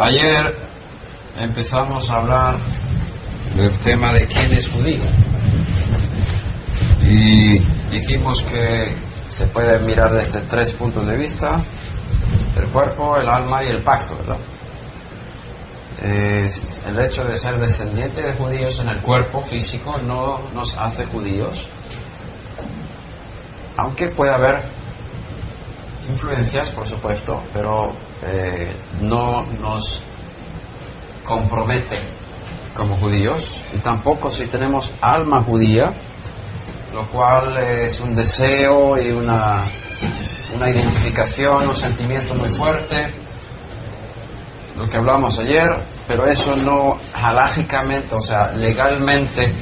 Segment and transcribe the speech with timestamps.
[0.00, 0.56] Ayer
[1.36, 2.56] empezamos a hablar
[3.56, 5.02] del tema de quién es judío.
[7.04, 7.58] Y
[7.90, 8.94] dijimos que
[9.28, 11.60] se puede mirar desde tres puntos de vista,
[12.58, 14.38] el cuerpo, el alma y el pacto, ¿verdad?
[16.02, 21.68] El hecho de ser descendiente de judíos en el cuerpo físico no nos hace judíos,
[23.76, 24.62] aunque puede haber
[26.08, 27.92] influencias, por supuesto, pero
[28.22, 30.02] eh, no nos
[31.24, 31.96] compromete
[32.74, 35.94] como judíos y tampoco si tenemos alma judía,
[36.92, 39.64] lo cual es un deseo y una,
[40.54, 43.10] una identificación, un sentimiento muy fuerte,
[44.76, 45.70] lo que hablamos ayer,
[46.06, 49.52] pero eso no halágicamente, o sea, legalmente,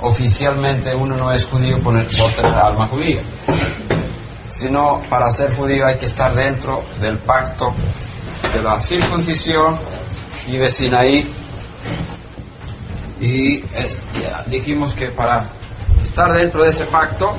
[0.00, 3.20] oficialmente uno no es judío por, por tener alma judía
[4.54, 7.74] sino para ser judío hay que estar dentro del pacto
[8.52, 9.78] de la circuncisión
[10.46, 11.32] y de Sinaí.
[13.20, 13.64] Y
[14.46, 15.44] dijimos que para
[16.02, 17.36] estar dentro de ese pacto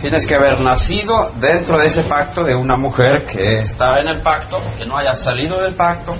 [0.00, 4.20] tienes que haber nacido dentro de ese pacto de una mujer que está en el
[4.20, 6.14] pacto, que no haya salido del pacto,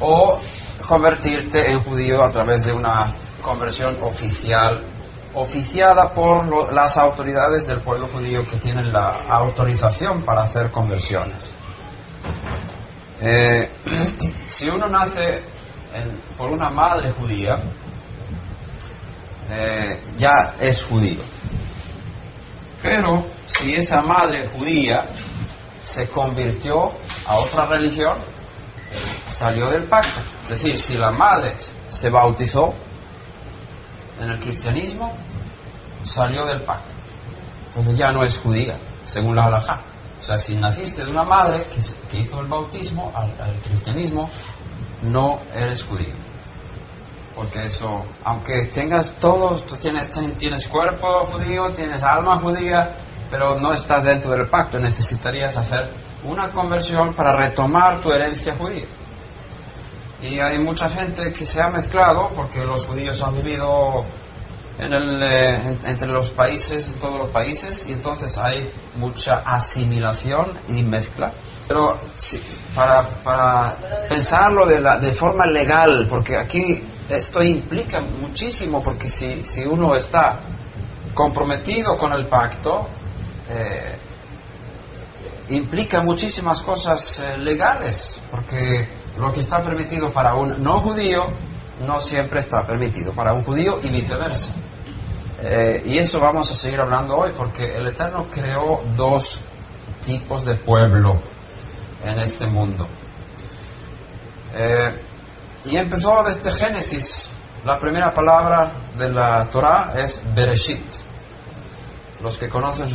[0.00, 0.40] o
[0.86, 4.91] convertirte en judío a través de una conversión oficial
[5.34, 11.52] oficiada por las autoridades del pueblo judío que tienen la autorización para hacer conversiones.
[13.20, 13.70] Eh,
[14.48, 15.42] si uno nace
[16.36, 17.58] por una madre judía,
[19.50, 21.22] eh, ya es judío.
[22.82, 25.04] Pero si esa madre judía
[25.82, 26.92] se convirtió
[27.26, 28.18] a otra religión,
[29.28, 30.20] salió del pacto.
[30.44, 31.54] Es decir, si la madre
[31.88, 32.74] se bautizó,
[34.20, 35.12] en el cristianismo
[36.02, 36.92] salió del pacto.
[37.66, 39.80] Entonces ya no es judía, según la halajá.
[40.18, 41.64] O sea, si naciste de una madre
[42.10, 44.28] que, hizo el bautismo al, cristianismo,
[45.02, 46.14] no eres judío.
[47.34, 52.94] Porque eso, aunque tengas todos, tú tienes, tienes cuerpo judío, tienes alma judía,
[53.30, 55.90] pero no estás dentro del pacto, necesitarías hacer
[56.24, 58.86] una conversión para retomar tu herencia judía.
[60.22, 64.04] Y hay mucha gente que se ha mezclado, porque los judíos han vivido
[64.78, 70.56] en el, eh, entre los países, en todos los países, y entonces hay mucha asimilación
[70.68, 71.32] y mezcla.
[71.66, 71.98] Pero
[72.74, 73.76] para, para
[74.08, 79.94] pensarlo de, la, de forma legal, porque aquí esto implica muchísimo, porque si, si uno
[79.96, 80.38] está
[81.14, 82.86] comprometido con el pacto,
[83.50, 83.98] eh,
[85.50, 91.28] implica muchísimas cosas eh, legales, porque lo que está permitido para un no judío
[91.86, 94.52] no siempre está permitido para un judío y viceversa.
[95.40, 99.40] Eh, y eso vamos a seguir hablando hoy porque el Eterno creó dos
[100.04, 101.20] tipos de pueblo
[102.04, 102.88] en este mundo.
[104.54, 105.00] Eh,
[105.66, 107.30] y empezó desde Génesis.
[107.64, 110.84] La primera palabra de la Torah es Bereshit.
[112.20, 112.88] Los que conocen,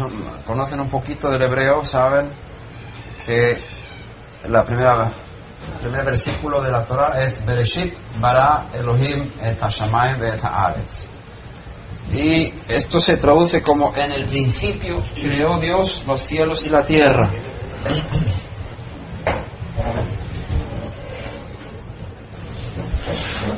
[0.45, 2.29] conocen un poquito del hebreo saben
[3.25, 3.57] que
[4.49, 5.11] la primera
[5.73, 11.07] el primer versículo de la Torah es Bereshit bara Elohim et hashamayim et haaretz.
[12.11, 17.29] Y esto se traduce como en el principio creó Dios los cielos y la tierra.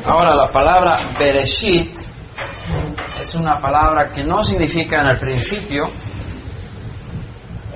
[0.06, 2.00] Ahora la palabra Bereshit
[3.22, 5.90] es una palabra que no significa en el principio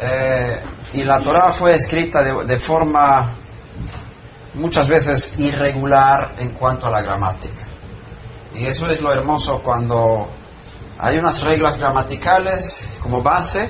[0.01, 0.63] eh,
[0.93, 3.35] y la Torah fue escrita de forma
[4.55, 7.65] muchas veces irregular en cuanto a la gramática.
[8.53, 10.29] Y eso es lo hermoso cuando
[10.99, 13.69] hay unas reglas gramaticales como base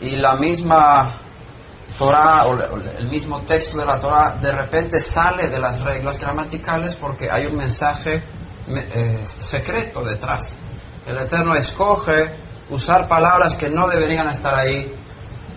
[0.00, 1.10] y la misma
[1.98, 2.56] Torah o
[2.98, 7.46] el mismo texto de la Torah de repente sale de las reglas gramaticales porque hay
[7.46, 8.22] un mensaje
[8.68, 10.56] eh, secreto detrás.
[11.06, 12.30] El Eterno escoge
[12.70, 14.94] usar palabras que no deberían estar ahí,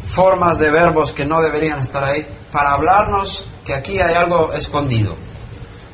[0.05, 5.15] formas de verbos que no deberían estar ahí, para hablarnos que aquí hay algo escondido.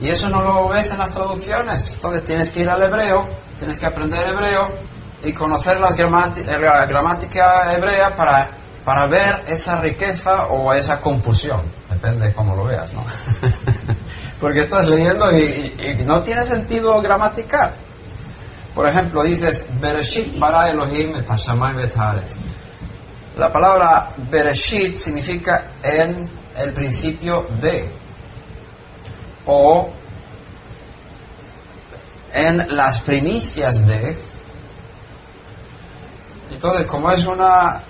[0.02, 1.94] Y eso no lo ves en las traducciones.
[1.94, 3.28] Entonces tienes que ir al hebreo,
[3.58, 4.74] tienes que aprender hebreo
[5.24, 8.50] y conocer las la gramática hebrea para,
[8.86, 11.62] para ver esa riqueza o esa confusión.
[11.90, 13.04] Depende de cómo lo veas, ¿no?
[14.40, 17.74] Porque estás leyendo y, no tiene sentido gramatical.
[18.74, 21.30] Por ejemplo, dices, Bereshit bara Elohim et
[23.36, 27.90] La palabra Bereshit significa en el principio de
[29.46, 29.92] o
[32.34, 34.18] en las primicias de.
[36.52, 37.82] Entonces, como es una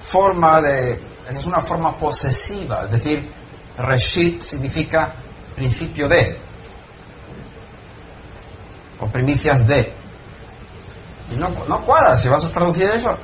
[0.00, 1.00] forma de,
[1.30, 3.30] es una forma posesiva, es decir,
[3.76, 5.14] Reshit significa
[5.54, 6.38] principio de,
[9.00, 9.92] o primicias de.
[11.32, 13.16] Y no, no cuadra, si vas a traducir eso,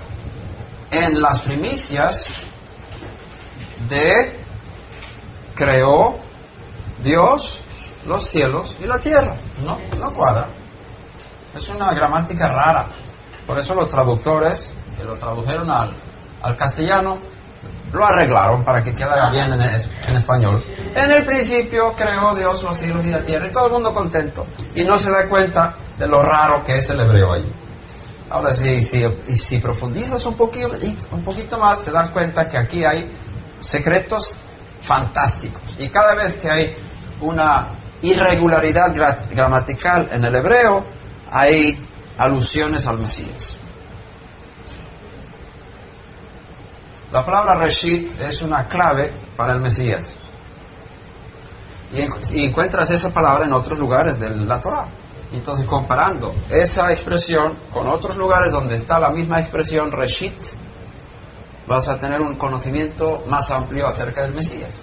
[0.98, 2.32] en las primicias
[3.88, 4.40] de
[5.54, 6.16] creó
[7.02, 7.60] Dios
[8.06, 9.36] los cielos y la tierra.
[9.64, 10.48] No, no cuadra.
[11.54, 12.86] Es una gramática rara.
[13.46, 15.94] Por eso los traductores que lo tradujeron al,
[16.42, 17.14] al castellano
[17.92, 20.62] lo arreglaron para que quedara bien en, en, español.
[20.94, 24.46] En el principio creó Dios los cielos y la tierra y todo el mundo contento.
[24.74, 27.52] Y no se da cuenta de lo raro que es el hebreo allí.
[28.34, 30.70] Ahora, si, profundizas un poquito,
[31.12, 33.08] un poquito más, te das cuenta que aquí hay
[33.60, 34.34] secretos
[34.80, 35.62] fantásticos.
[35.78, 36.76] Y cada vez que hay
[37.20, 37.68] una
[38.02, 38.92] irregularidad
[39.30, 40.84] gramatical en el hebreo,
[41.30, 41.78] hay
[42.18, 43.56] alusiones al Mesías.
[47.12, 50.16] La palabra Reshit es una clave para el Mesías.
[52.32, 54.88] Y, encuentras esa palabra en otros lugares de la Torah.
[55.34, 60.34] Entonces, comparando esa expresión con otros lugares donde está la misma expresión Reshit,
[61.66, 64.82] vas a tener un conocimiento más amplio acerca del Mesías.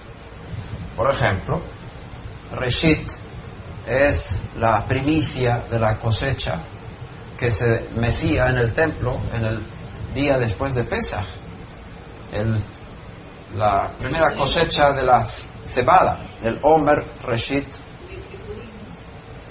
[0.95, 1.61] Por ejemplo,
[2.53, 3.11] Reshit
[3.87, 6.59] es la primicia de la cosecha
[7.39, 9.63] que se mecía en el templo en el
[10.13, 11.25] día después de Pesach
[13.55, 17.67] la primera cosecha de la cebada, el Omer Reshit.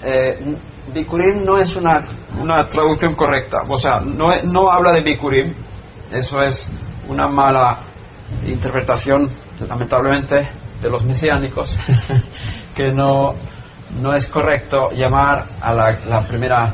[0.03, 0.57] Eh,
[0.93, 2.03] Bikurim no es una,
[2.39, 5.53] una, traducción correcta, o sea, no, no habla de Bikurim,
[6.11, 6.69] eso es
[7.07, 7.77] una mala
[8.47, 9.29] interpretación,
[9.59, 10.49] lamentablemente,
[10.81, 11.79] de los mesiánicos,
[12.75, 13.35] que no,
[14.01, 16.73] no es correcto llamar a la, la primera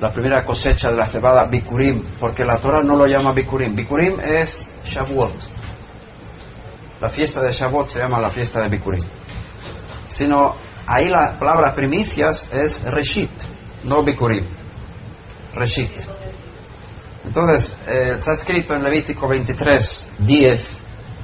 [0.00, 3.74] la primera cosecha de la cebada Bikurim, porque la Torah no lo llama Bikurim.
[3.74, 5.32] Bikurim es Shavuot.
[7.00, 9.02] La fiesta de Shavuot se llama la fiesta de Bikurim.
[10.08, 10.54] Sino
[10.88, 13.30] ahí la palabra primicias es Reshit,
[13.84, 14.46] no Bikurim.
[15.54, 15.92] Reshit.
[17.24, 20.80] Entonces, eh, está escrito en Levítico 23, 10,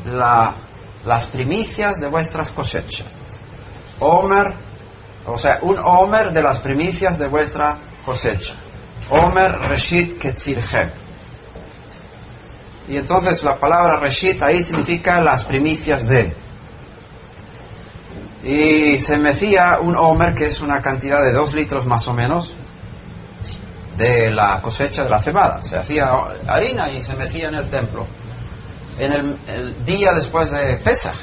[0.07, 0.55] la,
[1.05, 3.07] las primicias de vuestras cosechas.
[4.01, 4.55] Omer,
[5.25, 8.55] o sea, un Omer de las primicias de vuestra cosecha.
[9.09, 10.91] Omer Reshit Ketzirhem.
[12.87, 16.44] Y entonces la palabra Reshit ahí significa las primicias de.
[18.45, 22.55] Y se mecía un Omer, que es una cantidad de dos litros más o menos,
[23.97, 25.63] de la cosecha de la cebada.
[25.63, 26.11] Se hacía
[26.47, 28.07] harina y se mecía en el templo.
[28.99, 31.17] En el, día después de Pesach,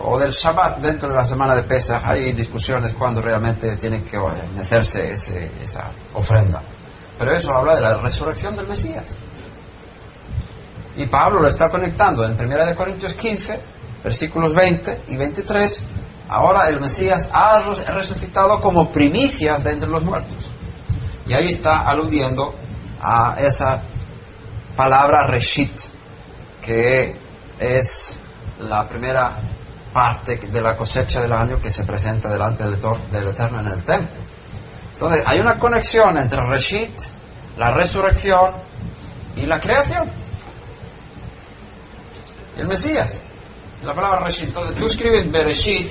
[0.00, 4.18] o del Shabbat dentro de la semana de Pesach hay discusiones cuando realmente tiene que
[4.60, 6.62] hacerse esa ofrenda.
[7.18, 9.10] Pero eso habla de la resurrección del Mesías.
[10.96, 13.60] Y Pablo lo está conectando en 1 Corintios 15,
[14.02, 15.84] versículos 20 y 23.
[16.28, 17.60] Ahora el Mesías ha
[17.94, 20.50] resucitado como primicias de entre los muertos.
[21.26, 22.54] Y ahí está aludiendo
[23.00, 23.82] a esa
[24.76, 25.72] palabra reshit,
[26.62, 27.16] que
[27.58, 28.20] es
[28.58, 29.38] la primera
[29.92, 32.78] parte de la cosecha del año que se presenta delante del,
[33.10, 34.28] del Eterno en el templo.
[34.92, 36.90] Entonces, hay una conexión entre Reshit,
[37.56, 38.52] la resurrección
[39.36, 40.10] y la creación.
[42.56, 43.22] El Mesías.
[43.84, 44.48] La palabra Reshit.
[44.48, 45.90] Entonces, tú escribes Bereshit.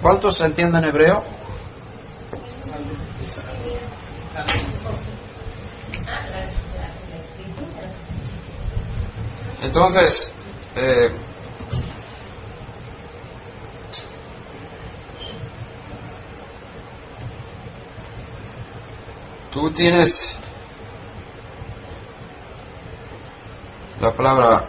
[0.00, 1.22] ¿Cuántos entienden hebreo?
[9.62, 10.32] Entonces,
[10.76, 11.10] eh,
[19.52, 20.38] Tú tienes
[24.00, 24.68] la palabra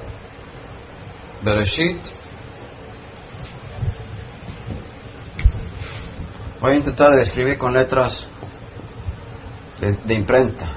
[1.44, 1.98] Bereshit.
[6.60, 8.28] Voy a intentar escribir con letras
[9.80, 10.68] de, imprenta.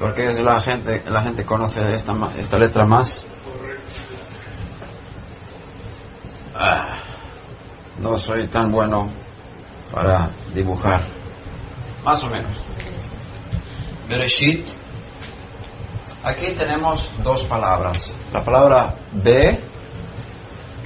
[0.00, 3.24] Porque es la gente, la gente conoce esta, esta letra más.
[6.56, 6.96] Ah,
[8.00, 9.10] no soy tan bueno
[9.92, 11.02] para dibujar.
[12.04, 12.52] Más o menos.
[14.08, 14.68] Bereshit.
[16.24, 18.16] Aquí tenemos dos palabras.
[18.32, 19.58] La palabra B,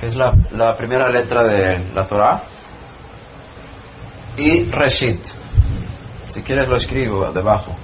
[0.00, 0.32] que es la,
[0.76, 2.42] primera letra de la Torah,
[4.36, 5.24] y Reshit.
[6.28, 7.76] Si quieres lo escribo debajo.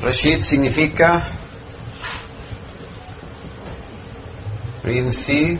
[0.00, 1.22] Reshit significa
[4.82, 5.58] principio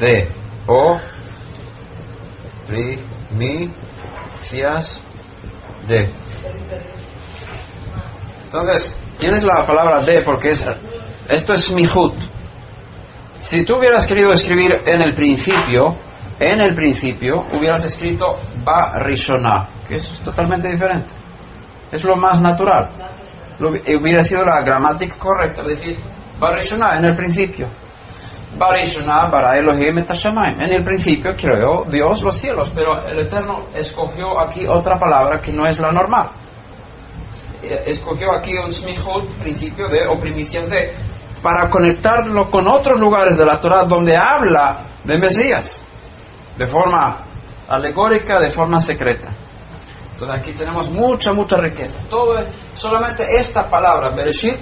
[0.00, 0.28] de
[0.66, 0.98] o
[2.66, 3.80] primicias
[5.86, 6.10] de.
[8.44, 10.66] Entonces, tienes la palabra de porque es,
[11.28, 12.14] esto es mihut.
[13.38, 15.96] Si tú hubieras querido escribir en el principio,
[16.38, 21.10] en el principio hubieras escrito ba rishona, que es totalmente diferente.
[21.92, 22.90] Es lo más natural.
[23.60, 25.96] Hubiera sido la gramática correcta, decir,
[26.38, 27.68] ba rishona en el principio.
[28.58, 34.38] Ba rishona para Elohim En el principio creó Dios los cielos, pero el Eterno escogió
[34.40, 36.30] aquí otra palabra que no es la normal.
[37.62, 40.92] Eh, escogió aquí un smihut, principio de o primicias de
[41.42, 45.82] para conectarlo con otros lugares de la Torah donde habla de Mesías,
[46.58, 47.16] de forma
[47.68, 49.30] alegórica, de forma secreta.
[50.12, 51.94] Entonces aquí tenemos mucha, mucha riqueza.
[52.10, 52.36] Todo,
[52.74, 54.60] solamente esta palabra, Bereshit,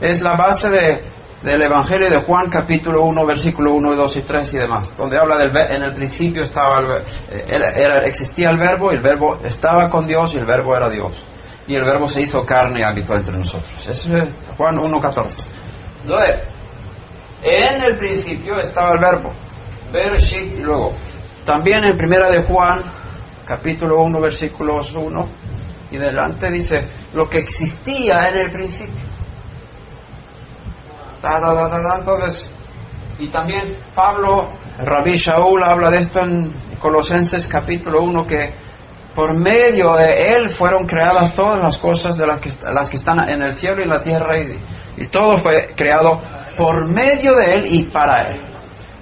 [0.00, 1.04] es la base de,
[1.42, 5.38] del Evangelio de Juan capítulo 1, versículo 1, 2 y 3 y demás, donde habla
[5.38, 10.06] del en el principio estaba eh, era, existía el verbo y el verbo estaba con
[10.06, 11.26] Dios y el verbo era Dios.
[11.66, 13.88] Y el verbo se hizo carne y habitó entre nosotros.
[13.88, 14.08] Es
[14.56, 15.50] Juan 1, 14.
[16.02, 16.40] Entonces,
[17.42, 19.32] en el principio estaba el verbo,
[19.92, 20.92] Bereshit, y luego,
[21.44, 22.80] también en primera de Juan,
[23.44, 25.28] capítulo 1, versículos 1
[25.92, 29.11] y delante dice, lo que existía en el principio.
[31.22, 32.52] Entonces,
[33.18, 38.52] y también Pablo, Rabí Shaul habla de esto en Colosenses capítulo 1, que
[39.14, 43.20] por medio de él fueron creadas todas las cosas de las que, las que están
[43.28, 44.58] en el cielo y la tierra y
[44.96, 46.20] y todo fue creado
[46.56, 48.40] por medio de Él y para Él.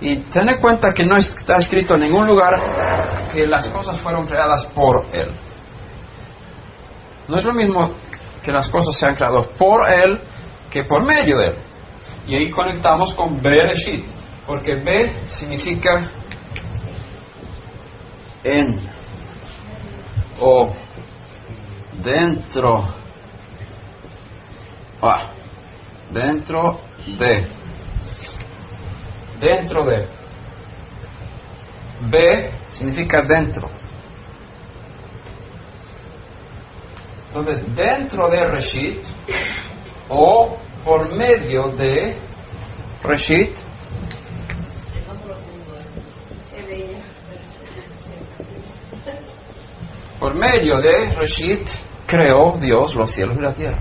[0.01, 2.61] Y ten en cuenta que no está escrito en ningún lugar
[3.33, 5.35] que las cosas fueron creadas por Él.
[7.29, 7.91] No es lo mismo
[8.43, 10.21] que las cosas sean creadas por Él
[10.71, 11.57] que por medio de Él.
[12.31, 14.05] Y ahí conectamos con Bereshit,
[14.47, 16.01] porque B significa
[18.45, 18.81] en
[20.41, 20.73] o
[22.05, 22.85] dentro.
[25.03, 25.25] Ah,
[26.11, 26.81] dentro
[27.19, 27.49] de,
[29.41, 30.09] dentro de.
[32.03, 33.69] B significa dentro.
[37.27, 39.05] Entonces, dentro de Reshit
[40.09, 42.17] o por medio de
[43.03, 43.57] Reshit,
[50.19, 51.69] por medio de Reshit
[52.07, 53.79] creó Dios los cielos y la tierra.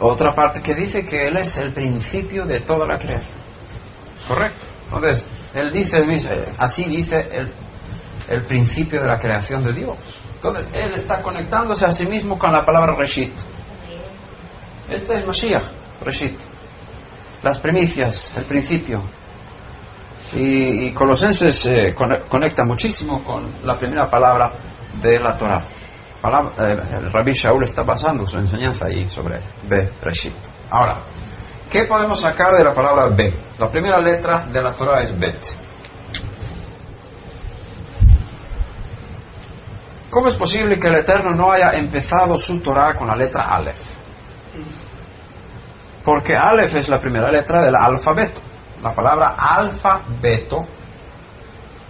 [0.00, 3.32] Otra parte que dice que Él es el principio de toda la creación.
[4.28, 4.64] Correcto.
[4.86, 5.24] Entonces,
[5.54, 5.98] Él dice,
[6.58, 7.52] así dice el,
[8.28, 9.96] el principio de la creación de Dios.
[10.44, 13.32] Entonces, Él está conectándose a sí mismo con la palabra Reshit.
[14.88, 15.62] Este es Mashiach,
[16.02, 16.38] Reshit.
[17.42, 19.02] Las primicias, el principio.
[20.34, 24.52] Y, Colosenses eh, conecta muchísimo con la primera palabra
[25.00, 25.62] de la Torah
[26.58, 30.34] el Rabbi Shaul está basando su enseñanza ahí sobre B, Reshit.
[30.70, 31.02] Ahora,
[31.70, 33.34] ¿qué podemos sacar de la palabra B?
[33.58, 35.63] La primera letra de la Torah es Bet.
[40.14, 43.96] ¿Cómo es posible que el Eterno no haya empezado su Torah con la letra Aleph?
[46.04, 48.40] Porque Aleph es la primera letra del alfabeto.
[48.80, 50.66] La palabra alfabeto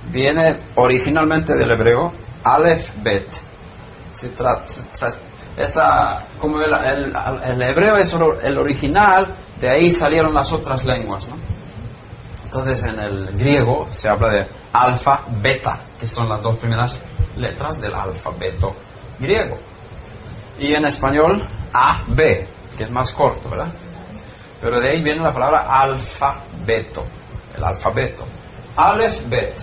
[0.05, 2.15] viene originalmente del hebreo
[2.45, 3.29] Aleph Bet,
[4.15, 4.33] se
[5.59, 11.37] esa, como el, el, hebreo es el original, de ahí salieron las otras lenguas, ¿no?
[12.45, 17.01] Entonces en el griego se habla de alfa, beta, que son las dos primeras
[17.37, 18.75] letras del alfabeto
[19.19, 19.57] griego.
[20.59, 23.73] Y en español A, B, que es más corto, ¿verdad?
[24.61, 27.05] Pero de ahí viene la palabra alfabeto,
[27.57, 28.25] el alfabeto.
[28.77, 29.61] Aleph, bet.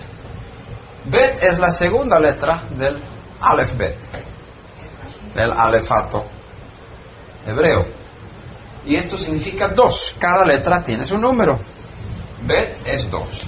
[1.04, 3.02] Bet es la segunda letra del
[3.40, 3.96] Aleph, bet
[5.34, 6.24] del alefato
[7.46, 7.86] hebreo.
[8.84, 10.14] Y esto significa dos.
[10.18, 11.58] Cada letra tiene su número.
[12.42, 13.46] Bet es dos.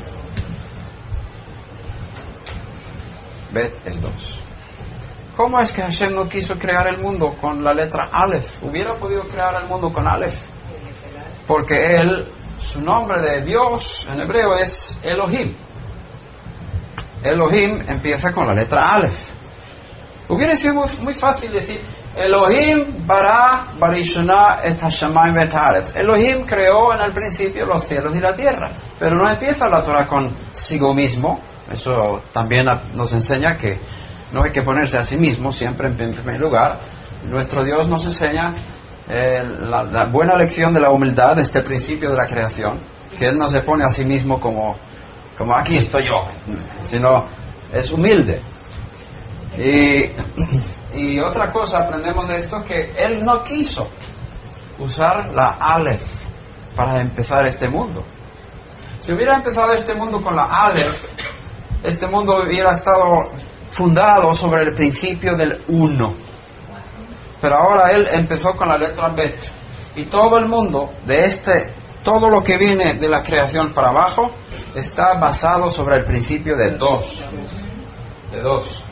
[3.54, 4.40] Bet es dos.
[5.36, 8.62] ¿Cómo es que Hashem no quiso crear el mundo con la letra Aleph?
[8.64, 10.34] Hubiera podido crear el mundo con Aleph.
[11.46, 12.26] Porque él,
[12.58, 15.54] su nombre de Dios en hebreo es Elohim.
[17.22, 19.34] Elohim empieza con la letra Aleph.
[20.28, 21.80] Hubiera sido muy, fácil decir
[22.16, 28.34] Elohim bara barishona et hashamayim et Elohim creó en el principio los cielos y la
[28.34, 31.40] tierra, pero no empieza la Torah consigo mismo.
[31.70, 33.78] Eso también nos enseña que
[34.32, 36.80] no hay que ponerse a sí mismo siempre en primer lugar.
[37.24, 38.52] Nuestro Dios nos enseña
[39.08, 42.80] eh, la, buena lección de la humildad, este principio de la creación,
[43.18, 44.76] que Él no se pone a sí mismo como,
[45.38, 46.22] como aquí estoy yo,
[46.84, 47.26] sino
[47.72, 48.40] es humilde.
[49.56, 50.10] Y,
[50.94, 53.88] y otra cosa aprendemos de esto que él no quiso
[54.78, 56.26] usar la Aleph
[56.74, 58.04] para empezar este mundo.
[59.00, 61.14] Si hubiera empezado este mundo con la Aleph,
[61.84, 63.30] este mundo hubiera estado
[63.70, 66.14] fundado sobre el principio del uno.
[67.40, 69.36] Pero ahora él empezó con la letra Bet.
[69.96, 71.68] Y todo el mundo de este,
[72.02, 74.30] todo lo que viene de la creación para abajo,
[74.74, 77.20] está basado sobre el principio de dos.
[78.32, 78.82] De dos.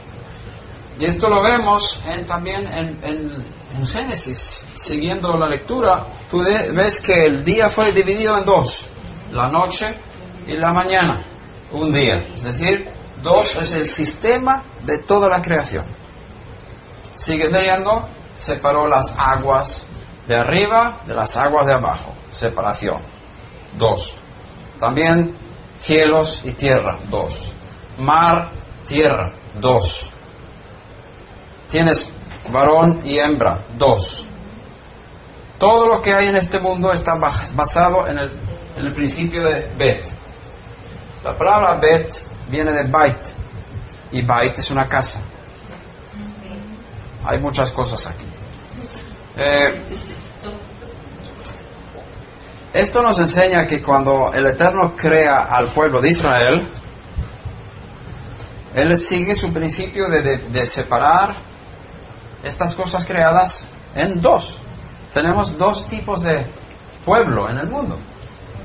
[1.01, 4.67] Y esto lo vemos también en, en, Génesis.
[4.75, 6.45] Siguiendo la lectura, tú
[6.75, 8.87] ves que el día fue dividido en dos.
[9.33, 9.95] La noche
[10.47, 11.32] y la mañana.
[11.73, 12.26] Un día.
[12.35, 12.88] Es decir,
[13.23, 15.85] dos es el sistema de toda la creación.
[17.17, 19.87] Sigue leyendo, separó las aguas
[20.26, 22.12] de arriba de las aguas de abajo.
[22.31, 23.00] Separación.
[23.79, 24.14] Dos.
[24.79, 25.35] También
[25.79, 26.99] cielos y tierra.
[27.09, 27.55] Dos.
[27.99, 28.50] Mar,
[28.87, 29.33] tierra.
[29.59, 30.11] Dos.
[31.69, 32.11] Tienes
[32.50, 33.64] varón y hembra.
[33.79, 34.26] Dos.
[35.59, 38.33] Todo lo que hay en este mundo está basado en el,
[38.76, 40.22] en el principio de Bet.
[41.25, 42.14] La palabra Bet
[42.49, 43.19] viene de Bait.
[44.11, 45.21] Y Bait es una casa.
[47.25, 48.26] Hay muchas cosas aquí.
[49.37, 49.83] Eh,
[52.73, 56.69] esto nos enseña que cuando el Eterno crea al pueblo de Israel,
[58.75, 61.37] Él sigue su principio de, separar
[62.43, 64.59] estas cosas creadas en dos.
[65.12, 66.47] Tenemos dos tipos de
[67.05, 67.99] pueblo en el mundo,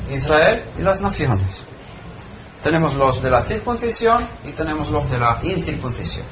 [0.10, 1.64] Israel y las naciones.
[2.62, 6.26] Tenemos los de la circuncisión y tenemos los de la incircuncisión.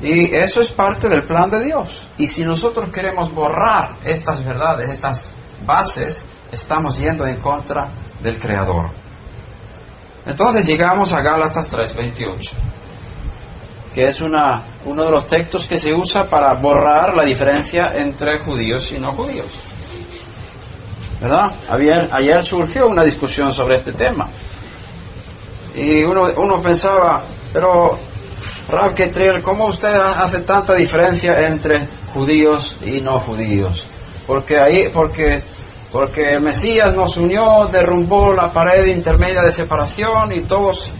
[0.00, 2.08] Y eso es parte del plan de Dios.
[2.18, 5.32] Y si nosotros queremos borrar estas verdades, estas
[5.64, 7.88] bases, estamos yendo en contra
[8.20, 8.90] del Creador.
[10.26, 12.50] Entonces llegamos a Gálatas 3:28,
[13.94, 18.38] que es una, uno de los textos que se usa para borrar la diferencia entre
[18.40, 19.46] judíos y no judíos.
[21.20, 21.52] ¿Verdad?
[21.70, 24.28] Ayer, ayer surgió una discusión sobre este tema.
[25.76, 27.98] Y uno, uno pensaba, pero
[28.70, 33.84] Rav Ketriel, ¿cómo usted hace tanta diferencia entre judíos y no judíos?
[34.26, 35.38] Porque ahí, porque,
[35.92, 40.90] porque el Mesías nos unió, derrumbó la pared intermedia de separación y todos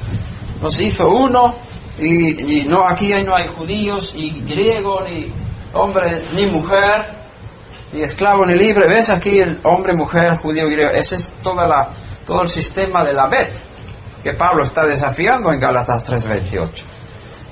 [0.60, 1.54] nos hizo uno
[1.98, 5.32] y, y no aquí no hay judíos y griego ni
[5.72, 7.16] hombre ni mujer
[7.94, 8.86] ni esclavo ni libre.
[8.88, 10.90] ¿Ves aquí el hombre, mujer, judío, griego?
[10.90, 11.90] Ese es toda la,
[12.26, 13.50] todo el sistema de la Bet
[14.26, 16.82] que Pablo está desafiando en Gálatas 3:28.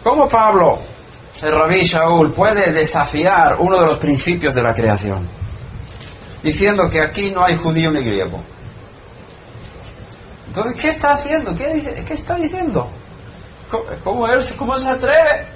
[0.02, 0.80] ¿Cómo Pablo,
[1.40, 5.24] el rabí Shaul, puede desafiar uno de los principios de la creación?
[6.42, 8.40] Diciendo que aquí no hay judío ni griego.
[10.48, 11.54] Entonces, ¿qué está haciendo?
[11.54, 12.90] ¿Qué, está diciendo?
[14.02, 15.46] ¿Cómo, él, ¿Cómo se atreve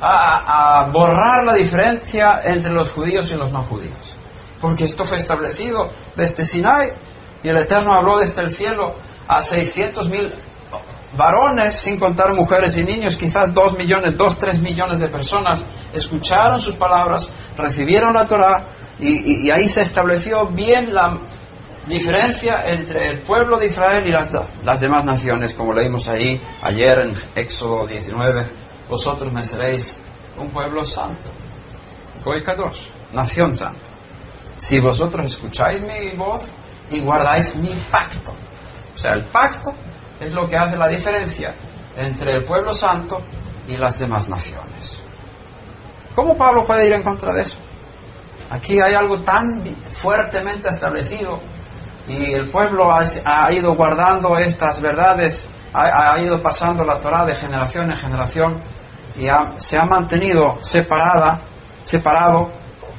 [0.00, 4.16] a borrar la diferencia entre los judíos y los no judíos?
[4.60, 6.92] Porque esto fue establecido desde Sinai
[7.42, 8.94] y el Eterno habló desde el cielo
[9.26, 10.32] a 600 mil
[11.16, 16.60] varones, sin contar mujeres y niños, quizás dos millones, dos, tres millones de personas escucharon
[16.60, 18.64] sus palabras, recibieron la Torah
[18.98, 21.18] y, ahí se estableció bien la
[21.86, 24.30] diferencia entre el pueblo de Israel y las,
[24.64, 28.48] las demás naciones, como leímos ahí ayer en Éxodo 19,
[28.88, 29.98] vosotros me seréis
[30.38, 31.30] un pueblo santo,
[32.24, 33.88] Goikados, nación santa.
[34.58, 36.50] Si vosotros escucháis mi voz
[36.90, 38.32] y guardáis mi pacto,
[38.94, 39.74] o sea, el pacto
[40.20, 41.54] es lo que hace la diferencia
[41.96, 43.18] entre el pueblo santo
[43.68, 45.02] y las demás naciones.
[46.14, 47.58] ¿Cómo Pablo puede ir en contra de eso?
[48.50, 51.40] Aquí hay algo tan fuertemente establecido
[52.06, 57.90] y el pueblo ha, ido guardando estas verdades, ha, ido pasando la Torah de generación
[57.90, 58.60] en generación
[59.16, 59.26] y
[59.58, 61.40] se ha mantenido separada,
[61.82, 62.52] separado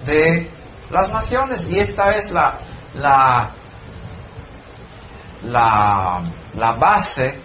[0.05, 0.49] de
[0.89, 2.55] las naciones y esta es la,
[2.95, 3.51] la
[5.45, 6.21] la,
[6.55, 7.39] la base,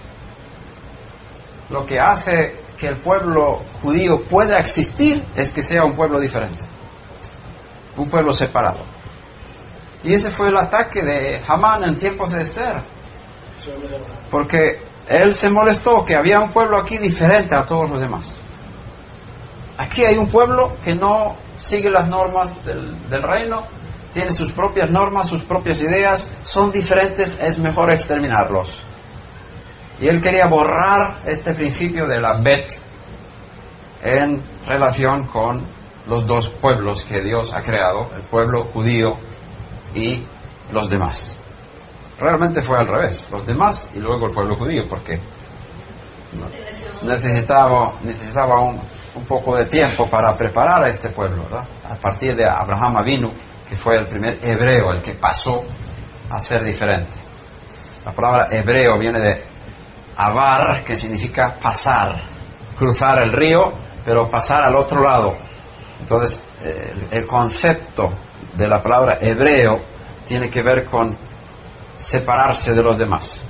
[1.68, 6.64] lo que hace que el pueblo judío pueda existir es que sea un pueblo diferente,
[7.96, 8.80] un pueblo separado.
[10.02, 12.80] Y ese fue el ataque de Hamán en tiempos de Esther,
[14.30, 18.36] porque él se molestó que había un pueblo aquí diferente a todos los demás.
[19.76, 23.64] Aquí hay un pueblo que no sigue las normas del, del reino,
[24.12, 28.82] tiene sus propias normas, sus propias ideas, son diferentes, es mejor exterminarlos.
[30.00, 32.72] Y él quería borrar este principio de la Bet
[34.02, 35.66] en relación con
[36.06, 39.18] los dos pueblos que Dios ha creado, el pueblo judío
[39.94, 40.24] y
[40.72, 41.38] los demás.
[42.18, 45.20] Realmente fue al revés, los demás y luego el pueblo judío, porque...
[47.02, 48.80] necesitaba, necesitaba un,
[49.28, 51.64] poco de tiempo para preparar a este pueblo, ¿verdad?
[51.88, 53.30] A partir de Abraham Avinu,
[53.70, 55.64] que fue el primer hebreo, el que pasó
[56.28, 57.16] a ser diferente.
[58.04, 59.44] La palabra hebreo viene de
[60.16, 62.20] avar, que significa pasar,
[62.76, 63.72] cruzar el río,
[64.04, 65.36] pero pasar al otro lado.
[66.00, 68.12] Entonces, el, el concepto
[68.54, 69.76] de la palabra hebreo
[70.26, 71.16] tiene que ver con
[71.94, 73.40] separarse de los demás,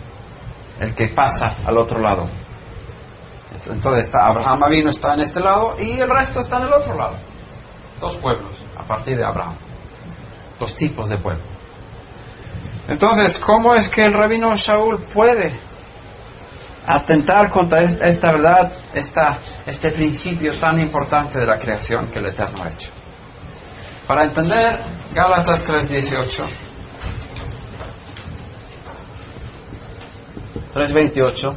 [0.80, 2.28] el que pasa al otro lado.
[3.70, 6.94] Entonces está, Abraham vino está en este lado y el resto está en el otro
[6.94, 7.14] lado.
[7.98, 9.69] Dos pueblos a partir de Abraham.
[10.60, 11.46] Dos tipos de pueblos.
[12.86, 15.58] Entonces, ¿cómo es que el rabino Shaul puede
[16.86, 22.62] atentar contra esta, verdad, esta, este principio tan importante de la creación que el Eterno
[22.62, 22.90] ha hecho?
[24.06, 24.80] Para entender
[25.14, 26.42] Gálatas 3.18,
[30.74, 31.54] 3.28,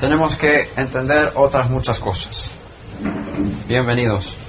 [0.00, 2.50] tenemos que entender otras muchas cosas.
[3.68, 4.41] Bienvenidos.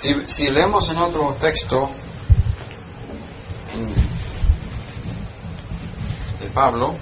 [0.00, 1.90] Si, leemos en otro texto
[6.40, 6.94] de Pablo,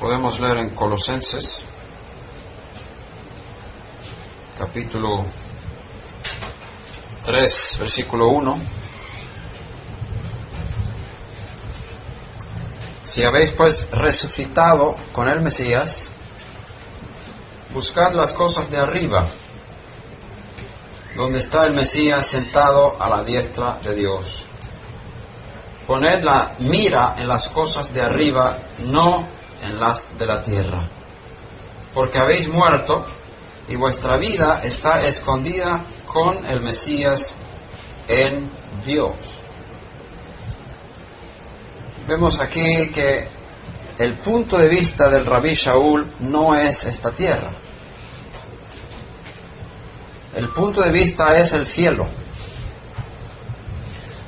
[0.00, 1.64] podemos leer en Colosenses,
[4.56, 5.26] capítulo
[7.22, 8.58] 3, versículo 1.
[13.04, 16.08] Si habéis pues resucitado con el Mesías,
[17.76, 19.26] Buscad las cosas de arriba,
[21.14, 24.44] donde está el Mesías sentado a la diestra de Dios.
[25.86, 29.28] Poned la mira en las cosas de arriba, no
[29.60, 30.88] en las de la tierra.
[31.92, 33.04] Porque habéis muerto
[33.68, 37.34] y vuestra vida está escondida con el Mesías
[38.08, 38.50] en
[38.86, 39.16] Dios.
[42.08, 43.28] Vemos aquí que
[43.98, 47.65] el punto de vista del rabí Shaul no es esta tierra.
[50.36, 52.06] El punto de vista es el cielo.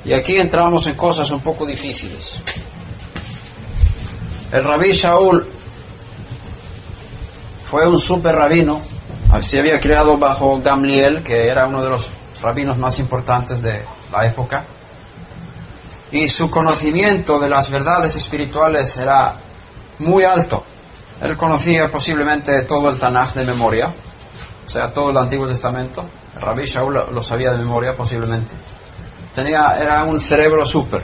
[0.07, 2.37] Y aquí entramos en cosas un poco difíciles.
[4.51, 5.47] El rabí Shaul
[7.71, 8.81] fue un super rabino,
[9.43, 12.09] se había creado bajo Gamliel, que era uno de los
[12.41, 14.65] rabinos más importantes de la época,
[16.11, 19.35] y su conocimiento de las verdades espirituales era
[19.99, 20.65] muy alto.
[21.21, 23.93] Él conocía posiblemente todo el Tanaj de memoria,
[24.69, 26.05] o sea, todo el Antiguo Testamento.
[26.39, 28.55] Rabbi Shaul lo, sabía de memoria posiblemente.
[29.35, 31.03] Tenía, era un cerebro súper.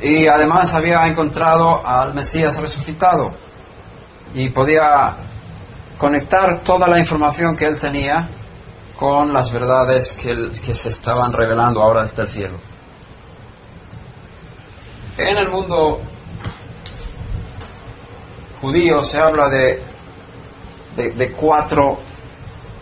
[0.00, 3.32] Y además había encontrado al Mesías resucitado
[4.34, 5.16] y podía
[5.98, 8.28] conectar toda la información que él tenía
[8.96, 12.58] con las verdades que, que se estaban revelando ahora desde el cielo.
[15.18, 15.98] En el mundo
[18.60, 19.95] judío se habla de
[20.96, 21.98] de, cuatro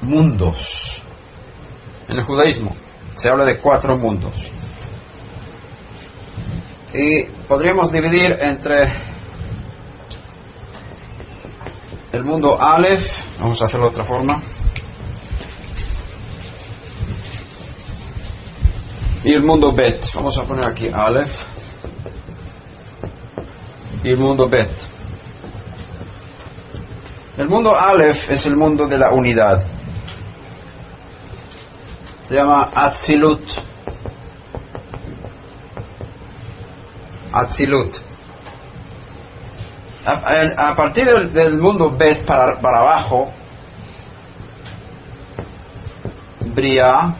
[0.02, 1.02] mundos.
[2.08, 2.70] En el judaísmo
[3.14, 4.50] se habla de cuatro mundos.
[6.92, 8.92] Y podríamos dividir entre
[12.12, 14.40] el mundo Aleph, vamos a hacerlo de otra forma,
[19.24, 20.12] y el mundo Bet.
[20.14, 21.46] Vamos a poner aquí Aleph
[24.04, 24.93] y el mundo Bet.
[27.36, 29.64] El mundo Aleph es el mundo de la unidad.
[32.28, 33.42] Se llama Atzilut.
[37.32, 37.96] Atzilut.
[40.06, 43.32] A, partir del, mundo Bet para, para abajo,
[46.40, 47.14] Bria,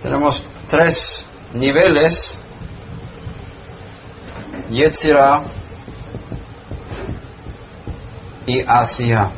[0.00, 2.41] tenemos tres niveles
[4.72, 5.42] Yetzira
[8.46, 9.30] y Asia.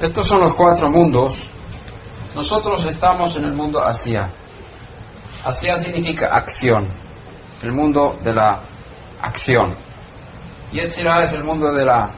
[0.00, 1.50] Estos son los cuatro mundos.
[2.34, 4.28] Nosotros estamos en el mundo Asia.
[5.44, 6.88] Asia significa acción,
[7.62, 8.60] el mundo de la
[9.20, 9.76] acción.
[10.72, 12.10] Yetzira es el mundo de la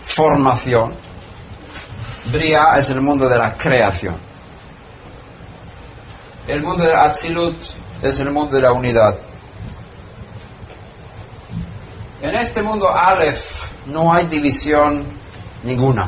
[0.00, 0.94] formación.
[2.26, 4.16] Bria es el mundo de la creación.
[6.46, 7.56] El mundo de Atzilut
[8.00, 9.18] es el mundo de la unidad.
[12.24, 15.04] En este mundo Aleph no hay división
[15.62, 16.06] ninguna.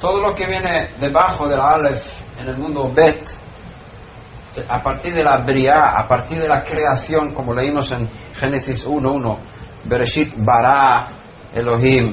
[0.00, 3.30] Todo lo que viene debajo del Aleph en el mundo Bet,
[4.68, 9.38] a partir de la Bria, a partir de la creación, como leímos en Génesis 1.1,
[9.84, 11.06] Bereshit bara
[11.54, 12.12] Elohim,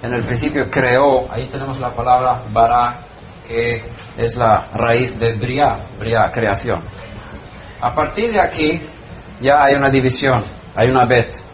[0.00, 2.98] en el principio creó, ahí tenemos la palabra bara,
[3.46, 3.84] que
[4.16, 6.80] es la raíz de bria, bria, creación.
[7.78, 8.86] A partir de aquí
[9.38, 10.42] ya hay una división,
[10.74, 11.45] hay una bet.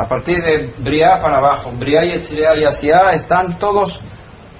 [0.00, 4.00] A partir de bria para abajo, bria y Etzriel y Asia están todos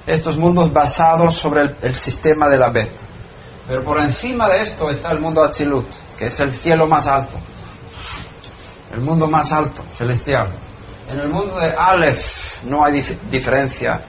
[0.05, 2.91] estos mundos basados sobre el, sistema de la bet.
[3.67, 7.39] Pero por encima de esto está el mundo Atzilut, que es el cielo más alto,
[8.93, 10.53] el mundo más alto, celestial.
[11.09, 13.99] En el mundo de Aleph no hay dif- diferencia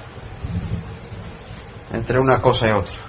[1.95, 3.01] entre una cosa y otra.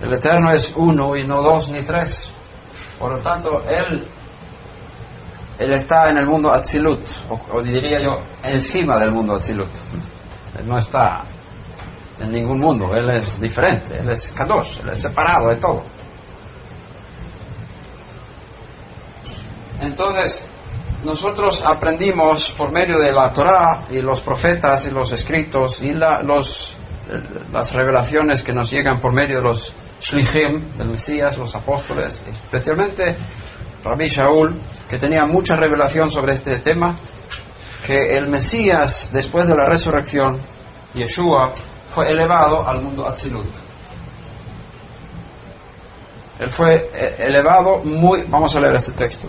[0.00, 2.30] El Eterno es uno y no dos ni tres.
[3.00, 4.06] Por lo tanto, Él,
[5.58, 9.70] él está en el mundo Atzilut, o, diría yo, encima del mundo Atzilut.
[10.56, 11.24] Él no está
[12.20, 15.82] en ningún mundo, Él es diferente, Él es Kadosh, Él es separado de todo.
[19.80, 20.48] Entonces,
[21.04, 26.74] nosotros aprendimos por medio de la Torah y los profetas y los escritos y las
[27.74, 33.16] revelaciones que nos llegan por medio de los shlichim del Mesías, los apóstoles, especialmente
[33.84, 34.54] Rabbi Shaul,
[34.88, 36.96] que tenía mucha revelación sobre este tema,
[37.86, 40.40] que el Mesías, después de la resurrección,
[40.94, 41.54] Yeshua,
[41.88, 43.46] fue elevado al mundo Atzilut.
[46.38, 48.22] Él fue eh, elevado muy...
[48.28, 49.28] Vamos a leer este texto.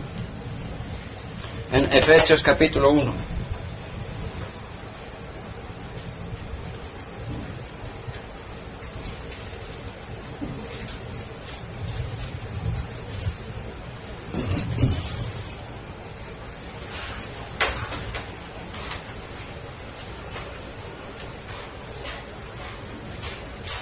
[1.71, 3.13] En Efesios capítulo 1.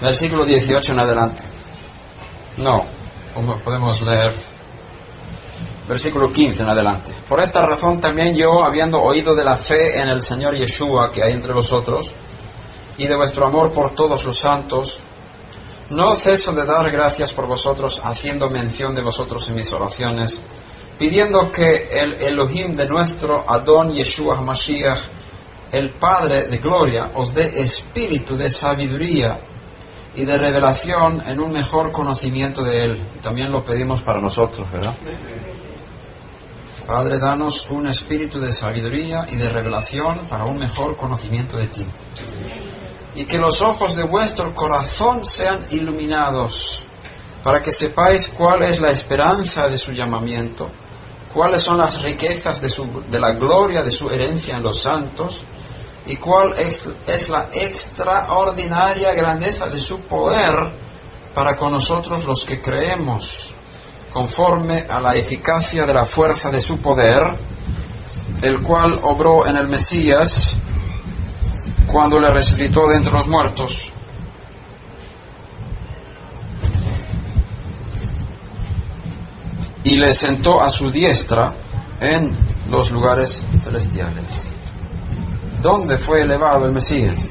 [0.08, 1.44] Versículo 18 en adelante.
[2.56, 2.86] No,
[3.66, 4.34] podemos leer
[5.86, 7.14] versículo 15 en adelante.
[7.28, 11.24] Por esta razón también yo, habiendo oído de la fe en el Señor Yeshua que
[11.24, 12.14] hay entre vosotros,
[12.98, 15.00] y de vuestro amor por todos los santos,
[15.90, 20.40] no ceso de dar gracias por vosotros, haciendo mención de vosotros en mis oraciones,
[20.98, 25.02] pidiendo que el Elohim de nuestro Adón Yeshua Mashiach,
[25.74, 29.38] el Padre de gloria, os dé espíritu de sabiduría
[30.18, 33.02] y de revelación en un mejor conocimiento de Él.
[33.22, 34.96] También lo pedimos para nosotros, ¿verdad?
[36.88, 41.86] Padre, danos un espíritu de sabiduría y de revelación para un mejor conocimiento de ti.
[43.14, 46.82] Y que los ojos de vuestro corazón sean iluminados,
[47.44, 50.72] para que sepáis cuál es la esperanza de su llamamiento,
[51.32, 55.46] cuáles son las riquezas de la gloria de su herencia en los santos,
[56.08, 60.72] y cuál es, la extraordinaria grandeza de su poder
[61.34, 63.54] para con nosotros los que creemos
[64.12, 67.36] conforme a la eficacia de la fuerza de su poder,
[68.42, 70.56] el cual obró en el Mesías
[71.86, 73.92] cuando le resucitó de entre los muertos.
[79.84, 81.54] Y le sentó a su diestra
[82.00, 82.36] en
[82.70, 84.57] los lugares celestiales.
[85.62, 87.30] ¿Dónde fue elevado el Mesías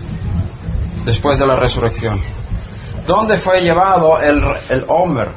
[1.04, 2.20] después de la resurrección?
[3.06, 5.28] ¿Dónde fue llevado el, el Homer,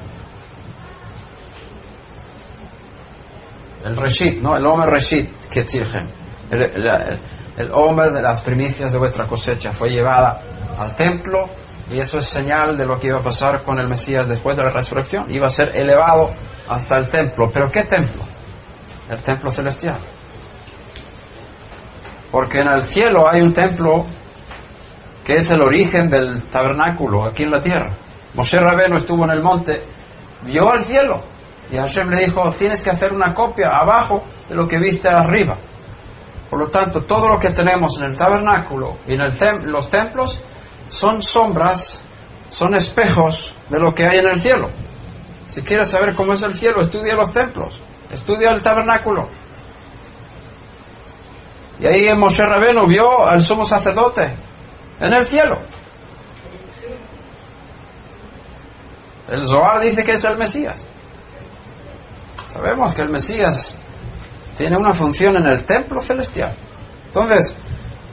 [3.86, 4.58] el Reshit, ¿no?
[4.58, 7.20] El Homer Reshit, que el, el,
[7.58, 10.42] el Homer de las primicias de vuestra cosecha fue llevada
[10.80, 11.50] al templo
[11.92, 14.64] y eso es señal de lo que iba a pasar con el Mesías después de
[14.64, 15.26] la resurrección.
[15.30, 16.32] Iba a ser elevado
[16.68, 17.50] hasta el templo.
[17.52, 18.22] ¿Pero qué templo?
[19.10, 19.98] El templo celestial.
[22.32, 24.06] Porque en el cielo hay un templo
[25.24, 27.92] que es el origen del tabernáculo aquí en la tierra.
[28.34, 29.84] Moshe Rabeno estuvo en el monte,
[30.44, 31.24] vio al cielo
[31.72, 35.58] y Hashem le dijo, tienes que hacer una copia abajo de lo que viste arriba.
[36.50, 40.40] Por lo tanto, todo lo que tenemos en el tabernáculo y en los templos
[40.88, 42.04] son sombras,
[42.50, 44.70] son espejos de lo que hay en el cielo.
[45.46, 47.80] Si quieres saber cómo es el cielo, estudia los templos,
[48.12, 49.30] estudia el tabernáculo.
[51.80, 54.30] Y ahí Moshe Rabeno vio al sumo sacerdote
[55.00, 55.60] en el cielo.
[59.30, 60.86] El Zohar dice que es el Mesías.
[62.48, 63.76] Sabemos que el Mesías
[64.58, 66.54] tiene una función en el templo celestial.
[67.06, 67.56] Entonces,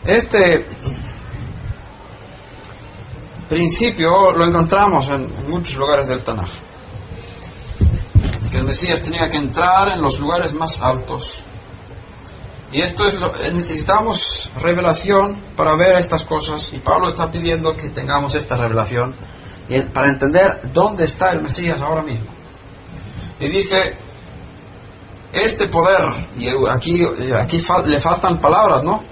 [0.05, 0.67] este
[3.49, 6.51] principio lo encontramos en, en muchos lugares del Tanaj.
[8.51, 11.43] Que el Mesías tenía que entrar en los lugares más altos.
[12.73, 16.73] Y esto es lo, necesitamos revelación para ver estas cosas.
[16.73, 19.15] Y Pablo está pidiendo que tengamos esta revelación
[19.69, 22.27] y para entender dónde está el Mesías ahora mismo.
[23.41, 23.97] Y dice
[25.33, 26.03] este poder,
[26.37, 27.03] y aquí,
[27.35, 29.03] aquí le faltan palabras, ¿no?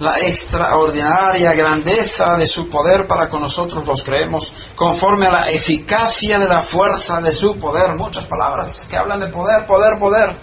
[0.00, 6.38] La extraordinaria grandeza de su poder para con nosotros los creemos, conforme a la eficacia
[6.38, 7.94] de la fuerza de su poder.
[7.94, 10.36] Muchas palabras que hablan de poder, poder, poder.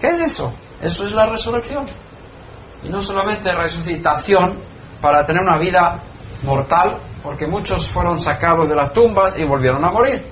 [0.00, 0.52] ¿Qué es eso?
[0.86, 1.84] Eso es la resurrección.
[2.84, 4.60] Y no solamente resucitación
[5.00, 6.00] para tener una vida
[6.44, 10.24] mortal, porque muchos fueron sacados de las tumbas y volvieron a morir.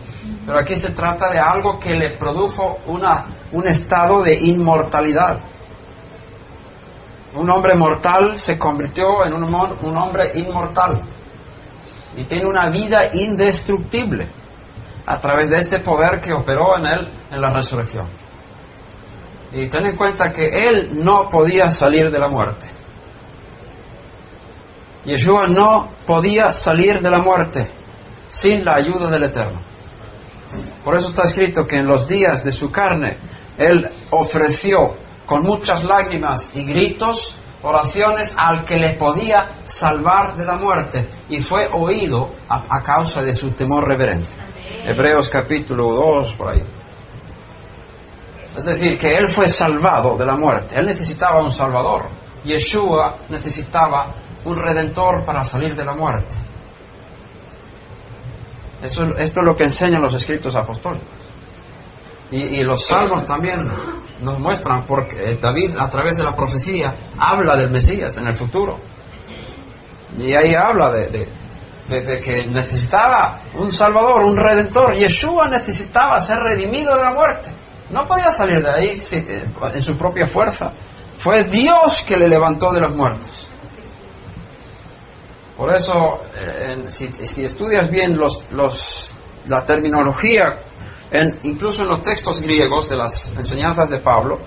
[0.47, 5.41] Pero aquí se trata de algo que le produjo una, un estado de inmortalidad.
[7.35, 11.03] Un hombre mortal se convirtió en un, un hombre inmortal
[12.17, 14.29] y tiene una vida indestructible
[15.05, 18.24] a través de este poder que operó en él en la resurrección.
[19.55, 22.67] Y ten en cuenta que él no podía salir de la muerte.
[25.05, 27.69] Yeshua no podía salir de la muerte
[28.27, 29.61] sin la ayuda del Eterno.
[30.83, 33.19] Por eso está escrito que en los días de su carne
[33.59, 34.95] Él ofreció
[35.27, 41.41] con muchas lágrimas y gritos oraciones al que le podía salvar de la muerte y
[41.41, 44.29] fue oído a, causa de su temor reverente.
[44.85, 46.63] Hebreos capítulo 2, por ahí.
[48.57, 50.77] Es decir, que Él fue salvado de la muerte.
[50.79, 52.09] Él necesitaba un Salvador.
[52.45, 54.15] Yeshua necesitaba
[54.45, 56.37] un redentor para salir de la muerte.
[58.83, 61.09] Esto es lo que enseñan los escritos apostólicos.
[62.31, 63.69] Y, los salmos también
[64.21, 68.79] nos muestran, porque David a través de la profecía habla del Mesías en el futuro.
[70.19, 71.29] Y ahí habla de,
[71.89, 74.95] de, que necesitaba un Salvador, un Redentor.
[74.95, 77.51] Yeshua necesitaba ser redimido de la muerte.
[77.91, 80.73] No podía salir de ahí eh, en su propia fuerza.
[81.19, 83.49] Fue Dios que le levantó de los muertos.
[85.57, 89.15] Por eso, eh, si, estudias bien los,
[89.47, 90.59] la terminología,
[91.11, 94.41] en, incluso en los textos griegos de las enseñanzas de Pablo,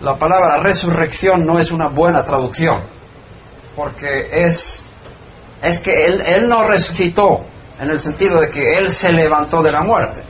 [0.00, 2.82] la palabra resurrección no es una buena traducción,
[3.74, 4.84] porque es,
[5.62, 7.46] es que él, él no resucitó
[7.80, 10.22] en el sentido de que Él se levantó de la muerte.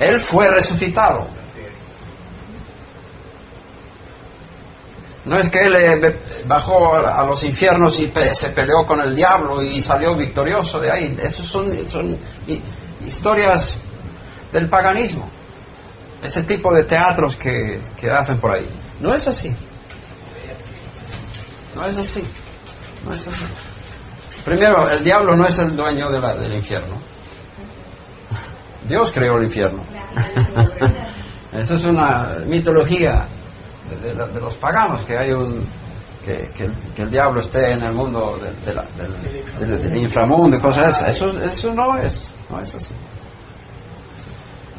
[0.00, 1.28] Él fue resucitado.
[5.26, 9.62] No es que él eh, bajó a los infiernos y se peleó con el diablo
[9.62, 11.16] y salió victorioso de ahí.
[11.22, 11.70] Esas son,
[13.06, 13.76] historias
[14.50, 15.28] del paganismo.
[16.22, 18.66] Ese tipo de teatros que, hacen por ahí.
[19.00, 19.54] No es así.
[21.74, 22.24] No es así.
[23.04, 23.44] No es así.
[24.46, 27.09] Primero, el diablo no es el dueño del infierno.
[28.86, 29.82] Dios creó el infierno.
[31.52, 33.26] Eso es una mitología
[34.02, 35.64] de, los paganos, que hay un
[36.24, 36.70] que,
[37.02, 41.10] el diablo esté en el mundo del, inframundo y cosas así.
[41.10, 42.94] Eso, eso no es, no es así.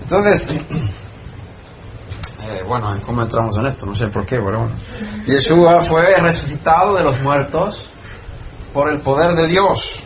[0.01, 0.49] Entonces,
[2.41, 3.85] eh, bueno, ¿cómo entramos en esto?
[3.85, 4.75] No sé por qué, pero bueno.
[5.25, 7.89] Yeshua fue resucitado de los muertos
[8.73, 10.03] por el poder de Dios.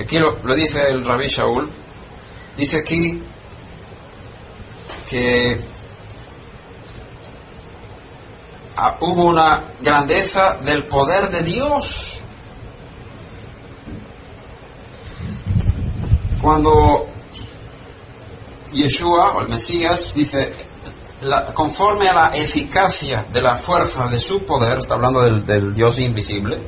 [0.00, 1.68] Aquí lo, lo dice el rabí Shaul.
[2.58, 3.22] Dice aquí
[5.08, 5.58] que
[8.80, 12.20] Ah, hubo una grandeza del poder de Dios.
[16.40, 17.08] Cuando
[18.72, 20.52] Yeshua o el Mesías dice,
[21.54, 25.98] conforme a la eficacia de la fuerza de su poder, está hablando del, del Dios
[25.98, 26.60] invisible,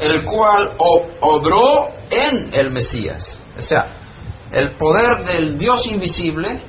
[0.00, 3.38] el cual obró en el Mesías.
[3.56, 3.86] O sea,
[4.52, 6.60] el poder del Dios invisible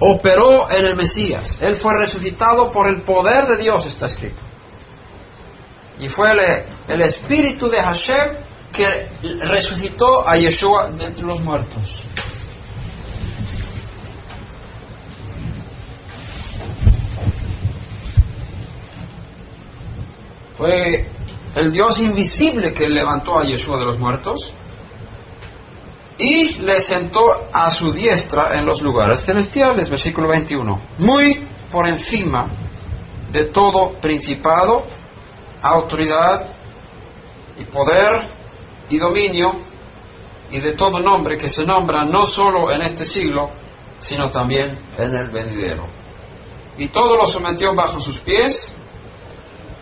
[0.00, 1.58] operó en el Mesías.
[1.60, 4.42] Él fue resucitado por el poder de Dios, está escrito.
[6.00, 6.30] Y fue
[6.88, 8.28] el, espíritu de Hashem
[8.72, 9.08] que
[9.40, 12.02] resucitó a Yeshua de entre los muertos.
[20.56, 21.08] Fue
[21.54, 24.52] el Dios invisible que levantó a Yeshua de los muertos
[26.18, 32.48] y le sentó a su diestra en los lugares celestiales, versículo 21, muy por encima
[33.30, 34.84] de todo principado,
[35.62, 36.48] autoridad
[37.56, 38.30] y poder
[38.88, 39.54] y dominio
[40.50, 43.50] y de todo nombre que se nombra no solo en este siglo,
[44.00, 45.86] sino también en el venidero.
[46.78, 48.74] Y todo lo sometió bajo sus pies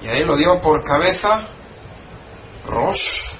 [0.03, 1.47] y ahí lo dio por cabeza
[2.66, 3.37] Rosh.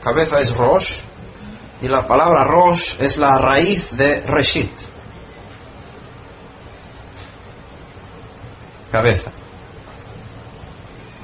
[0.00, 1.09] Cabeza es Rosh
[1.80, 4.70] y la palabra Rosh es la raíz de Reshit.
[8.90, 9.30] Cabeza.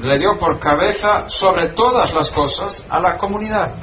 [0.03, 3.75] Le dio por cabeza sobre todas las cosas a la comunidad,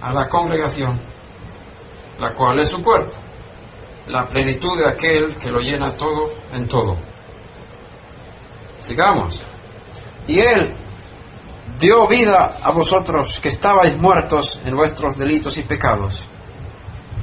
[0.00, 0.98] a la congregación,
[2.18, 3.14] la cual es su cuerpo.
[4.06, 6.96] la plenitud de aquel que lo llena todo en todo.
[8.80, 9.40] Sigamos.
[10.26, 10.74] Y Él
[11.82, 16.22] dio vida a vosotros que estabais muertos en vuestros delitos y pecados,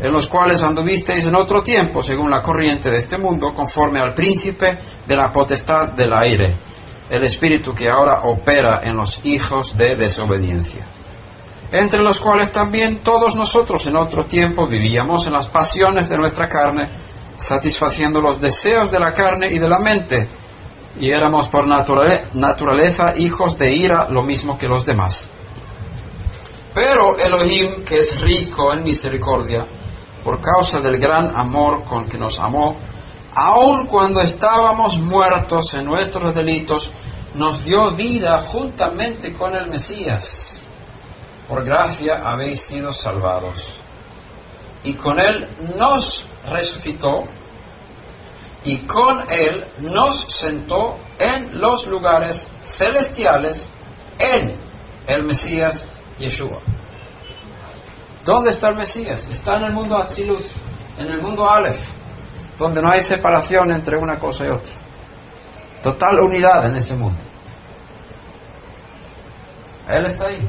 [0.02, 4.14] en los cuales anduvisteis en otro tiempo, según la corriente de este mundo, conforme al
[4.14, 6.58] príncipe de la potestad del aire,
[7.10, 10.86] el espíritu que ahora opera en los hijos de desobediencia
[11.72, 16.48] entre los cuales también todos nosotros en otro tiempo vivíamos en las pasiones de nuestra
[16.48, 16.90] carne,
[17.38, 20.28] satisfaciendo los deseos de la carne y de la mente,
[21.00, 25.30] y éramos por naturaleza hijos de ira lo mismo que los demás.
[26.74, 29.66] Pero Elohim, que es rico en misericordia,
[30.24, 32.76] por causa del gran amor con que nos amó,
[33.36, 36.92] aun cuando estábamos muertos en nuestros delitos,
[37.36, 40.60] nos dio vida juntamente con el Mesías
[41.50, 43.74] por gracia habéis sido salvados.
[44.84, 47.24] Y con Él nos resucitó
[48.64, 53.70] y con Él nos sentó en los lugares celestiales
[54.20, 54.56] en
[55.08, 55.86] el Mesías
[56.20, 56.60] Yeshua.
[58.26, 59.28] ¿Dónde está el Mesías?
[59.28, 60.44] Está en el mundo Atzilut,
[60.98, 61.90] en el mundo Aleph,
[62.58, 64.74] donde no hay separación entre una cosa y otra.
[65.82, 67.24] Total unidad en ese mundo.
[69.88, 70.48] Él está ahí.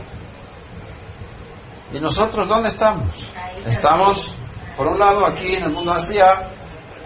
[1.92, 3.32] ¿Y nosotros dónde estamos?
[3.64, 4.34] Estamos,
[4.76, 6.50] por un lado, aquí en el mundo Asia,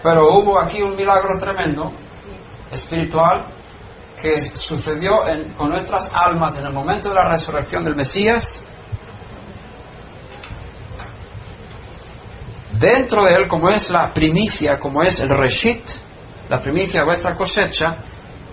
[0.05, 1.91] pero hubo aquí un milagro tremendo,
[2.71, 3.47] espiritual,
[4.21, 5.21] que sucedió
[5.57, 8.63] con nuestras almas en el momento de la resurrección del Mesías.
[12.73, 15.81] Dentro de él, como es la primicia, como es el reshit,
[16.49, 17.97] la primicia de vuestra cosecha,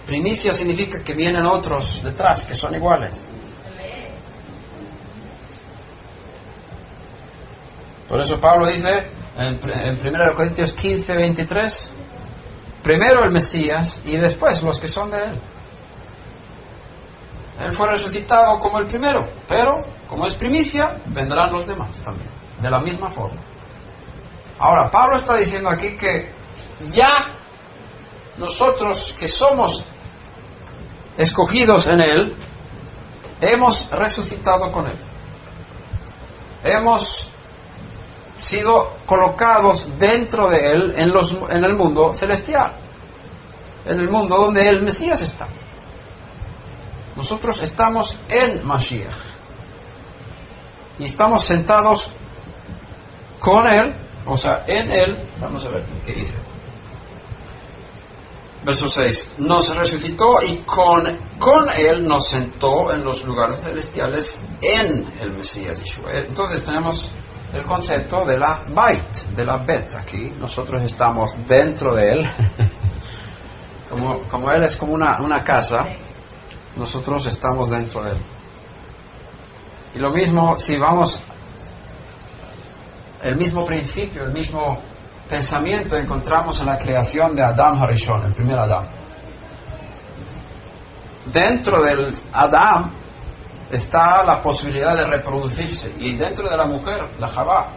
[0.07, 3.29] primicia significa que vienen otros detrás, que son iguales.
[8.09, 11.93] Por eso Pablo dice en, en 1 Corintios 15, 23,
[12.83, 15.41] primero el Mesías y después los que son de él.
[17.61, 22.29] Él fue resucitado como el primero, pero como es primicia, vendrán los demás también,
[22.61, 23.41] de la misma forma.
[24.59, 26.31] Ahora, Pablo está diciendo aquí que
[26.93, 27.27] ya
[28.39, 29.85] nosotros que somos
[31.17, 32.37] escogidos en Él,
[33.41, 34.99] hemos resucitado con Él.
[36.65, 37.32] Hemos
[38.43, 42.73] sido colocados dentro de él en, los, en el mundo celestial,
[43.87, 45.47] en el mundo donde el Mesías está.
[47.15, 49.15] Nosotros estamos en Mashiach
[50.99, 52.13] y estamos sentados
[53.39, 53.95] con él,
[54.27, 55.19] o sea, en él.
[55.41, 56.35] Vamos a ver qué dice.
[58.65, 59.35] Verso 6.
[59.39, 61.05] Nos resucitó y con,
[61.39, 65.83] con él nos sentó en los lugares celestiales en el Mesías
[66.13, 67.11] Entonces tenemos
[67.53, 69.95] el concepto de la bait, de la bet.
[69.95, 72.27] Aquí nosotros estamos dentro de él.
[73.91, 75.85] como, como él es como una, una casa,
[76.77, 78.23] nosotros estamos dentro de él.
[79.95, 81.21] Y lo mismo si vamos,
[83.23, 84.81] el mismo principio, el mismo
[85.29, 88.85] pensamiento encontramos en la creación de Adam Harishon, el primer Adam.
[91.27, 92.91] Dentro del Adam
[93.73, 95.95] está la posibilidad de reproducirse.
[95.99, 97.73] Y dentro de la mujer, la Jabá,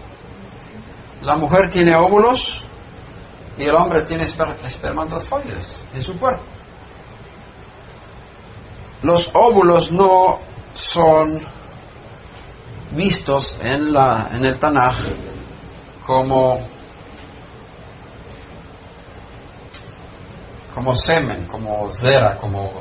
[1.21, 2.63] la mujer tiene óvulos
[3.57, 6.43] y el hombre tiene espermatozoides en su cuerpo.
[9.01, 10.39] Los óvulos no
[10.73, 11.39] son
[12.91, 14.95] vistos en, la, en el Tanaj
[16.05, 16.59] como,
[20.73, 22.71] como semen, como zera, como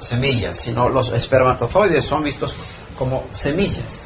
[0.00, 2.54] semillas, sino los espermatozoides son vistos
[2.96, 4.04] como semillas.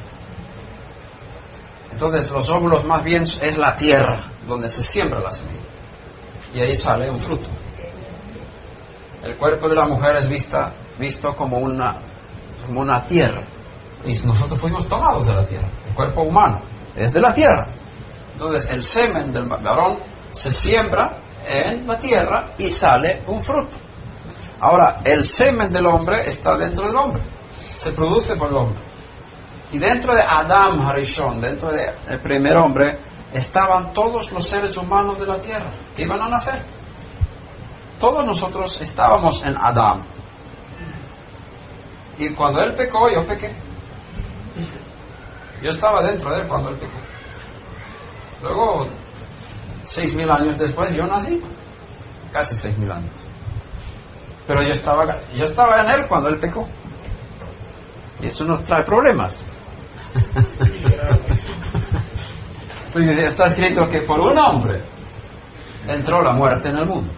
[1.90, 5.60] Entonces los óvulos más bien es la tierra donde se siembra la semilla
[6.54, 7.48] y ahí sale un fruto.
[9.22, 11.98] El cuerpo de la mujer es vista, visto como una,
[12.66, 13.42] como una tierra
[14.04, 15.68] y nosotros fuimos tomados de la tierra.
[15.86, 16.60] El cuerpo humano
[16.94, 17.68] es de la tierra.
[18.32, 19.98] Entonces el semen del varón
[20.32, 21.16] se siembra
[21.46, 23.76] en la tierra y sale un fruto.
[24.64, 27.20] Ahora, el semen del hombre está dentro del hombre,
[27.76, 28.78] se produce por el hombre.
[29.72, 32.98] Y dentro de Adam Harishon, dentro del primer hombre,
[33.34, 36.62] estaban todos los seres humanos de la tierra que iban a nacer.
[38.00, 40.02] Todos nosotros estábamos en Adam.
[42.16, 43.54] Y cuando él pecó, yo pequé.
[45.62, 46.98] Yo estaba dentro de él cuando él pecó.
[48.40, 48.86] Luego,
[49.82, 51.42] seis mil años después, yo nací.
[52.32, 53.12] Casi seis mil años.
[54.46, 56.68] Pero yo estaba, yo estaba en él cuando él pecó.
[58.20, 59.42] Y eso nos trae problemas.
[62.94, 64.80] Pues está escrito que por un hombre
[65.88, 67.12] entró la muerte en el mundo.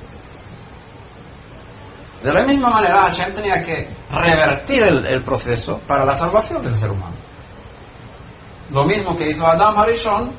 [2.22, 6.92] De la misma manera, Hashem tenía que revertir el, proceso para la salvación del ser
[6.92, 7.14] humano.
[8.70, 10.32] Lo mismo que hizo Adam Harishon,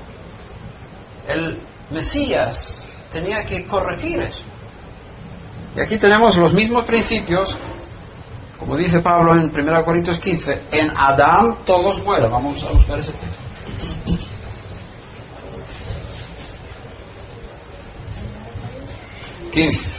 [1.28, 1.62] el
[1.92, 4.44] Mesías tenía que corregir eso.
[5.78, 7.56] Y aquí tenemos los mismos principios,
[8.58, 12.32] como dice Pablo en 1 Corintios 15, en Adán todos mueren.
[12.32, 13.38] Vamos a buscar ese texto.
[19.52, 19.90] Quince.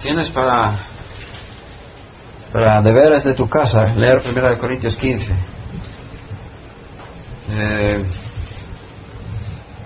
[0.00, 0.72] Tienes para,
[2.52, 5.34] para deberes de tu casa leer 1 Corintios 15.
[7.54, 8.04] Eh,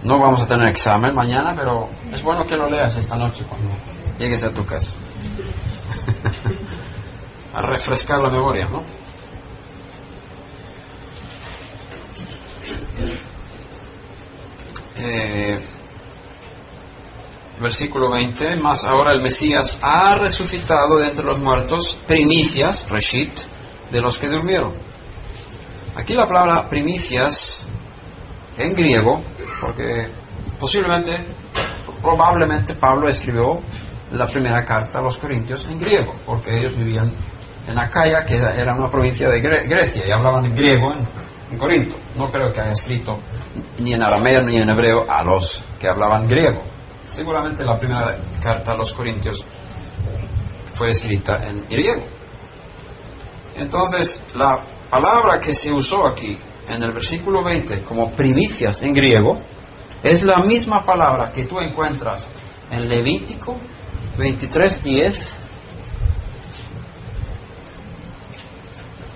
[0.03, 3.70] no vamos a tener examen mañana, pero es bueno que lo leas esta noche cuando
[4.18, 4.97] llegues a tu casa.
[7.55, 8.82] a refrescar la memoria, ¿no?
[14.99, 15.61] Eh,
[17.61, 23.32] versículo 20, más ahora el Mesías ha resucitado de entre los muertos, primicias, reshit,
[23.90, 24.74] de los que durmieron.
[25.94, 27.66] Aquí la palabra primicias
[28.59, 29.22] en griego,
[29.61, 30.09] porque
[30.59, 31.12] posiblemente,
[32.00, 33.61] probablemente Pablo escribió
[34.12, 37.12] la primera carta a los corintios en griego, porque ellos vivían
[37.66, 41.09] en Acaya, que era una provincia de Grecia, y hablaban griego en,
[41.50, 41.96] en Corinto.
[42.14, 43.18] No creo que haya escrito
[43.78, 46.62] ni en arameo ni en hebreo a los que hablaban griego
[47.07, 49.44] Seguramente la primera carta a los Corintios
[50.74, 52.04] fue escrita en griego.
[53.57, 56.36] Entonces, la palabra que se usó aquí
[56.68, 59.40] en el versículo 20 como primicias en griego
[60.02, 62.30] es la misma palabra que tú encuentras
[62.70, 63.56] en Levítico
[64.18, 65.34] 23:10.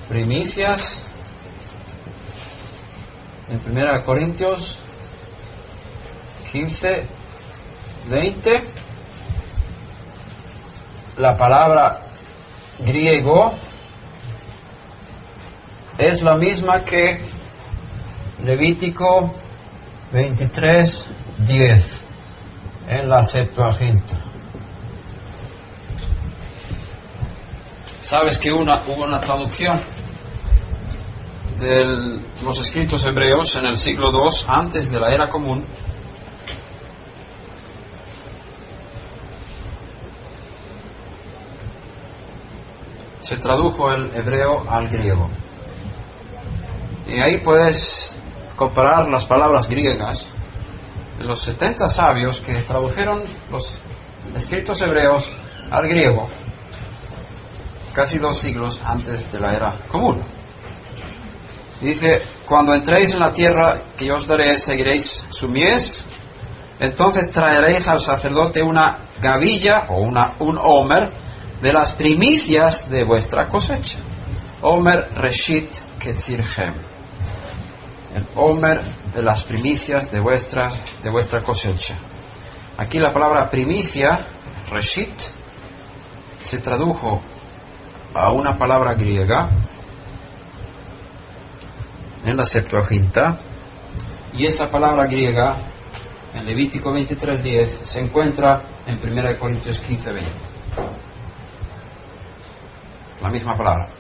[0.09, 1.01] Primicias
[3.49, 4.79] en 1 Corintios
[6.53, 7.07] 15
[8.09, 8.65] 20,
[11.19, 12.01] la palabra
[12.81, 13.53] griego
[15.99, 17.21] es la misma que
[18.45, 19.35] Levítico
[20.13, 21.07] 23,
[21.39, 22.01] 10
[22.89, 24.17] en la Septuaginta.
[28.03, 29.81] Sabes que hubo una traducción
[31.59, 35.65] de los escritos hebreos en el siglo II antes de la era común
[43.31, 45.31] se tradujo el hebreo al griego.
[47.07, 48.17] Y ahí puedes
[48.61, 50.27] comparar las palabras griegas
[51.19, 53.81] de los 70 sabios que tradujeron los
[54.37, 55.31] escritos hebreos
[55.71, 56.29] al griego
[57.95, 60.21] casi dos siglos antes de la era común.
[61.81, 66.05] dice, cuando entréis en la tierra que yo os daré, seguiréis su mies,
[66.81, 71.11] entonces traeréis al sacerdote una gavilla o una, un homer
[71.63, 74.01] de las primicias de vuestra cosecha.
[74.61, 76.90] Omer Reshit Ketzirchem.
[78.15, 78.81] El Omer
[79.15, 81.97] de las primicias de, vuestras, de vuestra cosecha.
[82.79, 84.21] Aquí la palabra primicia,
[84.71, 85.21] Reshit,
[86.41, 87.21] se tradujo
[88.15, 89.51] a una palabra griega
[92.25, 93.39] en la Septuaginta
[94.37, 95.57] y esa palabra griega
[96.35, 100.23] en Levítico 23.10 se encuentra en 1 Corintios 15.20
[103.21, 103.91] la misma palabra.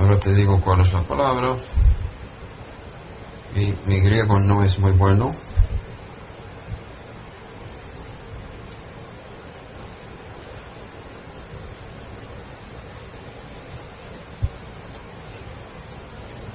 [0.00, 1.54] Ahora te digo cuál es la palabra.
[3.54, 5.34] Mi, mi griego no es muy bueno.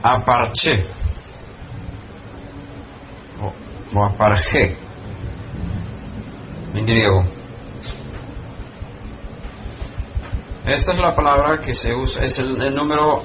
[0.01, 0.83] Aparche
[3.93, 4.75] o aparge
[6.73, 7.23] en griego.
[10.65, 13.23] Esta es la palabra que se usa, es el, número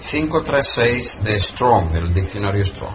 [0.00, 2.94] G536 de Strong, del diccionario Strong.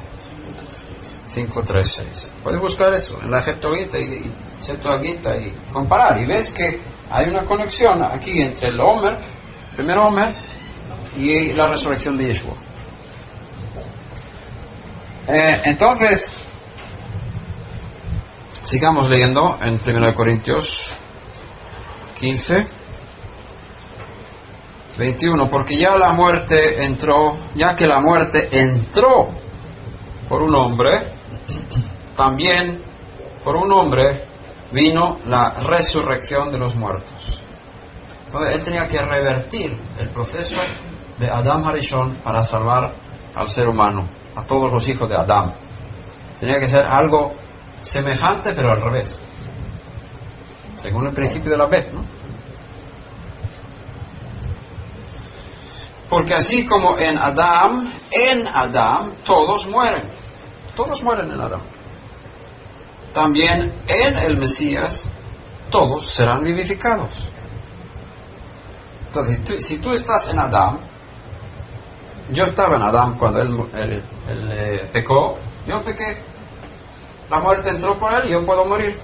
[1.33, 2.33] 536.
[2.43, 6.79] Puedes buscar eso en la Septuaginta y, Septuaginta y comparar y ves que
[7.09, 9.17] hay una conexión aquí entre el Homer,
[9.75, 10.33] primer Homer,
[11.17, 12.53] y la resurrección de Yeshua.
[15.27, 16.33] Eh, entonces,
[18.63, 20.91] sigamos leyendo en 1 Corintios
[22.19, 22.65] 15,
[24.97, 29.29] 21, porque ya la muerte entró, ya que la muerte entró
[30.29, 31.07] por un hombre,
[32.15, 32.81] también
[33.43, 34.25] por un hombre
[34.71, 37.41] vino la resurrección de los muertos.
[38.25, 40.61] Entonces él tenía que revertir el proceso
[41.19, 42.93] de Adam Harishon para salvar
[43.35, 45.53] al ser humano, a todos los hijos de Adam.
[46.39, 47.33] Tenía que ser algo
[47.81, 49.21] semejante pero al revés,
[50.75, 52.01] según el principio de la vez, ¿no?
[56.13, 60.03] Porque así como en Adam, en Adam todos mueren.
[60.75, 61.61] Todos mueren en Adam.
[63.11, 65.09] También en el Mesías
[65.71, 67.29] todos serán vivificados.
[69.07, 70.77] Entonces, si tú estás en Adam,
[72.29, 76.21] yo estaba en Adam cuando él, eh, pecó, yo pequé.
[77.31, 78.95] La muerte entró por él y yo puedo morir.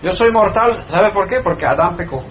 [0.00, 1.40] Yo soy mortal, ¿sabe por qué?
[1.40, 2.22] Porque Adán pecó.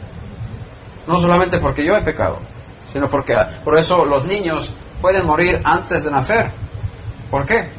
[1.06, 2.55] No solamente porque yo he pecado
[2.96, 6.50] sino porque por eso los niños pueden morir antes de nacer.
[7.30, 7.70] ¿Por qué?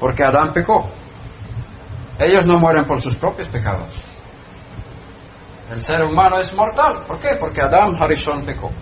[0.00, 0.88] Porque Adán pecó.
[2.18, 3.94] Ellos no mueren por sus propios pecados.
[5.70, 7.04] El ser humano es mortal.
[7.06, 7.36] ¿Por qué?
[7.38, 8.72] Porque Adán Harishon pecó.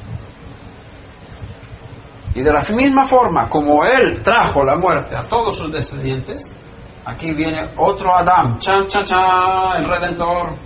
[2.34, 6.48] Y de la misma forma como él trajo la muerte a todos sus descendientes,
[7.04, 10.56] aquí viene otro Adán, chan, chan, chan, el Redentor.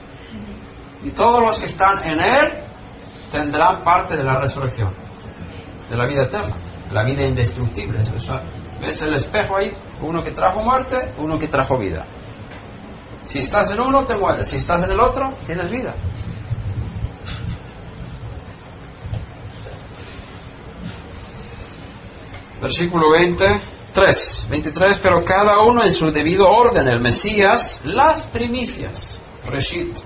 [1.03, 2.63] Y todos los que están en él
[3.33, 5.06] tendrán parte de la resurrección
[5.91, 6.55] de la vida eterna,
[6.93, 8.01] la vida indestructible.
[8.81, 9.73] ¿Ves el espejo ahí?
[10.03, 12.05] Uno que trajo muerte, uno que trajo vida.
[13.25, 14.49] Si estás en uno, te mueres.
[14.49, 15.95] Si estás en el otro, tienes vida.
[22.61, 29.97] Versículo 23, 23, pero cada uno en su debido orden, el Mesías, las primicias, Reshit.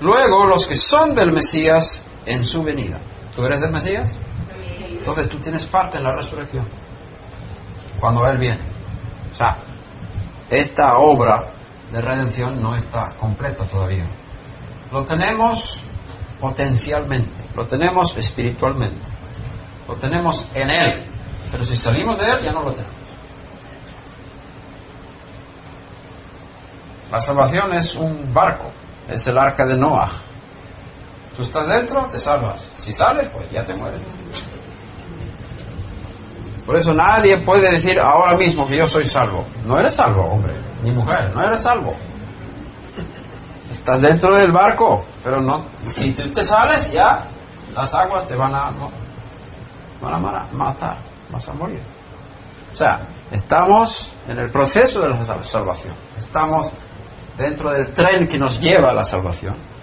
[0.00, 3.00] Luego los que son del Mesías en su venida.
[3.34, 4.18] ¿Tú eres el Mesías?
[4.78, 6.68] Entonces tú tienes parte en la resurrección.
[8.00, 8.60] Cuando Él viene.
[9.32, 9.56] O sea,
[10.50, 11.52] esta obra
[11.90, 14.06] de redención no está completa todavía.
[14.92, 15.82] Lo tenemos
[16.40, 19.06] potencialmente, lo tenemos espiritualmente,
[19.88, 21.06] lo tenemos en Él.
[21.50, 22.96] Pero si salimos de Él ya no lo tenemos.
[27.10, 28.70] La salvación es un barco,
[29.08, 30.10] es el arca de Noah.
[31.36, 32.70] Tú estás dentro, te salvas.
[32.76, 34.00] Si sales, pues ya te mueres.
[36.64, 39.44] Por eso nadie puede decir ahora mismo que yo soy salvo.
[39.66, 41.94] No eres salvo, hombre, ni mujer, no eres salvo.
[43.70, 45.66] Estás dentro del barco, pero no.
[45.86, 47.24] Si tú te sales, ya
[47.74, 48.70] las aguas te van a,
[50.00, 50.98] van a matar,
[51.30, 51.82] vas a morir.
[52.72, 55.94] O sea, estamos en el proceso de la salvación.
[56.16, 56.70] Estamos
[57.36, 59.73] dentro del tren que nos lleva a la salvación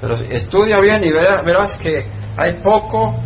[0.00, 3.16] pero estudia bien y verás, que hay poco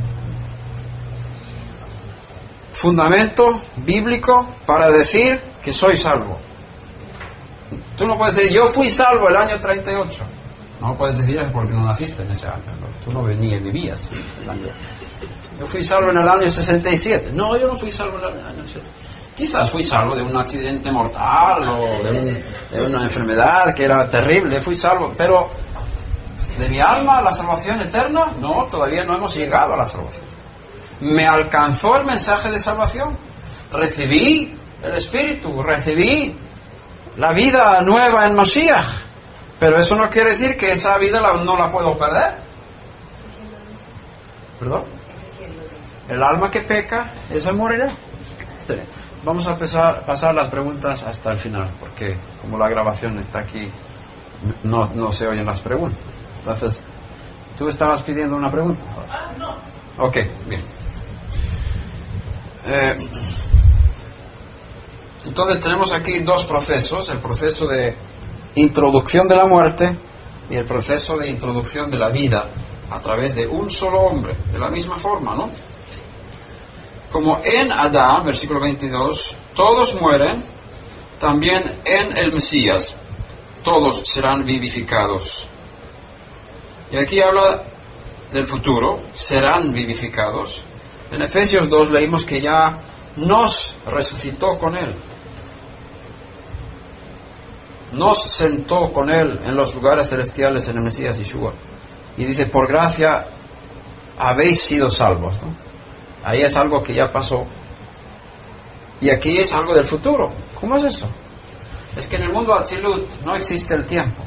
[2.72, 6.38] fundamento bíblico para decir que soy salvo.
[7.96, 10.24] Tú no puedes decir, yo fui salvo el año 38.
[10.80, 12.62] No puedes decir porque no naciste en ese año.
[13.04, 14.08] Tú no venías, vivías.
[15.58, 17.30] Yo fui salvo en el año 67.
[17.32, 18.86] No, yo no fui salvo en el año 67.
[19.34, 22.42] Quizás fui salvo de un accidente mortal o de,
[22.72, 24.60] de una enfermedad que era terrible.
[24.60, 25.48] Fui salvo, pero
[26.46, 28.32] de mi alma a la salvación eterna?
[28.40, 30.24] No, todavía no hemos llegado a la salvación.
[31.00, 33.16] ¿Me alcanzó el mensaje de salvación?
[33.72, 36.36] Recibí el Espíritu, recibí
[37.16, 38.86] la vida nueva en Mashiach.
[39.58, 42.36] Pero eso no quiere decir que esa vida no la puedo perder.
[44.60, 44.84] ¿Perdón?
[46.08, 47.92] El alma que peca, esa morirá.
[49.24, 53.68] Vamos a pasar, pasar las preguntas hasta el final, porque como la grabación está aquí,
[54.62, 56.04] no, no se oyen las preguntas.
[56.52, 56.82] Entonces,
[57.58, 58.82] ¿tú estabas pidiendo una pregunta?
[59.10, 60.06] Ah, no.
[60.06, 60.16] Ok,
[60.48, 60.62] bien.
[62.66, 63.08] Eh,
[65.26, 67.94] entonces tenemos aquí dos procesos, el proceso de
[68.54, 69.94] introducción de la muerte
[70.48, 72.48] y el proceso de introducción de la vida
[72.90, 75.50] a través de un solo hombre, de la misma forma, ¿no?
[77.12, 80.42] Como en Adán, versículo 22, todos mueren,
[81.18, 82.96] también en el Mesías,
[83.62, 85.48] todos serán vivificados.
[86.90, 87.62] Y aquí habla
[88.32, 90.64] del futuro, serán vivificados.
[91.10, 92.78] En Efesios 2 leímos que ya
[93.16, 94.94] nos resucitó con Él.
[97.92, 101.52] Nos sentó con Él en los lugares celestiales en el Mesías Yeshua.
[102.16, 103.26] Y dice, por gracia
[104.18, 105.36] habéis sido salvos.
[106.24, 107.46] Ahí es algo que ya pasó.
[109.00, 110.30] Y aquí es algo del futuro.
[110.60, 111.06] ¿Cómo es eso?
[111.96, 114.24] Es que en el mundo Atzilut no existe el tiempo.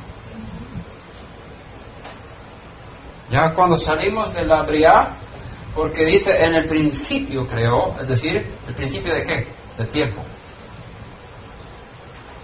[3.31, 5.17] Ya cuando salimos de la Briá,
[5.73, 9.47] porque dice en el principio creó, es decir, el principio de qué?
[9.77, 10.21] De tiempo.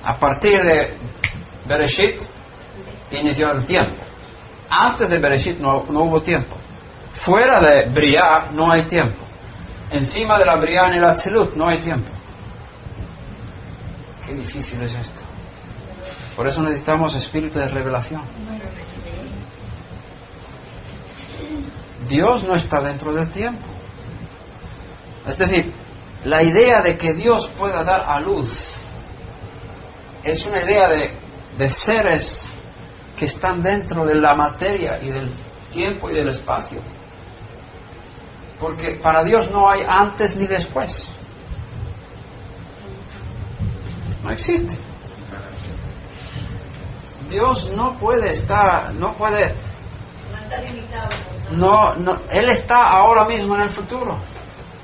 [0.03, 0.97] a partir de
[1.65, 2.21] Bereshit
[3.11, 4.01] inició el tiempo.
[4.69, 6.55] Antes de Bereshit no, no hubo tiempo.
[7.11, 9.25] Fuera de Briah no hay tiempo.
[9.91, 12.11] Encima de la Briah en el Atzilut no hay tiempo.
[14.25, 15.23] Qué difícil es esto.
[16.38, 18.21] Por eso necesitamos espíritu de revelación.
[22.08, 23.66] Dios no está dentro del tiempo.
[25.26, 25.74] Es decir,
[26.24, 28.76] la idea de que Dios pueda dar a luz
[30.24, 32.49] es una idea de, seres
[33.18, 35.32] que están dentro de la materia y del
[35.72, 36.82] tiempo y del espacio.
[38.60, 41.10] Porque para Dios no hay antes ni después.
[44.24, 44.78] No existe.
[47.30, 49.53] Dios no puede estar, no puede...
[49.53, 51.93] No, no,
[52.29, 54.17] Él está ahora mismo en el futuro.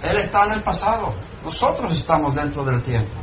[0.02, 1.14] Él está en el pasado.
[1.44, 3.20] Nosotros estamos dentro del tiempo.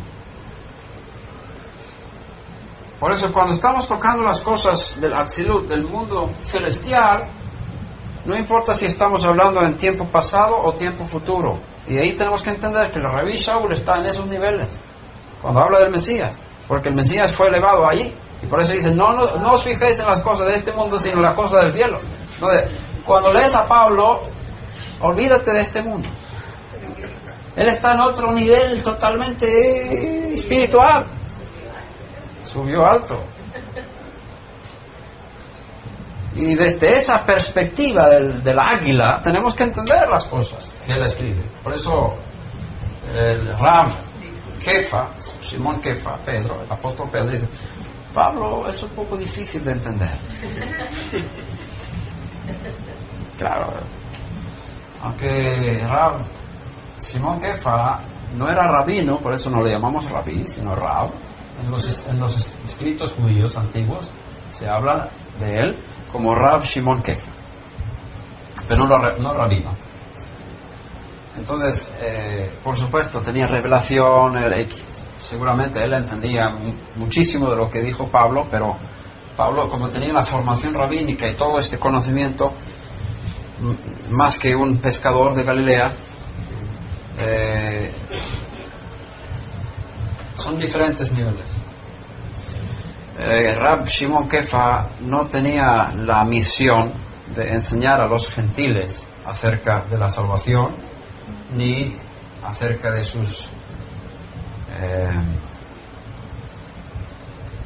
[2.99, 7.31] Por eso cuando estamos tocando las cosas del Atzilut, del mundo celestial,
[8.27, 11.59] no importa si estamos hablando en tiempo pasado o tiempo futuro.
[11.87, 14.79] Y ahí tenemos que entender que el Rabí Shaul está en esos niveles.
[15.41, 16.39] Cuando habla del Mesías.
[16.69, 18.15] Porque el Mesías fue elevado allí.
[18.43, 21.17] Y por eso dice, no, no, os fijéis en las cosas de este mundo, sino
[21.17, 22.01] en las cosas del cielo.
[23.05, 24.23] Cuando lees a Pablo,
[25.01, 26.09] olvídate de este mundo.
[27.57, 31.07] Él está en otro nivel totalmente espiritual.
[32.45, 33.21] Subió alto.
[36.35, 41.43] Y desde esa perspectiva del, del, águila tenemos que entender las cosas que él escribe.
[41.63, 42.15] Por eso
[43.15, 43.93] el Ram,
[44.65, 47.49] Kefa, Simón Kefa, Pedro, el apóstol Pedro dice,
[48.15, 50.11] Pablo es un poco difícil de entender.
[53.41, 53.73] Claro,
[55.03, 56.17] aunque Rab,
[56.99, 58.01] Simón Kefa
[58.37, 61.09] no era rabino, por eso no le llamamos rabí, sino Rab.
[61.65, 62.37] En los, los
[62.67, 64.11] escritos judíos antiguos
[64.51, 65.09] se habla
[65.41, 65.79] de él
[66.13, 67.31] como Rab Shimon Kefa,
[68.69, 69.71] pero no, no rabino.
[71.39, 74.35] Entonces, eh, por supuesto, tenía revelación,
[75.19, 76.55] seguramente él entendía
[76.97, 78.77] muchísimo de lo que dijo Pablo, pero
[79.35, 82.53] Pablo, como tenía la formación rabínica y todo este conocimiento,
[84.11, 85.93] más que un pescador de Galilea,
[87.19, 87.91] eh,
[90.35, 91.51] son diferentes niveles.
[93.19, 96.93] Eh, Rab Shimon Kefa no tenía la misión
[97.35, 100.75] de enseñar a los gentiles acerca de la salvación
[101.55, 101.95] ni
[102.43, 103.51] acerca de sus
[104.73, 105.21] eh,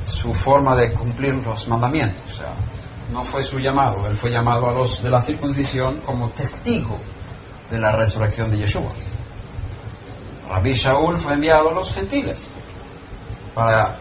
[0.04, 2.42] su forma de cumplir los mandamientos.
[3.12, 6.98] No fue su llamado, él fue llamado a los de la circuncisión como testigo
[7.70, 8.90] de la resurrección de Yeshua.
[10.48, 12.48] Rabbi Shaul fue enviado a los gentiles
[13.54, 13.96] para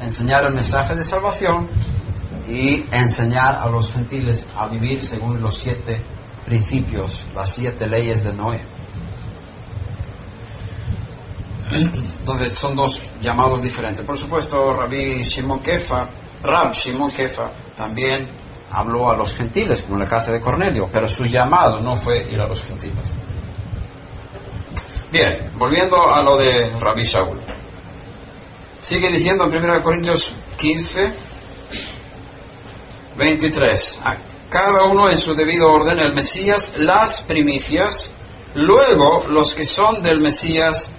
[0.00, 1.68] enseñar el mensaje de salvación
[2.48, 6.00] y enseñar a los gentiles a vivir según los siete
[6.44, 8.62] principios, las siete leyes de Noé.
[11.72, 14.04] Entonces son dos llamados diferentes.
[14.04, 16.08] Por supuesto, Rabbi Shimon Kefa,
[16.42, 18.28] Rab Shimon Kefa también
[18.70, 22.26] habló a los gentiles, como en la casa de Cornelio, pero su llamado no fue
[22.30, 23.04] ir a los gentiles.
[25.10, 27.38] Bien, volviendo a lo de Rabbi Shaul.
[28.80, 31.12] Sigue diciendo en 1 Corintios 15,
[33.16, 33.98] 23.
[34.04, 34.16] A
[34.48, 38.12] cada uno en su debido orden, el Mesías, las primicias,
[38.54, 40.90] luego los que son del Mesías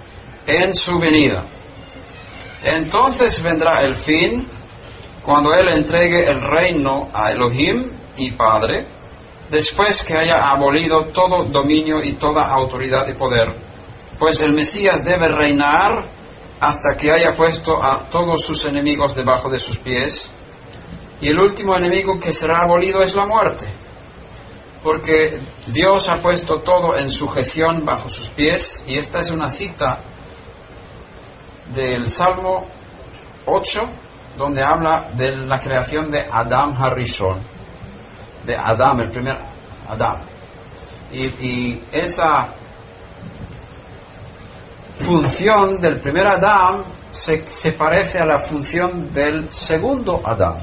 [0.45, 1.43] en su venida.
[2.63, 4.47] Entonces vendrá el fin,
[5.27, 7.83] cuando Él entregue el reino a Elohim
[8.15, 8.87] y Padre,
[9.49, 13.53] después que haya abolido todo dominio y toda autoridad y poder,
[14.17, 16.07] pues el Mesías debe reinar
[16.61, 20.31] hasta que haya puesto a todos sus enemigos debajo de sus pies,
[21.19, 23.67] y el último enemigo que será abolido es la muerte,
[24.81, 29.97] porque Dios ha puesto todo en sujeción bajo sus pies, y esta es una cita
[31.73, 32.65] del Salmo
[33.45, 33.89] 8,
[34.37, 37.39] donde habla de la creación de Adam Harrison,
[38.45, 39.37] de Adam, el primer
[39.89, 40.17] Adam.
[41.11, 42.49] Y, esa
[44.93, 50.57] función del primer Adam se, parece a la función del segundo Adam,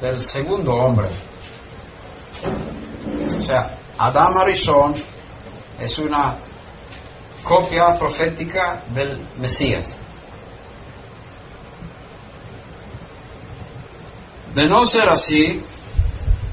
[0.00, 1.08] del segundo hombre.
[3.36, 4.94] O sea, Adam Harrison
[5.80, 6.36] es una
[7.42, 10.03] copia profética del Mesías.
[14.54, 15.60] De no ser así,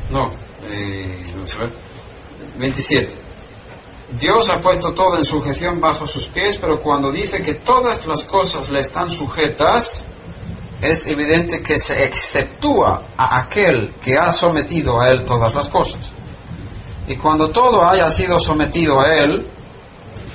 [0.10, 0.32] no,
[0.70, 1.24] eh,
[2.58, 3.16] 27.
[4.20, 8.24] Dios ha puesto todo en sujeción bajo sus pies, pero cuando dice que todas las
[8.24, 10.04] cosas le están sujetas,
[10.82, 16.12] es evidente que se exceptúa a aquel que ha sometido a él todas las cosas.
[17.08, 19.47] Y cuando todo haya sido sometido a él,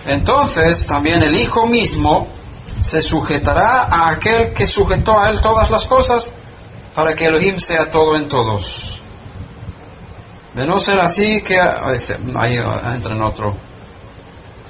[0.06, 2.28] entonces también el Hijo mismo
[2.80, 6.32] se sujetará a aquel que sujetó a él todas las cosas
[6.96, 9.02] para que Elohim sea todo en todos.
[10.54, 11.58] De no ser así, que
[11.94, 13.54] este, ahí entra en otro,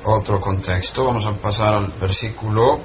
[0.04, 1.04] otro contexto.
[1.04, 2.80] Vamos a pasar al versículo.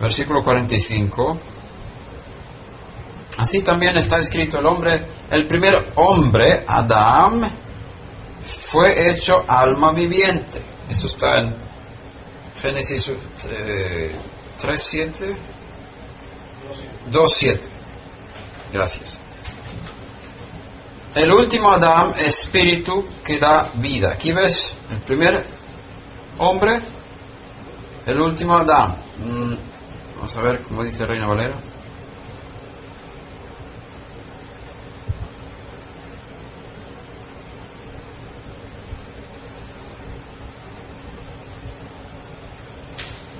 [0.00, 1.38] Versículo 45.
[3.38, 7.48] Así también está escrito el hombre, el primer hombre, Adán,
[8.42, 10.69] fue hecho alma viviente.
[10.90, 11.54] Eso está en
[12.60, 13.12] Génesis
[13.48, 14.12] eh,
[14.60, 15.36] 3.7.
[17.10, 17.60] 2.7.
[18.72, 19.18] Gracias.
[21.14, 24.12] El último Adán, espíritu que da vida.
[24.12, 25.44] Aquí ves el primer
[26.38, 26.80] hombre,
[28.06, 28.96] el último Adán.
[29.18, 29.54] Mm,
[30.16, 31.56] vamos a ver cómo dice Reina Valera.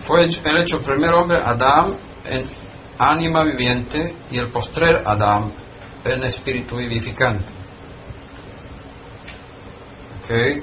[0.00, 1.94] Fue el hecho primer hombre Adán
[2.24, 2.44] en
[2.98, 5.52] ánima viviente y el postrer Adán
[6.04, 7.52] en espíritu vivificante.
[10.22, 10.62] Ok.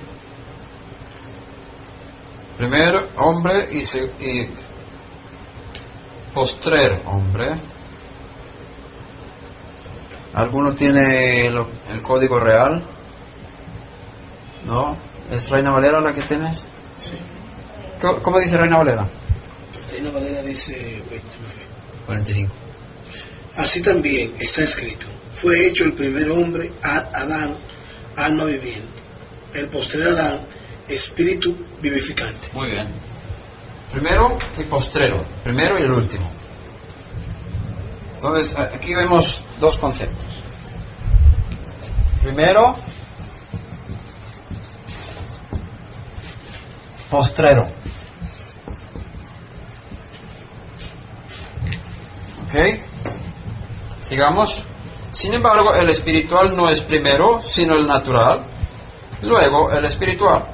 [2.57, 3.79] Primer hombre y,
[4.23, 4.49] y
[6.33, 7.55] postrer hombre.
[10.33, 12.83] ¿Alguno tiene el código real?
[14.65, 14.95] ¿No?
[15.31, 16.67] ¿Es Reina Valera la que tienes?
[16.99, 17.17] Sí.
[18.21, 19.07] ¿Cómo dice Reina Valera?
[19.97, 21.01] Reina Valera dice
[22.05, 22.53] 45.
[23.55, 27.57] Así también está escrito, fue hecho el primer hombre, Adán,
[28.15, 29.01] alma viviente,
[29.55, 30.41] el postrer Adán,
[30.87, 32.47] espíritu vivificante.
[32.53, 32.87] Muy bien.
[33.91, 36.29] Primero y postrero, primero y el último.
[38.13, 40.27] Entonces, aquí vemos dos conceptos.
[42.21, 42.75] Primero,
[47.09, 47.76] postrero.
[54.01, 54.63] Sigamos.
[55.11, 58.43] Sin embargo, el espiritual no es primero, sino el natural.
[59.21, 60.45] Luego, el espiritual.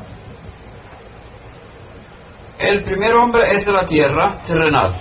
[2.59, 4.93] El primer hombre es de la tierra terrenal.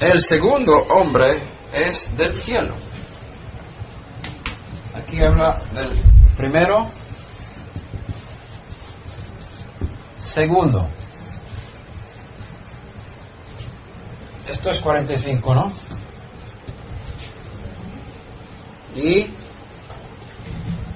[0.00, 1.38] El segundo hombre
[1.72, 2.74] es del cielo.
[4.94, 5.92] Aquí habla del
[6.36, 6.88] primero,
[10.24, 10.88] segundo.
[14.50, 15.72] Esto es 45, ¿no?
[18.96, 19.30] Y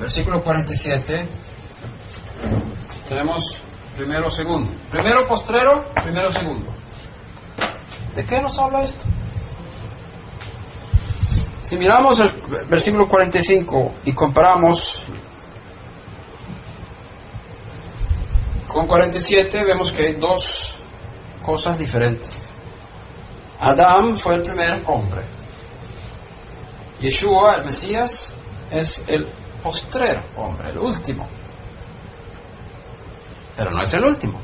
[0.00, 1.28] versículo 47
[3.08, 3.62] tenemos
[3.96, 4.72] primero, segundo.
[4.90, 6.66] Primero, postrero, primero, segundo.
[8.16, 9.04] ¿De qué nos habla esto?
[11.62, 12.30] Si miramos el
[12.68, 15.02] versículo 45 y comparamos
[18.66, 20.74] con 47, vemos que hay dos
[21.40, 22.43] cosas diferentes.
[23.64, 25.22] Adán fue el primer hombre.
[27.00, 28.34] Yeshua, el Mesías,
[28.70, 29.26] es el
[29.62, 31.26] postrer hombre, el último.
[33.56, 34.38] Pero no es el último.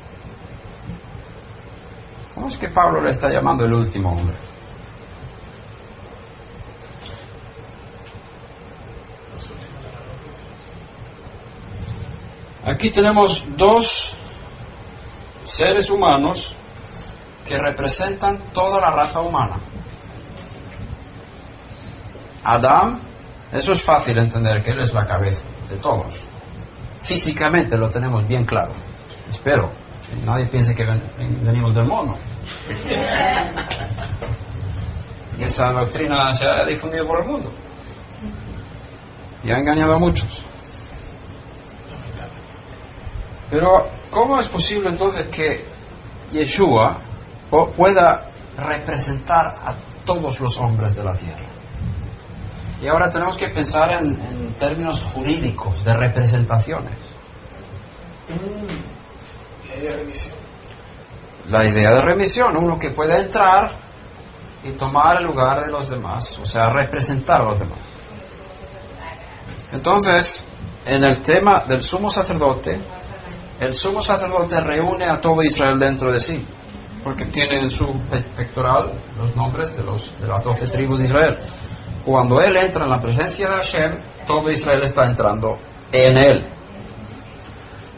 [2.35, 4.37] ¿Cómo es que Pablo le está llamando el último hombre?
[12.65, 14.17] Aquí tenemos dos
[15.43, 16.57] seres humanos
[17.51, 19.59] que representan toda la raza humana.
[22.45, 23.01] Adán,
[23.51, 26.29] eso es fácil entender que él es la cabeza de todos.
[27.01, 28.71] Físicamente lo tenemos bien claro.
[29.29, 29.73] Espero.
[30.25, 30.85] Nadie piense que
[31.43, 32.17] venimos del mono.
[35.37, 37.51] Y esa doctrina se ha difundido por el mundo.
[39.43, 40.45] Y ha engañado a muchos.
[43.51, 45.65] Pero, ¿cómo es posible entonces que
[46.31, 47.01] Yeshua
[47.51, 49.75] pueda representar a
[50.05, 51.47] todos los hombres de la tierra.
[52.83, 56.95] Y ahora tenemos que pensar en, términos jurídicos de representaciones.
[59.69, 60.35] La idea de remisión.
[61.47, 63.73] La idea de remisión, uno que pueda entrar
[64.63, 67.79] y tomar el lugar de los demás, o sea, representar a los demás.
[69.73, 70.45] Entonces,
[70.85, 72.79] en el tema del sumo sacerdote,
[73.61, 76.47] el sumo sacerdote reúne a todo Israel dentro de sí
[77.03, 77.93] porque tiene en su
[78.37, 81.39] pectoral los nombres de, los, de las doce tribus de Israel.
[82.05, 85.59] Cuando él entra en la presencia de Hashem, todo Israel está entrando
[85.93, 86.49] en él.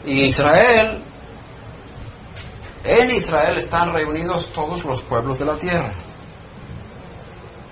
[0.05, 1.03] Y Israel,
[2.83, 5.93] en Israel están reunidos todos los pueblos de la tierra.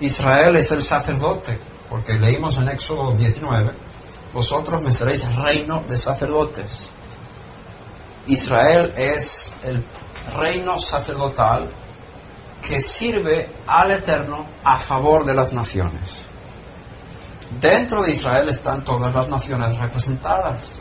[0.00, 1.58] Israel es el sacerdote,
[1.88, 3.72] porque leímos en Éxodo 19,
[4.32, 6.90] vosotros me seréis reino de sacerdotes.
[8.26, 9.84] Israel es el
[10.36, 11.70] reino sacerdotal
[12.66, 16.26] que sirve al Eterno a favor de las naciones.
[17.60, 20.80] Dentro de Israel están todas las naciones representadas.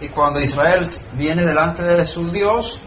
[0.00, 2.80] Y cuando Israel viene delante de su Dios,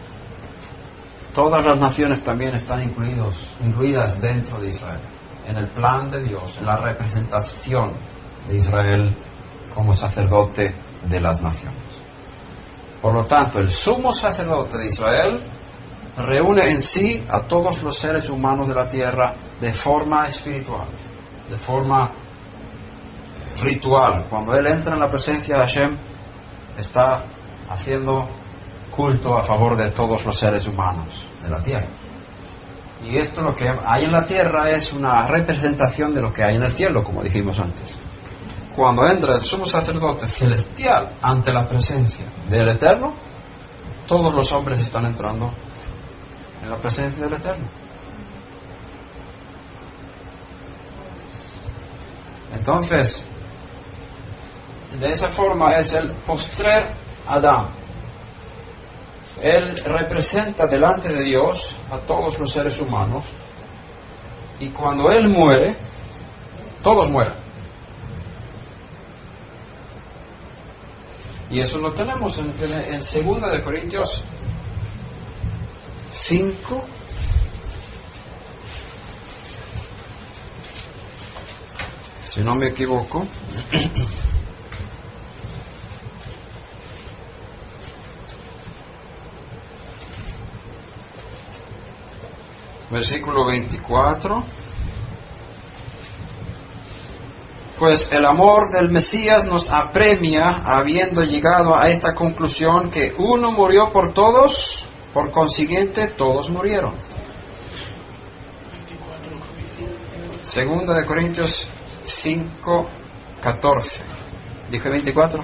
[1.34, 5.00] todas las naciones también están incluidos, incluidas dentro de Israel,
[5.46, 7.92] en el plan de Dios, en la representación
[8.48, 9.16] de Israel
[9.74, 10.74] como sacerdote
[11.08, 11.85] de las naciones.
[13.00, 15.40] Por lo tanto, el sumo sacerdote de Israel
[16.16, 20.88] reúne en sí a todos los seres humanos de la tierra de forma espiritual,
[21.48, 22.10] de forma
[23.62, 24.26] ritual.
[24.28, 25.96] Cuando él entra en la presencia de Hashem,
[26.78, 27.24] está
[27.68, 28.28] haciendo
[28.90, 31.86] culto a favor de todos los seres humanos de la tierra.
[33.04, 36.56] Y esto lo que hay en la tierra es una representación de lo que hay
[36.56, 37.94] en el cielo, como dijimos antes.
[38.76, 43.14] Cuando entra el sumo sacerdote celestial ante la presencia del Eterno,
[44.06, 45.50] todos los hombres están entrando
[46.62, 47.64] en la presencia del Eterno.
[52.52, 53.24] Entonces,
[55.00, 56.94] de esa forma es el postrer
[57.26, 57.68] Adán.
[59.40, 63.24] Él representa delante de Dios a todos los seres humanos
[64.60, 65.74] y cuando Él muere,
[66.82, 67.45] todos mueren.
[71.50, 74.24] Y eso lo tenemos en, en, en 2 de Corintios
[76.10, 76.84] 5.
[82.24, 83.26] Si no me equivoco.
[92.90, 94.65] Versículo 24.
[97.78, 103.90] Pues el amor del Mesías nos apremia, habiendo llegado a esta conclusión, que uno murió
[103.92, 106.94] por todos, por consiguiente todos murieron.
[110.40, 111.68] Segunda de Corintios
[112.04, 112.88] 5,
[113.42, 114.02] 14.
[114.70, 115.42] ¿Dije 24?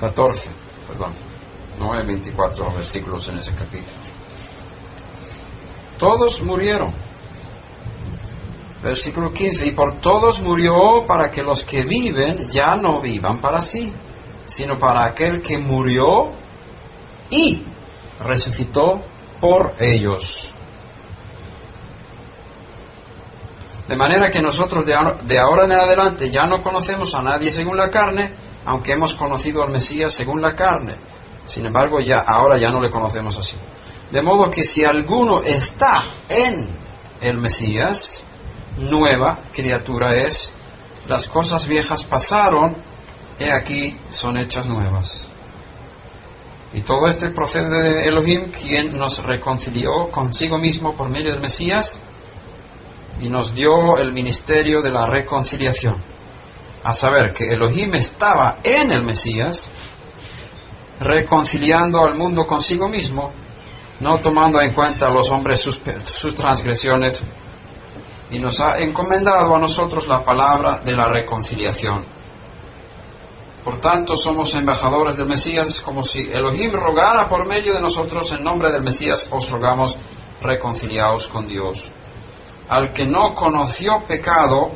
[0.00, 0.48] 14,
[0.88, 1.12] perdón.
[1.78, 3.98] No hay 24 versículos en ese capítulo.
[5.98, 6.94] Todos murieron.
[8.82, 9.66] Versículo 15.
[9.66, 13.92] Y por todos murió para que los que viven ya no vivan para sí,
[14.46, 16.32] sino para aquel que murió
[17.30, 17.62] y
[18.24, 19.00] resucitó
[19.40, 20.54] por ellos.
[23.86, 27.90] De manera que nosotros de ahora en adelante ya no conocemos a nadie según la
[27.90, 28.32] carne,
[28.64, 30.96] aunque hemos conocido al Mesías según la carne.
[31.46, 33.56] Sin embargo, ya ahora ya no le conocemos así.
[34.10, 36.68] De modo que si alguno está en
[37.20, 38.24] el Mesías,
[38.78, 40.52] nueva criatura es,
[41.08, 42.76] las cosas viejas pasaron,
[43.38, 45.28] he aquí son hechas nuevas.
[46.74, 52.00] Y todo este procede de Elohim, quien nos reconcilió consigo mismo por medio del Mesías
[53.20, 55.96] y nos dio el ministerio de la reconciliación.
[56.82, 59.70] A saber que Elohim estaba en el Mesías,
[60.98, 63.32] reconciliando al mundo consigo mismo,
[64.00, 67.22] no tomando en cuenta a los hombres sus, sus transgresiones,
[68.32, 72.02] y nos ha encomendado a nosotros la palabra de la reconciliación.
[73.62, 78.42] Por tanto, somos embajadores del Mesías, como si Elohim rogara por medio de nosotros en
[78.42, 79.96] nombre del Mesías, os rogamos
[80.40, 81.92] reconciliaos con Dios.
[82.68, 84.72] Al que no conoció pecado,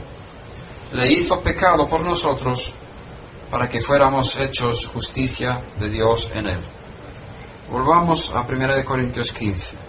[0.93, 2.75] le hizo pecado por nosotros,
[3.51, 6.61] para que fuéramos hechos justicia de Dios en él.
[7.73, 9.86] Volvamos a 1 Corintios 15.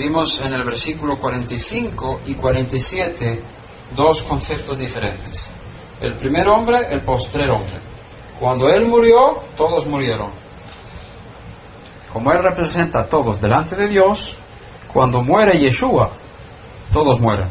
[0.00, 3.42] Vimos en el versículo 45 y 47
[3.94, 5.52] dos conceptos diferentes.
[6.00, 7.76] El primer hombre, el postrer hombre.
[8.40, 10.30] Cuando él murió, todos murieron.
[12.10, 14.38] Como él representa a todos delante de Dios,
[14.90, 16.12] cuando muere Yeshua,
[16.94, 17.50] todos mueren.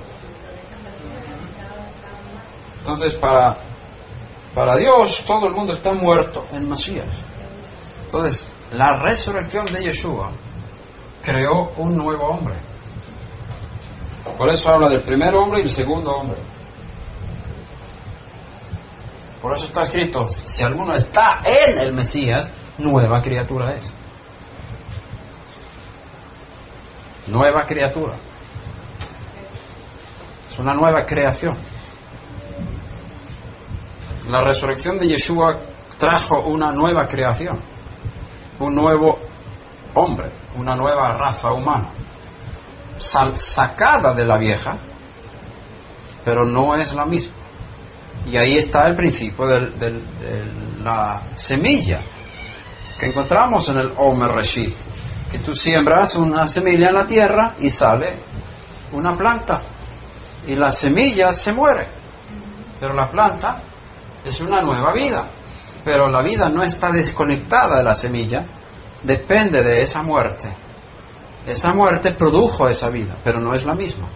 [2.79, 3.57] Entonces, para,
[4.55, 7.21] para Dios, todo el mundo está muerto en Mesías.
[8.05, 10.31] Entonces, la resurrección de Yeshua
[11.21, 12.55] creó un nuevo hombre.
[14.37, 16.37] Por eso habla del primer hombre y el segundo hombre.
[19.41, 23.93] Por eso está escrito, si alguno está en el Mesías, nueva criatura es.
[27.27, 28.15] Nueva criatura.
[30.49, 31.55] Es una nueva creación.
[34.27, 35.59] La resurrección de Yeshua
[35.97, 37.59] trajo una nueva creación,
[38.59, 39.19] un nuevo
[39.99, 41.89] hombre, una nueva raza humana,
[42.97, 44.77] sacada de la vieja,
[46.23, 47.33] pero no es la misma.
[48.25, 50.01] Y ahí está el principio de
[50.83, 52.01] la semilla
[52.99, 54.75] que encontramos en el Omer Reshit,
[55.31, 58.13] que tú siembras una semilla en la tierra y sale
[58.91, 59.61] una planta,
[60.47, 61.87] y la semilla se muere,
[62.79, 63.61] pero la planta
[64.25, 65.29] es una nueva vida,
[65.85, 68.45] pero la vida no está desconectada de la semilla,
[69.03, 70.49] depende de esa muerte.
[71.47, 74.07] Esa muerte produjo esa vida, pero no es la misma.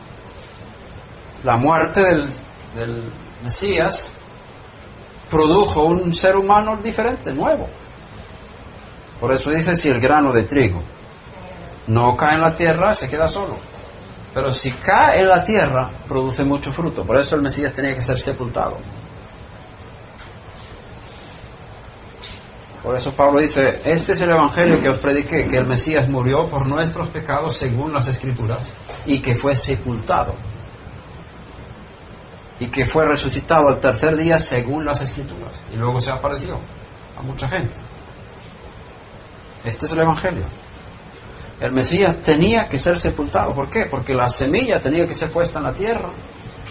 [1.44, 2.02] La muerte
[2.76, 3.12] del,
[3.44, 4.14] Mesías
[5.30, 7.68] produjo un ser humano diferente, nuevo.
[9.20, 10.82] Por eso dice si el grano de trigo
[11.88, 13.58] no cae en la tierra, se queda solo.
[14.34, 17.04] Pero si cae en la tierra, produce mucho fruto.
[17.04, 18.78] Por eso el Mesías tenía que ser sepultado.
[22.84, 26.50] Por eso Pablo dice, este es el Evangelio que os prediqué, que el Mesías murió
[26.50, 28.74] por nuestros pecados según las Escrituras
[29.06, 30.36] y que fue sepultado
[32.60, 36.60] y que fue resucitado al tercer día según las Escrituras y luego se apareció
[37.18, 37.80] a mucha gente.
[39.64, 40.44] Este es el Evangelio.
[41.62, 43.56] El Mesías tenía que ser sepultado.
[43.56, 43.86] ¿Por qué?
[43.86, 46.10] Porque la semilla tenía que ser puesta en la tierra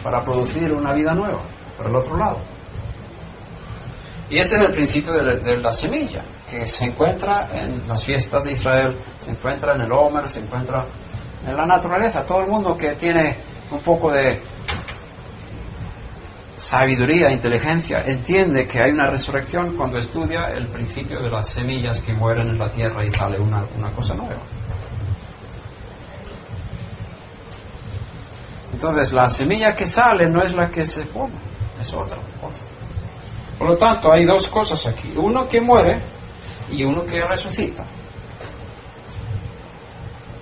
[0.03, 1.41] para producir una vida nueva
[1.79, 2.41] por el otro lado.
[4.33, 8.53] Y ese es el principio de la, semilla, que se encuentra en las fiestas de
[8.53, 10.87] Israel, se encuentra en el Homer, se encuentra
[11.47, 12.25] en la naturaleza.
[12.25, 13.37] Todo el mundo que tiene
[13.71, 14.41] un poco de
[16.57, 22.15] sabiduría, inteligencia, entiende que hay una resurrección cuando estudia el principio de las semillas que
[22.15, 24.41] mueren en la tierra y sale una, cosa nueva.
[28.73, 31.35] Entonces, la semilla que sale no es la que se pone,
[31.79, 32.32] es otra.
[33.63, 35.13] Por lo tanto, hay dos cosas aquí.
[35.15, 36.03] Uno que muere
[36.73, 37.85] y uno que resucita.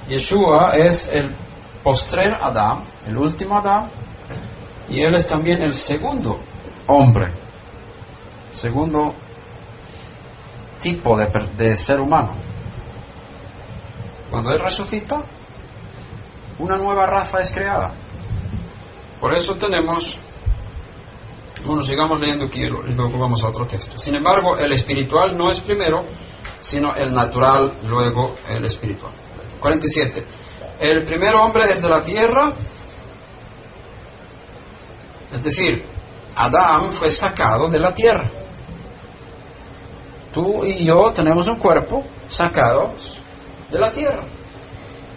[0.08, 1.36] Yeshua es el
[1.82, 3.90] postrer Adán, el último Adán,
[4.88, 6.40] y él es también el segundo
[6.86, 7.30] hombre,
[8.54, 9.12] segundo
[10.80, 11.26] tipo de,
[11.58, 12.32] de ser humano.
[14.30, 15.22] Cuando él resucita,
[16.58, 17.92] una nueva raza es creada.
[19.20, 20.16] Por eso tenemos
[21.64, 23.98] bueno, sigamos leyendo aquí y luego vamos a otro texto.
[23.98, 26.04] Sin embargo, el espiritual no es primero,
[26.60, 29.12] sino el natural, luego el espiritual.
[29.58, 30.24] 47.
[30.80, 32.52] El primer hombre es de la tierra,
[35.32, 35.84] es decir,
[36.36, 38.24] Adán fue sacado de la tierra.
[40.32, 42.92] Tú y yo tenemos un cuerpo sacado
[43.70, 44.22] de la tierra.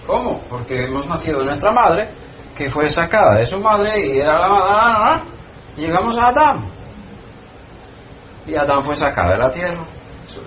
[0.06, 0.42] ¿Cómo?
[0.50, 2.10] Porque hemos nacido de nuestra madre,
[2.56, 5.24] que fue sacada de su madre y era la madre
[5.78, 6.66] llegamos a Adán.
[8.46, 9.86] Y Adán fue sacado de la tierra,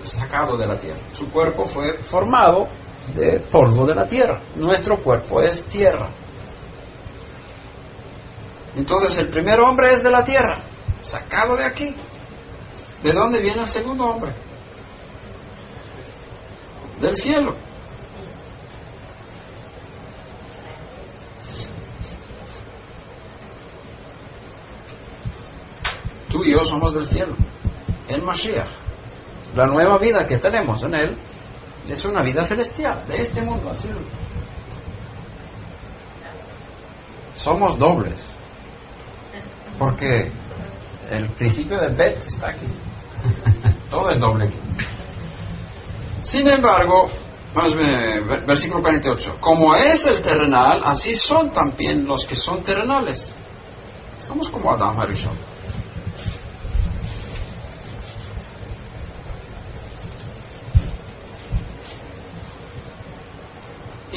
[0.03, 0.99] sacado de la tierra.
[1.13, 2.67] Su cuerpo fue formado
[3.15, 4.39] de polvo de la tierra.
[4.55, 6.09] Nuestro cuerpo es tierra.
[8.75, 10.57] Entonces el primer hombre es de la tierra,
[11.01, 11.95] sacado de aquí.
[13.01, 14.31] ¿De dónde viene el segundo hombre?
[16.99, 17.55] Del cielo.
[26.37, 27.33] Tú y yo somos del cielo,
[28.07, 28.67] en Mashiach.
[29.55, 31.17] La nueva vida que tenemos en Él
[31.89, 34.01] es una vida celestial, de este mundo al cielo.
[37.33, 38.23] Somos dobles,
[39.79, 40.31] porque
[41.09, 42.67] el principio de Bet está aquí.
[43.89, 44.59] Todo es doble aquí.
[46.21, 47.09] Sin embargo,
[48.45, 53.33] versículo 48, como es el terrenal, así son también los que son terrenales.
[54.21, 55.56] Somos como Adán Harishon.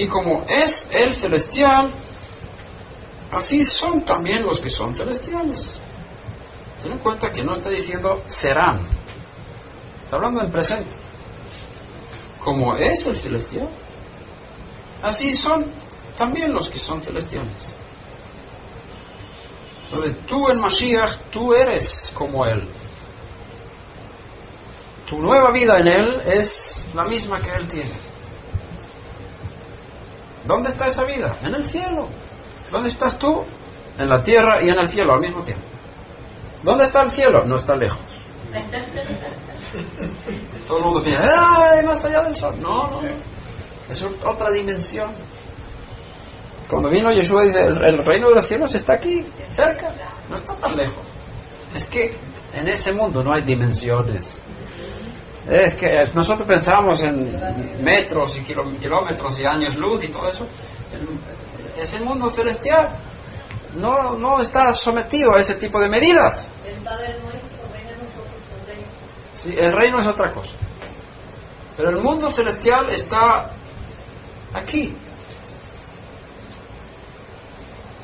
[0.01, 1.93] Y como es el celestial,
[3.32, 5.78] así son también los que son celestiales.
[6.82, 8.81] Ten en cuenta que no está diciendo serán,
[10.02, 10.97] está hablando en presente.
[12.43, 13.68] Como es el celestial,
[15.02, 15.70] así son
[16.16, 17.74] también los que son celestiales.
[19.85, 22.66] Entonces tú en Mashiach, tú eres como Él.
[25.06, 28.10] Tu nueva vida en Él es la misma que Él tiene.
[30.44, 31.36] ¿Dónde está esa vida?
[31.42, 32.08] En el cielo.
[32.70, 33.44] ¿Dónde estás tú?
[33.98, 35.64] En la tierra y en el cielo al mismo tiempo.
[36.62, 37.44] ¿Dónde está el cielo?
[37.44, 38.00] No está lejos.
[40.66, 42.56] Todo el mundo piensa, ¡ay, más allá del sol!
[42.60, 43.02] No, no,
[43.88, 45.10] es otra dimensión.
[46.68, 49.92] Cuando vino Yeshua dice, el, el reino de los cielos está aquí, cerca,
[50.28, 51.04] no está tan lejos.
[51.74, 52.16] Es que
[52.52, 54.38] en ese mundo no hay dimensiones.
[55.48, 60.46] Es que nosotros pensamos en metros y kilómetros y años luz y todo eso.
[61.78, 62.90] Ese mundo celestial
[63.76, 66.48] no, no está sometido a ese tipo de medidas.
[69.34, 70.52] Sí, el reino es otra cosa.
[71.76, 73.50] Pero el mundo celestial está
[74.52, 74.94] aquí.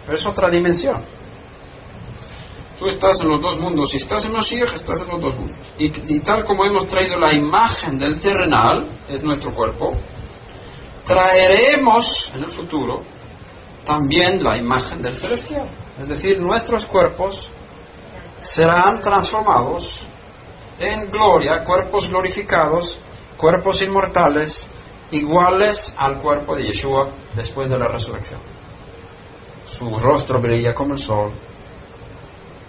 [0.06, 1.04] Pero es otra dimensión.
[2.78, 3.90] Tú estás en los dos mundos.
[3.90, 5.57] Si estás en Mashiach, estás en los dos mundos.
[5.78, 5.89] Y,
[6.20, 9.94] tal como hemos traído la imagen del terrenal, es nuestro cuerpo,
[11.05, 13.03] traeremos en el futuro
[13.85, 15.69] también la imagen del celestial.
[15.98, 17.48] Es decir, nuestros cuerpos
[18.43, 20.07] serán transformados
[20.78, 22.98] en gloria, cuerpos glorificados,
[23.39, 24.69] cuerpos inmortales,
[25.12, 28.40] iguales al cuerpo de Yeshua después de la resurrección.
[29.65, 31.32] Su rostro brilla como el sol,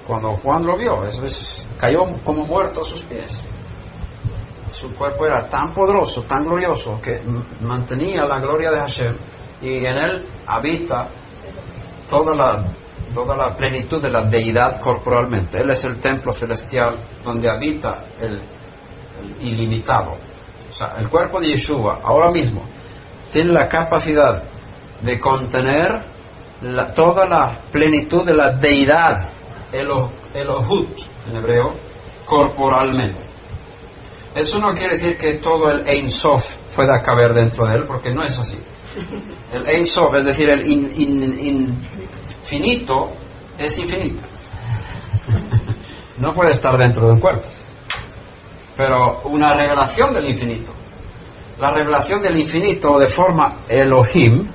[0.07, 3.45] cuando Juan lo vio, eso es, cayó como muerto a sus pies.
[4.69, 7.21] Su cuerpo era tan poderoso, tan glorioso, que
[7.61, 9.15] mantenía la gloria de Hashem
[9.61, 11.09] y en él habita
[12.07, 12.65] toda la,
[13.13, 15.59] toda la plenitud de la deidad corporalmente.
[15.59, 18.41] Él es el templo celestial donde habita el,
[19.41, 20.13] ilimitado.
[20.67, 22.63] O sea, el cuerpo de Yeshua ahora mismo
[23.31, 24.43] tiene la capacidad
[25.01, 26.05] de contener
[26.95, 29.36] toda la plenitud de la deidad
[29.71, 31.73] Elohut en hebreo,
[32.25, 33.25] corporalmente.
[34.35, 38.11] Eso no quiere decir que todo el Ein Sof pueda caber dentro de él, porque
[38.11, 38.59] no es así.
[39.51, 41.75] El Ein Sof, es decir, el infinito,
[43.57, 44.21] es infinito.
[46.19, 47.47] no puede estar dentro de un cuerpo.
[48.75, 50.73] Pero una revelación del infinito,
[51.59, 54.47] la revelación del infinito de forma Elohim,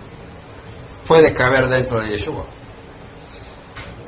[1.07, 2.45] puede caber dentro de Yeshua.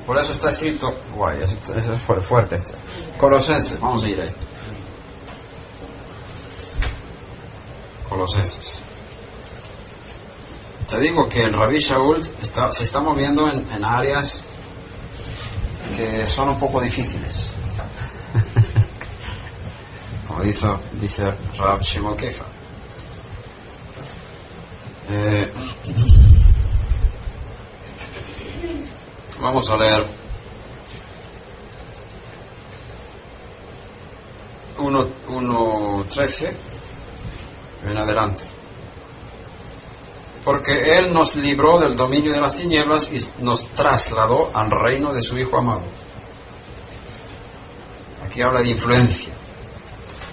[0.07, 2.75] Por eso está escrito, guay, eso, es fuerte este.
[3.17, 4.47] Colosenses, vamos a ir a esto.
[8.09, 8.81] Colosenses.
[10.89, 14.45] Te digo que el Rabbi Shaul está, se está moviendo en, en áreas
[15.97, 17.55] que son un poco difíciles.
[20.29, 20.69] Como dice,
[21.01, 21.25] dice
[21.59, 22.45] Rab Shimon Kefa.
[25.09, 25.53] Eh,
[29.41, 30.05] Vamos a leer
[34.79, 36.53] 1.13
[37.87, 38.43] en adelante.
[40.45, 45.23] Porque Él nos libró del dominio de las tinieblas y nos trasladó al reino de
[45.23, 45.83] su Hijo amado.
[48.23, 49.35] Aquí habla de influencia.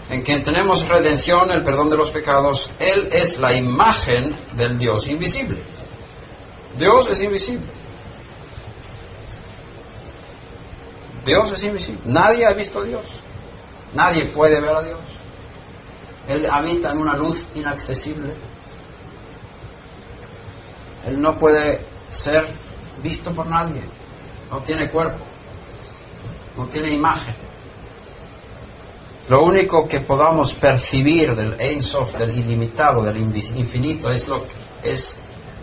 [0.09, 2.71] En quien tenemos redención, el perdón de los pecados.
[2.79, 5.57] Él es la imagen del Dios invisible.
[6.77, 7.80] Dios es invisible
[11.31, 12.01] Dios es invisible.
[12.03, 13.05] Nadie ha visto a Dios.
[13.93, 14.99] Nadie puede ver a Dios.
[16.27, 18.33] Él habita en una luz inaccesible.
[21.07, 22.45] Él no puede ser
[23.01, 23.81] visto por nadie.
[24.51, 25.23] No tiene cuerpo.
[26.57, 27.33] No tiene imagen.
[29.29, 34.27] Lo único que podamos percibir del Ein Sof, del ilimitado, del infinito, es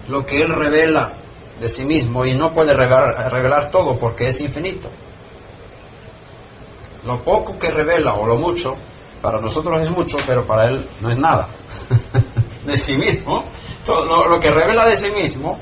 [0.09, 1.13] lo que Él revela
[1.61, 4.89] de sí mismo y no puede revelar todo porque es infinito.
[7.09, 8.77] Lo poco que revela o lo mucho,
[9.23, 11.49] para nosotros es mucho, pero para él no es nada.
[12.67, 13.47] de sí mismo,
[13.87, 15.59] todo lo, que revela de sí mismo,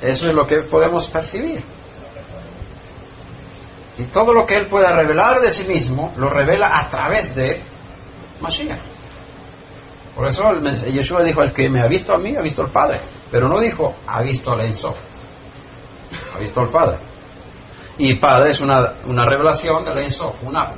[0.00, 1.64] eso es lo que podemos percibir.
[3.98, 7.60] Y todo lo que él pueda revelar de sí mismo, lo revela a través de
[8.40, 8.78] Mashiach.
[10.14, 10.44] Por eso
[10.86, 13.00] Yeshua dijo, el que me ha visto a mí, ha visto al Padre.
[13.28, 15.00] Pero no dijo, ha visto al Ensof.
[16.36, 17.11] Ha visto al Padre.
[17.98, 20.72] Y Padre es una, una revelación del Ensof, una,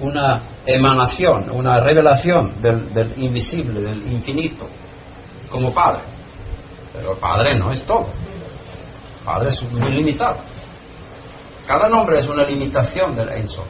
[0.00, 4.66] una emanación, una revelación del, invisible, del infinito,
[5.50, 6.02] como Padre.
[6.92, 8.06] Pero Padre no es todo.
[9.24, 10.38] Padre es muy limitado.
[11.66, 13.66] Cada nombre es una limitación del Ensof.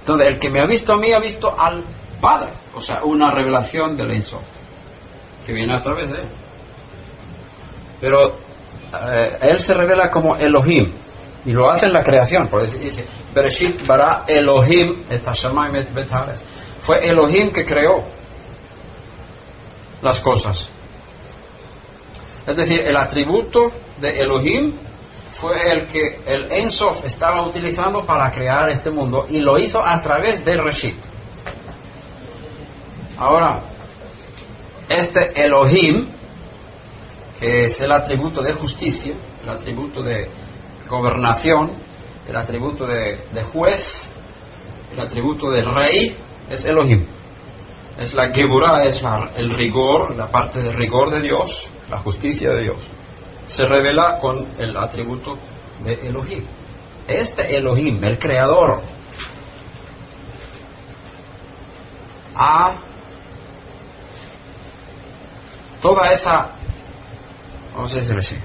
[0.00, 1.84] Entonces, el que me ha visto a mí ha visto al
[2.20, 4.42] Padre, o sea, una revelación del Ensof,
[5.44, 6.28] que viene a través de él.
[8.00, 8.45] Pero
[9.12, 10.92] eh, él se revela como Elohim
[11.44, 12.48] y lo hace en la creación.
[12.48, 15.04] Por dice, Bereshit bara Elohim
[16.80, 18.04] Fue Elohim que creó
[20.02, 20.68] las cosas.
[22.46, 24.74] Es decir, el atributo de Elohim
[25.32, 30.00] fue el que el Ensof estaba utilizando para crear este mundo y lo hizo a
[30.00, 30.96] través del Reshit.
[33.18, 33.62] Ahora,
[34.88, 36.08] este Elohim,
[37.40, 40.28] que es el atributo de justicia, el atributo de
[40.88, 41.72] gobernación,
[42.28, 44.08] el atributo de, de juez,
[44.92, 46.16] el atributo de rey,
[46.50, 47.04] es Elohim.
[47.98, 52.50] Es la Geburah, es la- el rigor, la parte del rigor de Dios, la justicia
[52.50, 52.76] de Dios.
[53.46, 55.38] Se revela con el atributo
[55.84, 56.44] de Elohim.
[57.08, 58.82] Este Elohim, el creador,
[62.34, 62.74] a
[65.80, 66.50] toda esa,
[67.76, 68.36] vamos a decirlo así,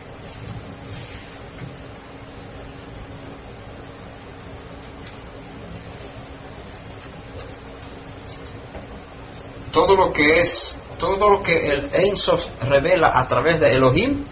[9.71, 14.23] todo lo que es, todo lo que el Ein Sof revela a través de Elohim,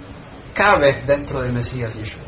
[0.53, 2.21] cabe dentro del Mesías Yeshua.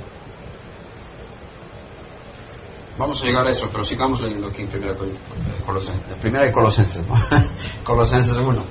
[2.98, 5.18] Vamos a llegar a eso, pero sigamos leyendo aquí en Primera Col-
[5.66, 7.16] Colosenses, primera de Colosenses, ¿no?
[7.84, 8.64] Colosenses 1.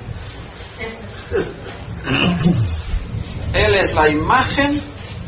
[3.53, 4.81] Él es la imagen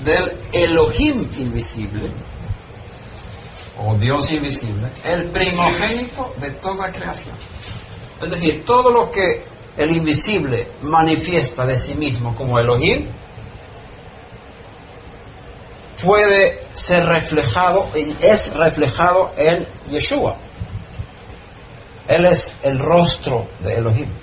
[0.03, 2.09] del Elohim invisible,
[3.77, 7.35] o Dios invisible, el primogénito de toda creación.
[8.21, 9.43] Es decir, todo lo que
[9.77, 13.07] el invisible manifiesta de sí mismo como Elohim
[16.03, 20.35] puede ser reflejado y es reflejado en Yeshua.
[22.07, 24.22] Él es el rostro de Elohim.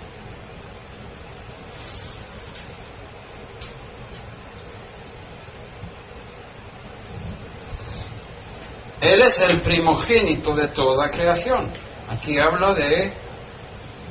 [9.01, 11.70] Él es el primogénito de toda creación.
[12.10, 13.12] Aquí habla de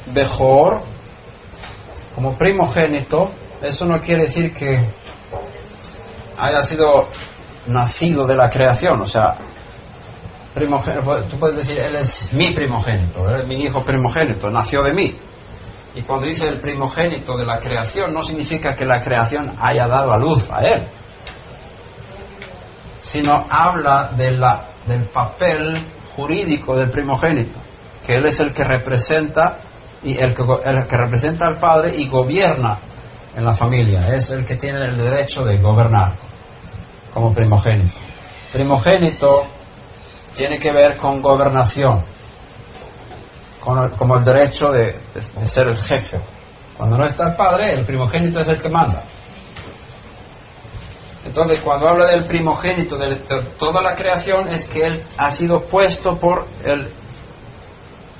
[0.07, 0.82] Bejor
[2.16, 3.30] como primogénito.
[3.61, 4.82] Eso no quiere decir que
[6.38, 7.07] haya sido
[7.68, 8.99] nacido de la creación.
[9.02, 9.38] O sea,
[10.53, 14.94] primogénito, tú puedes decir, él es mi primogénito, él es mi hijo primogénito, nació de
[14.94, 15.16] mí.
[15.95, 20.14] Y cuando dice el primogénito de la creación, no significa que la creación haya dado
[20.14, 20.88] a luz a él,
[22.99, 25.86] sino habla de la, del papel
[26.16, 27.60] jurídico del primogénito,
[28.06, 29.60] que él es el que representa
[30.03, 32.78] y el que, el que representa al padre y gobierna
[33.38, 36.14] en la familia, es el que tiene el derecho de gobernar
[37.14, 37.95] como primogénito.
[38.52, 39.44] Primogénito
[40.34, 42.02] tiene que ver con gobernación,
[43.60, 46.20] con el- como el derecho de, de- de ser el jefe.
[46.78, 49.03] Cuando no está el padre, el primogénito es el que manda.
[51.30, 53.18] Entonces, cuando habla del primogénito de,
[53.60, 56.92] toda la creación, es que él ha sido puesto por el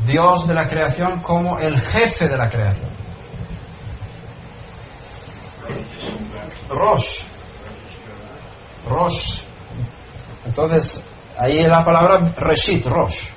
[0.06, 2.88] Dios de la creación como el jefe de la creación.
[6.70, 7.24] Rosh.
[8.88, 9.40] Rosh.
[10.46, 11.04] Entonces,
[11.36, 13.30] ahí la palabra Reshit, Rosh.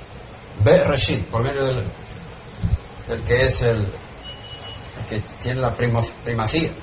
[0.59, 6.73] Ve Reshit, por medio del, que es el, el que tiene la primacía.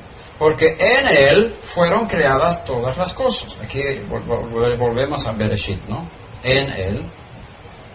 [0.41, 3.59] Porque en él fueron creadas todas las cosas.
[3.63, 3.81] Aquí
[4.11, 6.09] vol- vol- volvemos a Bereshit, ¿no?
[6.43, 7.05] En él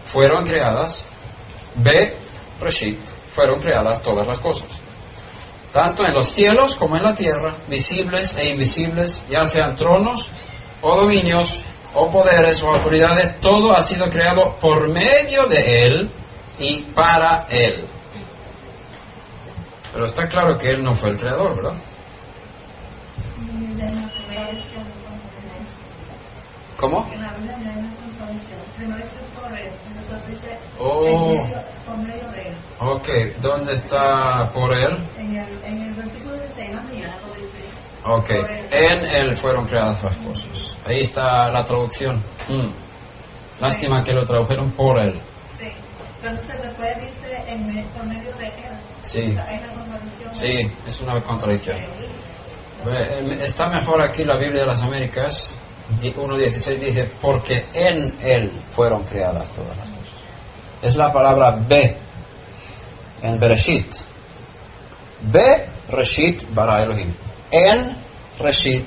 [0.04, 1.04] fueron creadas,
[1.74, 2.16] Be
[2.60, 3.00] Reshit,
[3.32, 4.68] fueron creadas todas las cosas.
[5.72, 10.28] Tanto en los cielos como en la tierra, visibles e invisibles, ya sean tronos
[10.82, 11.58] o dominios
[11.94, 16.10] o poderes o autoridades, todo ha sido creado por medio de Él
[16.60, 17.88] y para Él.
[19.92, 21.74] Pero está claro que Él no fue el creador, ¿verdad?
[23.38, 25.04] En la primera versión, ¿Cómo?
[25.04, 25.04] en la Biblia no hay una contradicción.
[25.04, 25.62] Primero dice por él,
[26.36, 26.64] después
[30.28, 31.06] dice Oh.
[31.06, 32.56] en medio- por medio de él.
[32.80, 33.08] Ok,
[33.40, 34.96] ¿dónde está por Él?
[35.18, 37.48] En el, en el versículo 16, la mañana lo dice.
[38.04, 38.30] Ok,
[38.70, 40.76] en Él fueron creadas las cosas.
[40.84, 42.16] Ahí está la traducción.
[42.48, 42.70] Mm.
[43.60, 45.20] Lástima que lo tradujeron por Él.
[45.58, 45.68] Sí.
[46.22, 48.52] Entonces después dice en por medio de él.
[49.02, 49.36] Sí.
[50.32, 51.78] Sí, es una contradicción.
[51.78, 55.58] Eh, Está mejor aquí la Biblia de las Américas,
[56.00, 59.96] 1.16 dice, porque en Él fueron creadas todas las cosas.
[60.82, 61.96] Es la palabra Be
[63.22, 63.94] en Bereshit.
[65.22, 67.14] Be Reshit bara Elohim.
[67.50, 67.96] En
[68.38, 68.86] Reshit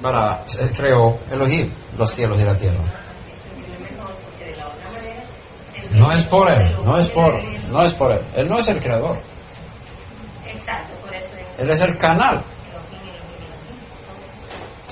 [0.00, 2.84] bara se creó Elohim, los cielos y la tierra.
[5.90, 8.24] No es por Él, no es por, no es por Él.
[8.36, 9.18] Él no es el creador.
[10.46, 12.42] Exacto, por eso es Él es el canal.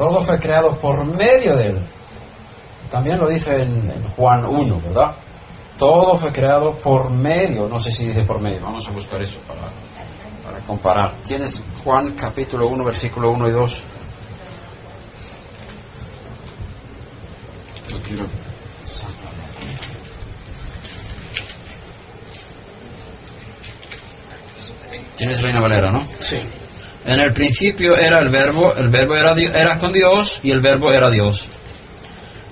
[0.00, 1.82] Todo fue creado por medio de Él.
[2.90, 5.14] También lo dice en, Juan 1, ¿verdad?
[5.76, 9.40] Todo fue creado por medio, no sé si dice por medio, vamos a buscar eso
[9.40, 9.60] para,
[10.42, 11.12] para comparar.
[11.26, 13.82] Tienes Juan capítulo 1, versículo 1 y 2.
[17.90, 18.26] Yo quiero
[25.18, 26.02] Tienes Reina Valera, ¿no?
[26.06, 26.40] Sí.
[27.06, 31.10] En el principio era el verbo, el verbo era, con Dios y el verbo era
[31.10, 31.46] Dios.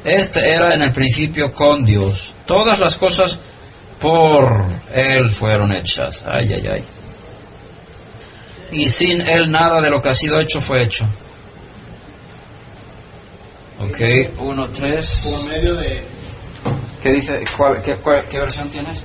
[0.04, 2.34] Este era en el principio con Dios.
[2.46, 3.38] Todas las cosas
[4.00, 6.24] por Él fueron hechas.
[6.26, 6.84] Ay, ay, ay.
[8.70, 11.06] Y sin Él nada de lo que ha sido hecho fue hecho.
[13.80, 14.00] Ok,
[14.38, 15.22] uno, tres.
[15.24, 16.04] Por medio de
[17.02, 17.44] ¿Qué dice?
[17.56, 19.04] ¿Cuál- qué, cuál- qué versión tienes?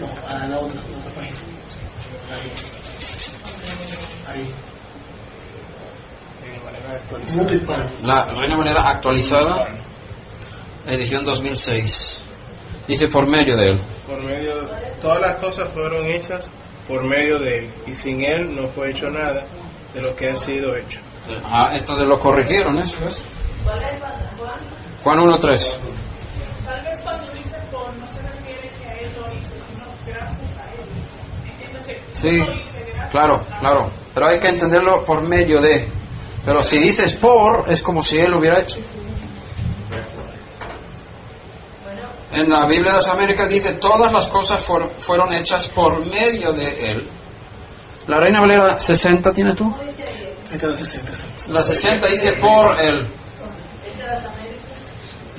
[0.00, 1.36] No, a la otra, la otra página.
[2.32, 2.52] Ahí.
[4.32, 4.50] Ahí.
[6.40, 6.83] No dispara.
[8.02, 9.68] La Reina Valera actualizada,
[10.86, 12.22] edición 2006.
[12.86, 13.80] Dice por medio de Él.
[14.06, 14.52] Por medio,
[15.00, 16.50] todas las cosas fueron hechas
[16.86, 19.46] por medio de él, y sin él no fue hecho nada
[19.94, 21.00] de lo que ha sido hecho.
[21.44, 23.24] Ah, esto de lo corrigieron, eso es.
[25.02, 25.74] Juan 1.3.
[26.66, 30.58] Tal vez cuando dice por no se refiere que a él lo hizo, sino gracias
[30.58, 31.50] a él.
[31.50, 33.90] Entiéndase, Sí, gracias claro, a- claro.
[34.12, 35.88] Pero hay que entenderlo por medio de.
[36.44, 38.76] Pero si dices por, es como si Él lo hubiera hecho.
[42.32, 46.52] En la Biblia de las Américas dice todas las cosas fueron, fueron hechas por medio
[46.52, 47.08] de Él.
[48.08, 49.72] La Reina Valera 60 tienes tú?
[50.52, 51.12] Está la 60.
[51.14, 51.52] sí.
[51.52, 53.08] La 60 dice por Él.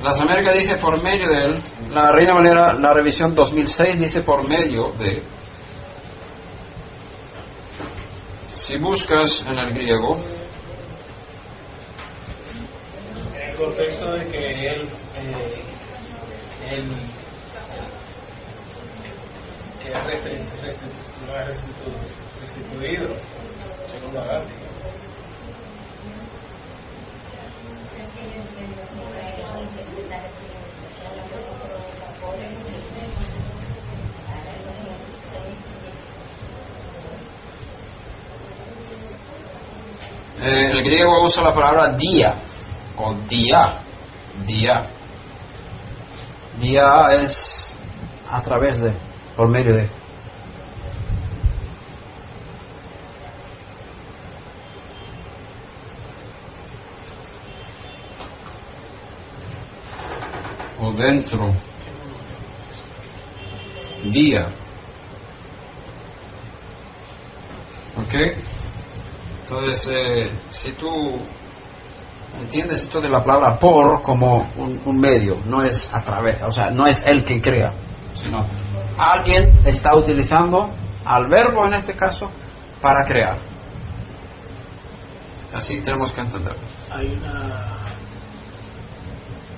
[0.01, 1.61] Las Américas dice por medio de Él.
[1.91, 5.23] La Reina Valera, la revisión 2006 dice por medio de.
[8.53, 10.17] Si buscas en el griego,
[13.35, 15.65] En el contexto de que él, eh,
[16.69, 17.11] él,
[19.81, 19.95] que es
[20.61, 23.15] restri- no es restitu- restituido,
[23.87, 24.47] según Adán.
[40.41, 42.35] eh, el griego usa la palabra día
[42.97, 43.83] o día,
[44.45, 44.91] día.
[46.59, 47.75] Día es
[48.29, 48.93] a través de,
[49.35, 49.89] por medio de.
[60.77, 61.53] O dentro.
[64.11, 64.53] Día.
[67.97, 68.13] ¿Ok?
[69.41, 70.89] Entonces, eh, si tú
[72.41, 76.51] entiendes esto de la palabra por como un, un medio, no es a través, o
[76.51, 77.73] sea, no es él quien crea,
[78.13, 78.45] sino
[78.97, 80.69] alguien está utilizando
[81.03, 82.29] al verbo en este caso
[82.81, 83.37] para crear.
[85.53, 86.59] Así tenemos que entenderlo.
[86.91, 87.77] Hay una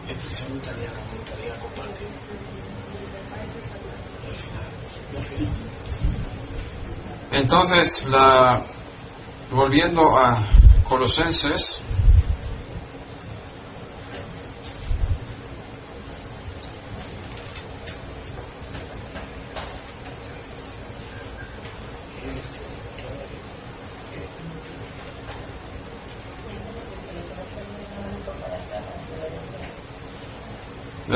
[0.08, 2.08] expresión italiana, me gustaría compartir.
[4.28, 5.68] Al final.
[7.32, 8.62] Entonces, la,
[9.52, 10.40] volviendo a
[10.84, 11.82] Colosenses,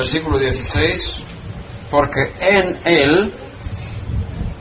[0.01, 1.19] versículo 16,
[1.91, 3.31] porque en Él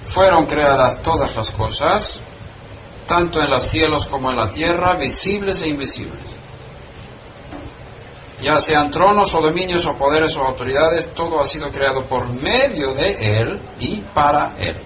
[0.04, 2.20] fueron creadas todas las cosas,
[3.06, 6.36] tanto en los cielos como en la tierra, visibles e invisibles.
[8.42, 12.92] Ya sean tronos o dominios o poderes o autoridades, todo ha sido creado por medio
[12.92, 14.76] de Él y para Él.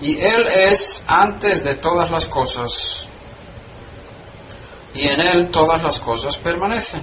[0.00, 3.06] Y Él es antes de todas las cosas,
[4.94, 7.02] y en Él todas las cosas permanecen,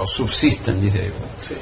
[0.00, 1.14] o subsisten, dice yo.
[1.38, 1.54] Sí.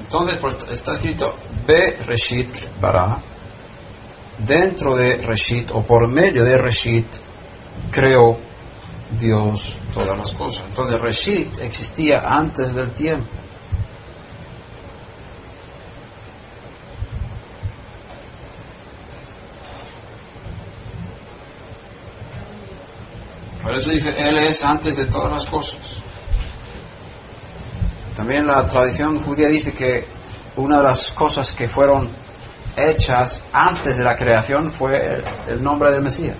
[0.00, 1.34] Entonces, pues, está escrito
[1.66, 3.22] Be Reshit Bara.
[4.38, 7.06] Dentro de Reshit o por medio de Reshit
[7.90, 8.38] creó
[9.18, 10.64] Dios todas las cosas.
[10.68, 13.26] Entonces, Reshit existía antes del tiempo.
[23.76, 26.02] Eso dice, Él es antes de todas las cosas.
[28.16, 30.06] También la tradición judía dice que
[30.56, 32.08] una de las cosas que fueron
[32.74, 36.38] hechas antes de la creación fue el, el nombre del Mesías.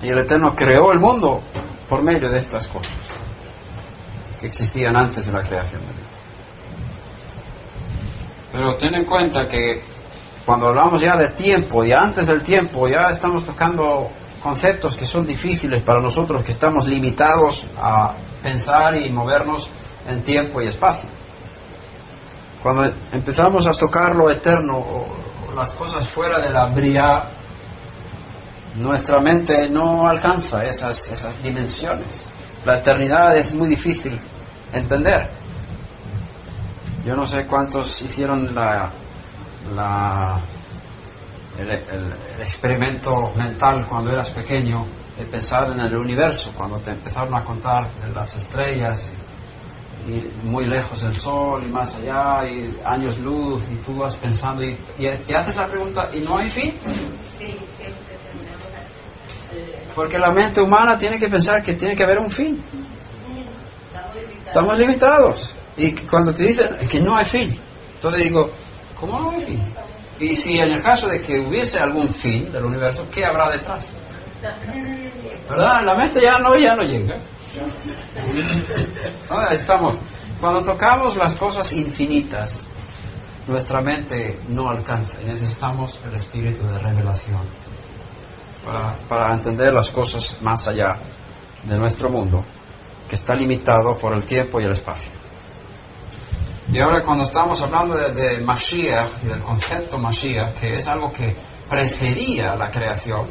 [0.00, 1.42] Y el Eterno creó el mundo
[1.88, 2.96] por medio de estas cosas
[4.38, 6.08] que existían antes de la creación del mundo.
[8.52, 9.97] Pero ten en cuenta que
[10.48, 14.08] cuando hablamos ya de tiempo y antes del tiempo, ya estamos tocando
[14.42, 19.68] conceptos que son difíciles para nosotros, que estamos limitados a pensar y movernos
[20.08, 21.06] en tiempo y espacio.
[22.62, 27.24] Cuando empezamos a tocar lo eterno o, las cosas fuera de la bría,
[28.76, 32.26] nuestra mente no alcanza esas, esas dimensiones.
[32.64, 34.18] La eternidad es muy difícil
[34.72, 35.28] entender.
[37.04, 38.94] Yo no sé cuántos hicieron la,
[39.74, 40.40] la,
[41.58, 44.84] el, el- el experimento mental cuando eras pequeño
[45.18, 49.10] de pensar en el universo, cuando te empezaron a contar las estrellas
[50.06, 54.16] y, y muy lejos del sol y más allá y años luz y tú vas
[54.16, 56.72] pensando y, y te haces la pregunta ¿y no hay fin?
[57.38, 57.56] Sí.
[59.94, 62.60] Porque la mente humana tiene que pensar que tiene que haber un fin.
[63.88, 64.46] Estamos limitados.
[64.46, 65.54] Estamos limitados.
[65.76, 67.58] Y cuando te dicen que no hay fin,
[67.94, 68.50] entonces digo,
[69.00, 69.62] ¿cómo no hay fin?
[70.20, 73.92] Y si en el caso de que hubiese algún fin del universo, ¿qué habrá detrás?
[75.48, 75.84] ¿Verdad?
[75.84, 77.18] La mente ya no, ya no llega.
[78.16, 80.00] Entonces estamos.
[80.40, 82.66] Cuando tocamos las cosas infinitas,
[83.46, 85.20] nuestra mente no alcanza.
[85.20, 87.42] y Necesitamos el espíritu de revelación
[88.64, 90.96] para, para entender las cosas más allá
[91.64, 92.44] de nuestro mundo,
[93.08, 95.17] que está limitado por el tiempo y el espacio.
[96.70, 101.10] Y ahora cuando estamos hablando de, de Mashiach y del concepto Mashiach, que es algo
[101.10, 101.34] que
[101.68, 103.26] precedía la creación,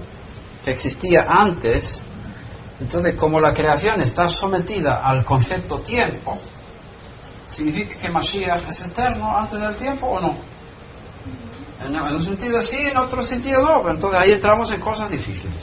[0.64, 2.02] que existía antes,
[2.80, 6.34] entonces como la creación está sometida al concepto tiempo,
[7.46, 10.36] ¿significa que Mashiach es eterno antes del tiempo o no?
[11.80, 15.62] En, un sentido sí, en otro sentido no, entonces ahí entramos en cosas difíciles.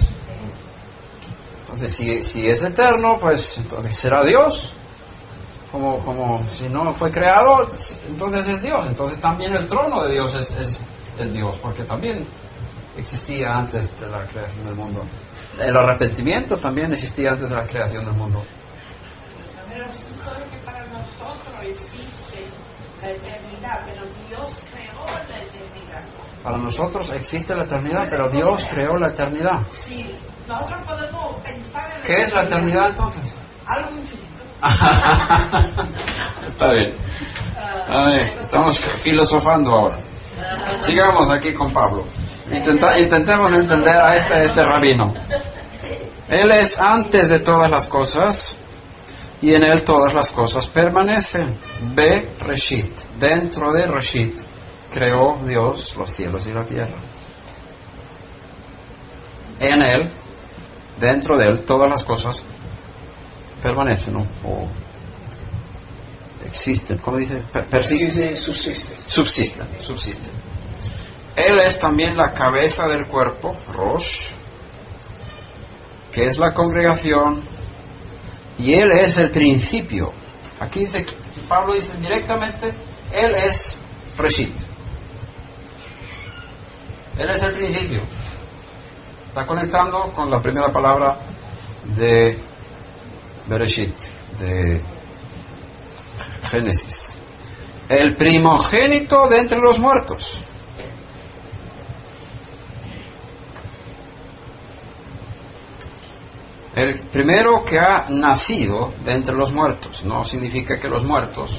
[1.63, 4.73] Entonces si, si es eterno, pues entonces será Dios,
[5.75, 7.69] como, como si no fue creado,
[8.07, 8.87] entonces es Dios.
[8.87, 10.81] Entonces también el trono de Dios es, es,
[11.19, 12.25] es Dios, porque también
[12.97, 15.05] existía antes de la creación del mundo.
[15.59, 18.41] El arrepentimiento también existía antes de la creación del mundo.
[19.69, 19.87] Pero
[20.49, 22.47] que para nosotros existe
[23.03, 26.03] la eternidad, pero Dios creó la eternidad.
[26.45, 29.61] Para nosotros existe la eternidad, pero Dios creó la eternidad.
[29.73, 30.15] Sí,
[30.47, 33.35] nosotros podemos pensar en ¿Qué es la eternidad entonces?
[33.67, 34.34] Algo infinito.
[36.47, 36.95] Está bien.
[37.89, 39.99] Ay, estamos filosofando ahora.
[40.79, 42.05] Sigamos aquí con Pablo.
[42.51, 45.15] Intenta- intentemos entender a este, este rabino.
[46.29, 48.57] Él es antes de todas las cosas
[49.43, 51.55] y en él todas las cosas permanecen.
[51.95, 53.01] Be Reshit.
[53.19, 54.39] Dentro de Reshit
[54.91, 56.97] creó Dios los cielos y la tierra.
[59.61, 60.11] En él,
[60.99, 62.43] dentro de él, todas las cosas
[63.65, 64.27] permanecen ¿no?
[64.45, 64.69] o
[66.45, 66.99] existen.
[66.99, 67.37] ¿Cómo dice?
[67.53, 68.95] Per- persisten Dice subsiste.
[69.07, 70.33] subsisten, subsisten.
[71.35, 74.33] Él es también la cabeza del cuerpo, Rosh,
[76.13, 77.41] que es la congregación,
[78.59, 80.13] y Él es el principio.
[80.61, 81.05] Aquí dice,
[81.49, 82.73] Pablo dice directamente,
[83.11, 83.79] Él es
[84.17, 84.55] Reshit.
[87.19, 88.03] Él es el principio.
[89.29, 91.17] Está conectando con la primera palabra
[91.97, 92.39] de
[93.47, 93.95] Bereshit,
[94.41, 94.81] de
[96.51, 97.19] Génesis
[97.89, 100.43] el primogénito de entre los muertos.
[106.75, 110.05] El primero que ha nacido de entre los muertos.
[110.05, 111.59] No significa que los muertos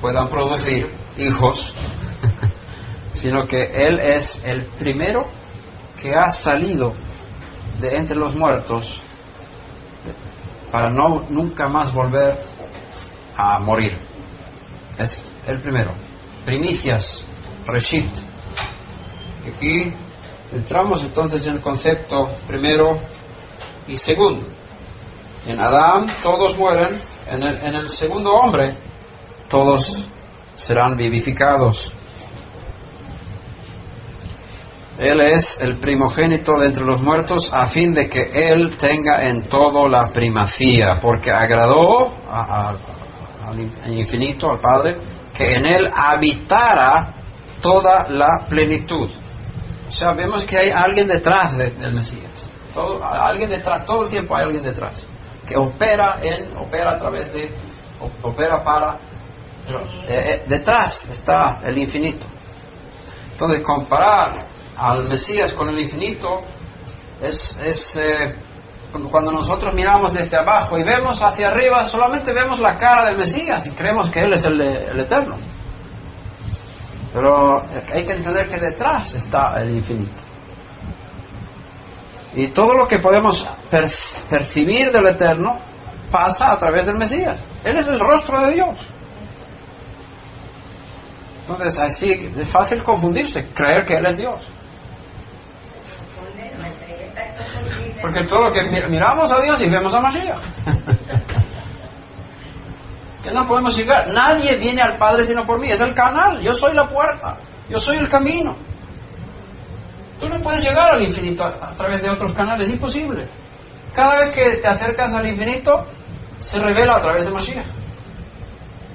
[0.00, 1.74] puedan producir hijos,
[3.12, 5.26] sino que Él es el primero
[6.00, 6.94] que ha salido
[7.80, 9.00] de entre los muertos
[10.74, 12.36] para no nunca más volver
[13.36, 13.96] a morir.
[14.98, 15.92] Es el primero.
[16.44, 17.24] Primicias,
[17.64, 18.10] Reshit.
[19.46, 19.94] Aquí
[20.52, 22.98] entramos entonces en el concepto primero
[23.86, 24.44] y segundo.
[25.46, 28.74] En Adán todos mueren, en el, en el segundo hombre
[29.48, 30.08] todos
[30.56, 31.92] serán vivificados.
[34.98, 39.42] Él es el primogénito de entre los muertos a fin de que Él tenga en
[39.48, 44.96] todo la primacía, porque agradó al in- al infinito, al Padre,
[45.34, 47.12] que en Él habitara
[47.60, 49.10] toda la plenitud.
[49.88, 52.50] O sea, vemos que hay alguien detrás de- del Mesías.
[52.72, 55.06] Todo, alguien detrás, todo el tiempo hay alguien detrás,
[55.46, 57.52] que opera en, opera a través de,
[58.22, 58.96] opera para,
[59.66, 62.26] pero eh, eh, detrás está el infinito.
[63.32, 64.32] Entonces, comparar
[64.78, 66.42] al Mesías con el infinito
[67.22, 68.34] es, es eh,
[69.10, 73.66] cuando- nosotros miramos desde abajo y vemos hacia arriba, solamente vemos la cara del Mesías
[73.66, 74.60] y creemos que Él es el,
[75.00, 75.36] eterno.
[77.12, 80.10] Pero hay que entender que detrás está el infinito.
[82.34, 83.88] Y todo lo que podemos per-
[84.28, 85.56] percibir del Eterno
[86.10, 87.36] pasa a través del Mesías.
[87.62, 88.76] Él es el rostro de Dios.
[91.42, 94.48] Entonces, así es fácil confundirse, creer que Él es Dios.
[98.04, 100.38] Porque todo lo que mi- miramos a Dios y vemos a Mashiach.
[103.22, 104.08] que no podemos llegar.
[104.12, 105.70] Nadie viene al Padre sino por mí.
[105.70, 106.38] Es el canal.
[106.42, 107.38] Yo soy la puerta.
[107.70, 108.56] Yo soy el camino.
[110.20, 112.68] Tú no puedes llegar al infinito a, través de otros canales.
[112.68, 113.26] Es imposible.
[113.94, 115.86] Cada vez que te acercas al infinito,
[116.40, 117.64] se revela a través de Mashiach.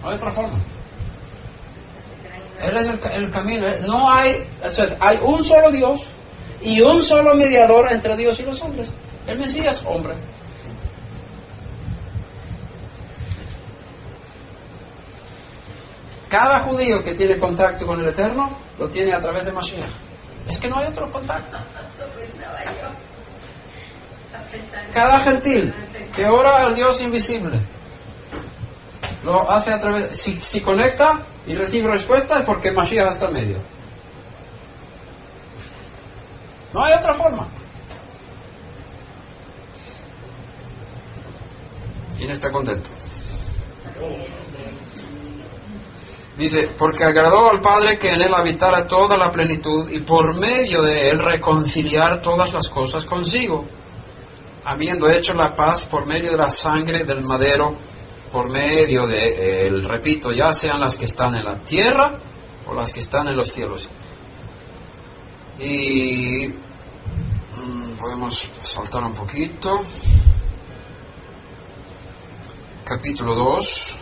[0.03, 0.60] No hay otra forma.
[2.61, 3.68] Él es el, el camino.
[3.88, 4.48] No hay,
[4.99, 6.11] hay un solo Dios
[6.61, 8.91] y un solo mediador entre Dios y los hombres.
[9.26, 10.15] El Mesías, hombre.
[16.30, 19.90] Cada judío que tiene contacto con el Eterno lo tiene a través de Mashiach.
[20.48, 21.57] Es que no hay otro contacto.
[24.94, 25.73] Cada gentil
[26.15, 27.60] que ora al Dios invisible
[29.23, 30.18] lo hace a través.
[30.18, 33.57] Si, si conecta y recibe respuesta es porque Mashiach está medio.
[36.74, 37.48] No hay otra forma.
[42.18, 42.90] ¿Quién está contento?
[46.38, 50.82] Dice, porque agradó al Padre que en él habitara toda la plenitud y por medio
[50.82, 53.66] de él reconciliar todas las cosas consigo,
[54.64, 57.76] habiendo hecho la paz por medio de la sangre del madero,
[58.32, 62.20] por medio de él, repito, ya sean las que están en la tierra
[62.68, 63.90] o las que están en los cielos.
[65.60, 69.81] Y mm, podemos saltar un poquito.
[72.86, 73.95] Capítulo 2.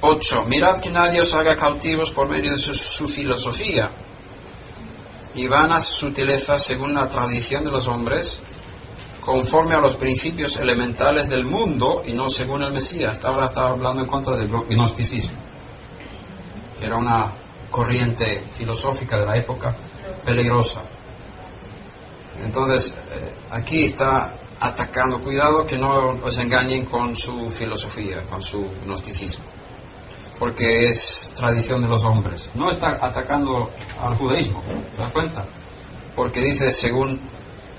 [0.00, 0.44] Ocho.
[0.44, 3.90] Mirad que nadie os haga cautivos por medio de su, su filosofía
[5.34, 8.40] y vanas sutilezas según la tradición de los hombres,
[9.28, 13.22] conforme a los principios elementales del mundo y no según el Mesías.
[13.26, 15.36] Ahora estaba hablando en contra del gnosticismo,
[16.78, 17.30] que era una
[17.70, 19.76] corriente filosófica de la época
[20.24, 20.80] peligrosa.
[22.42, 28.66] Entonces, eh, aquí está atacando, cuidado que no os engañen con su filosofía, con su
[28.86, 29.44] gnosticismo,
[30.38, 32.48] porque es tradición de los hombres.
[32.54, 33.68] No está atacando
[34.00, 34.62] al judaísmo,
[34.96, 35.44] ¿te das cuenta?
[36.16, 37.20] Porque dice según,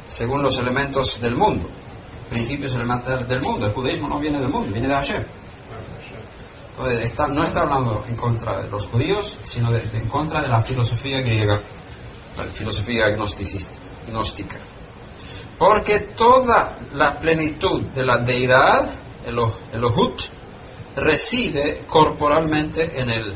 [0.10, 1.70] según los elementos del mundo,
[2.30, 3.66] principios elementales del mundo.
[3.68, 5.24] El judaísmo no viene del mundo, viene de Hashem.
[6.72, 11.22] Entonces, no está hablando en contra de los judíos, sino en contra de la filosofía
[11.22, 11.60] griega,
[12.38, 13.78] la filosofía gnosticista,
[14.08, 14.58] gnóstica.
[15.58, 18.90] Porque toda la plenitud de la deidad,
[19.28, 20.22] Elo- Elohut,
[20.96, 23.34] reside corporalmente en él.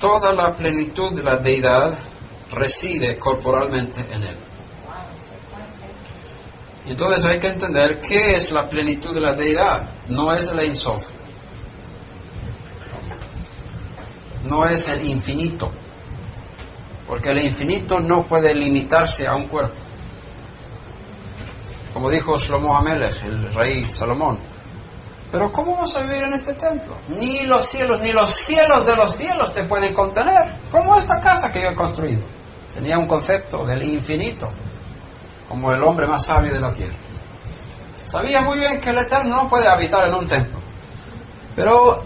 [0.00, 1.96] Toda la plenitud de la deidad
[2.52, 4.36] reside corporalmente en él.
[6.86, 9.90] Entonces hay que entender qué es la plenitud de la deidad.
[10.08, 11.10] No es el Ein Sof.
[14.44, 15.70] No es el infinito.
[17.06, 19.74] Porque el infinito no puede limitarse a un cuerpo.
[21.92, 24.38] Como dijo Shlomo Amelech, el rey Salomón.
[25.30, 26.96] Pero ¿cómo vas a vivir en este templo?
[27.08, 30.56] Ni los cielos, ni los cielos de los cielos te pueden contener.
[30.70, 32.22] Como esta casa que yo he construido.
[32.74, 34.48] Tenía un concepto del infinito,
[35.48, 36.94] como el hombre más sabio de la tierra.
[38.06, 40.58] Sabía muy bien que el Eterno no puede habitar en un templo.
[41.54, 42.02] Pero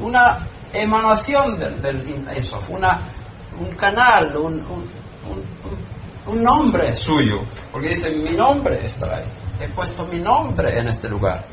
[0.00, 0.38] una
[0.72, 3.00] emanación del, del Ein Sof, una,
[3.58, 4.90] un canal, un, un,
[6.26, 7.40] un- nombre suyo.
[7.70, 9.24] Porque dice, mi nombre estará ahí.
[9.60, 11.44] He puesto mi nombre en este lugar.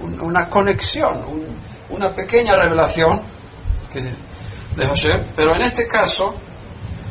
[0.00, 1.56] Un- una conexión, un-
[1.90, 3.22] una pequeña revelación
[3.92, 4.00] que,
[4.76, 6.34] de Hashem, pero en este caso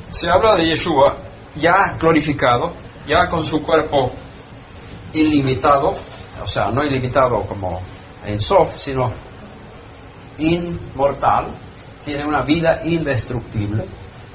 [0.10, 1.18] se habla de Yeshua
[1.56, 2.74] ya glorificado,
[3.08, 4.12] ya con su cuerpo
[5.14, 5.96] ilimitado,
[6.42, 7.82] o sea, no ilimitado como
[8.26, 9.12] en Sof, sino
[10.38, 11.56] inmortal,
[12.04, 13.86] tiene una vida indestructible,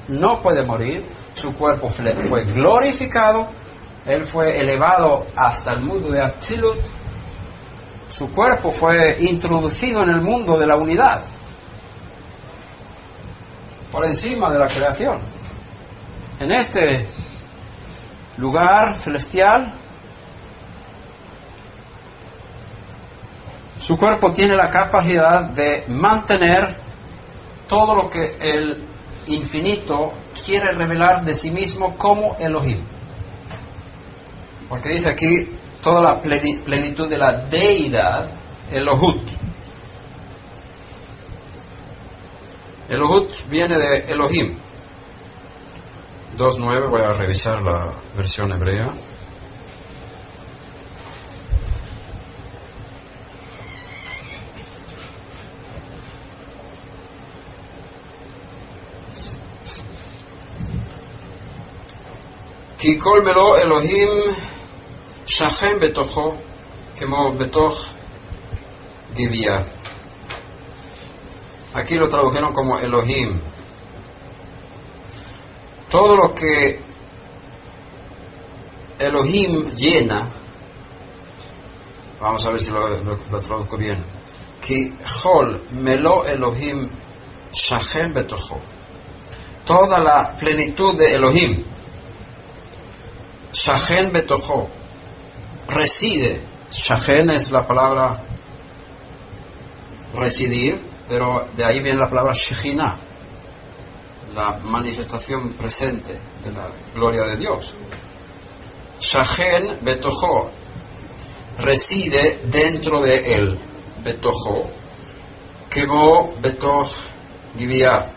[0.07, 3.47] no puede morir, su cuerpo fue glorificado,
[4.05, 6.79] él fue elevado hasta el mundo de Atzilut,
[8.09, 11.23] su cuerpo fue introducido en el mundo de la unidad,
[13.91, 15.19] por encima de la creación.
[16.39, 17.07] En este
[18.37, 19.73] lugar celestial,
[23.79, 26.75] su cuerpo tiene la capacidad de mantener
[27.67, 28.83] todo lo que el
[29.27, 30.13] infinito
[30.45, 32.79] quiere revelar de sí mismo como Elohim.
[34.67, 38.27] Porque dice aquí toda la pleni- plenitud de la deidad,
[38.71, 39.21] Elohut.
[42.88, 44.58] Elohut viene de Elohim.
[46.36, 48.92] 2.9, voy a revisar la versión hebrea.
[62.78, 64.08] כי כל מלוא אלוהים
[65.26, 66.34] שכן בתוכו
[66.96, 67.88] כמו בתוך
[69.14, 69.62] גבייה.
[71.73, 73.39] Aquí lo tradujeron como Elohim.
[75.89, 76.81] Todo lo que
[78.97, 80.27] Elohim llena,
[82.19, 84.03] vamos a ver si lo, traduzco bien.
[84.65, 84.93] Que
[85.23, 86.89] Hol melo Elohim
[87.51, 88.59] shachen betocho.
[89.65, 91.63] Toda la plenitud de Elohim,
[93.53, 94.67] shachen betocho,
[95.67, 96.41] reside.
[96.71, 98.23] Shachen es la palabra
[100.13, 102.95] residir, pero de ahí viene la palabra Shekhinah,
[104.35, 107.73] la manifestación presente de la gloria de Dios.
[108.99, 110.51] Shachen Betojo
[111.59, 113.59] reside dentro de él,
[114.03, 114.69] Betojo,
[115.69, 116.91] Kebo Betoch
[117.57, 118.07] Givia,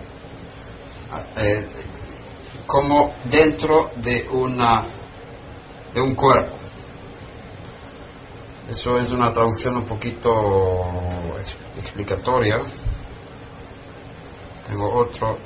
[1.36, 1.66] eh,
[2.66, 4.84] como dentro de una
[5.94, 6.56] de un cuerpo.
[8.70, 10.30] Eso es una traducción un poquito
[11.38, 12.58] ex- explicatoria.
[14.66, 15.38] Tengo otro.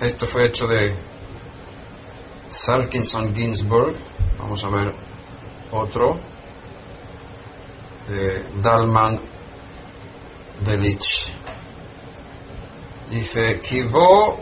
[0.00, 0.94] Esto fue hecho de
[2.48, 3.94] Salkinson Ginsburg.
[4.38, 4.92] Vamos a ver
[5.72, 6.18] otro.
[8.08, 9.18] De Dalman
[10.64, 11.32] Delich.
[13.10, 14.36] Dice, Kivo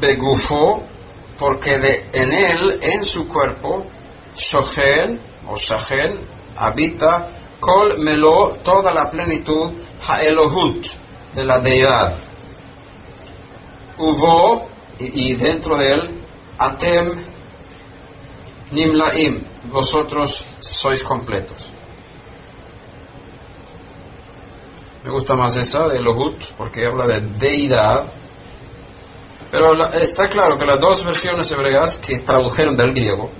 [0.00, 0.82] begufo,
[1.38, 3.86] porque de- en él, en su cuerpo,
[4.36, 5.18] Shochen
[5.48, 6.18] o Shachen,
[6.56, 7.28] habita
[7.60, 9.72] Kol Melo, toda la plenitud,
[10.08, 10.86] Haelohut,
[11.34, 12.16] de la deidad.
[14.00, 14.66] Uvo,
[14.98, 16.20] y, dentro de él,
[16.58, 17.10] Atem
[18.72, 21.56] Nimlaim, vosotros sois completos.
[25.04, 28.06] Me gusta más esa de Elohut, porque habla de deidad.
[29.50, 33.30] Pero la- está claro que las dos versiones hebreas que tradujeron del griego,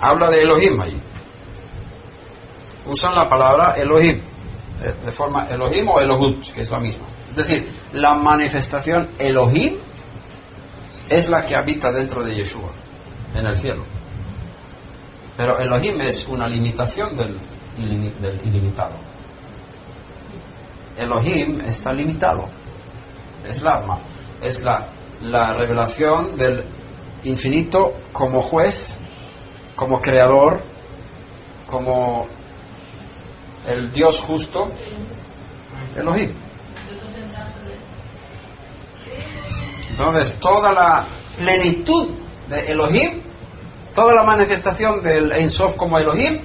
[0.00, 1.00] habla de Elohim allí
[2.86, 4.20] usan la palabra Elohim,
[4.82, 7.04] de, de forma Elohim o Elohut, que es la misma.
[7.30, 9.74] Es decir, la manifestación Elohim
[11.08, 12.70] es la que habita dentro de Yeshua,
[13.34, 13.84] en el cielo.
[15.36, 17.38] Pero Elohim es una limitación del,
[18.20, 18.94] del ilimitado.
[20.98, 22.44] Elohim está limitado.
[23.48, 24.00] Es la, ma-
[24.42, 24.88] es la,
[25.22, 26.64] la revelación del
[27.24, 28.98] infinito como juez,
[29.76, 30.60] como creador,
[31.66, 32.26] como
[33.66, 34.70] el Dios justo,
[35.96, 36.32] Elohim.
[40.00, 41.04] Entonces, toda la
[41.36, 42.08] plenitud
[42.48, 43.20] de Elohim,
[43.94, 46.40] toda la manifestación del Ein Sof como Elohim,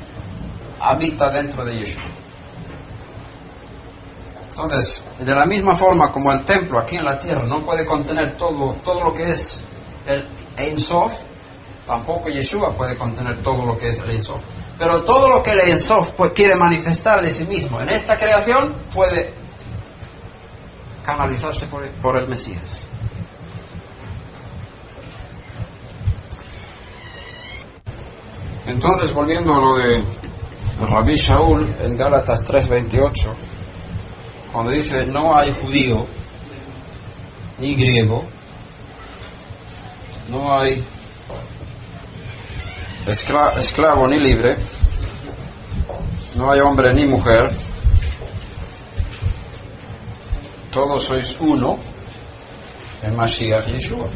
[0.77, 2.03] habita dentro de Yeshua.
[4.49, 8.35] Entonces, de la misma forma como el templo aquí en la tierra no puede contener
[8.35, 9.63] todo, todo lo que es
[10.05, 10.27] el
[10.57, 11.21] Ein Sof,
[11.85, 14.41] tampoco Yeshua puede contener todo lo que es el Ein Sof.
[14.77, 18.17] Pero todo lo que el Ein Sof pues, quiere manifestar de sí mismo en esta
[18.17, 19.33] creación puede
[21.05, 22.87] canalizarse por, por el Mesías.
[28.67, 30.01] Entonces, volviendo a lo de
[30.81, 33.33] Rabbi Shaul en Gálatas 3:28,
[34.51, 36.05] cuando dice no hay judío
[37.59, 38.23] ni griego,
[40.29, 40.83] no hay
[43.07, 44.55] escla- esclavo ni libre,
[46.35, 47.51] no hay hombre ni mujer,
[50.71, 51.77] todos sois uno
[53.03, 54.09] en Mashiach Yeshua.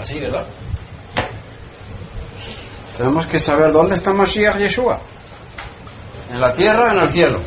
[0.00, 0.44] Así, ¿verdad?
[2.96, 5.00] Tenemos que saber dónde está Mashiach Yeshua.
[6.30, 7.40] ¿En la tierra o en el cielo?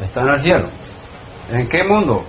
[0.00, 0.68] Está en el cielo.
[1.50, 2.24] ¿En qué mundo?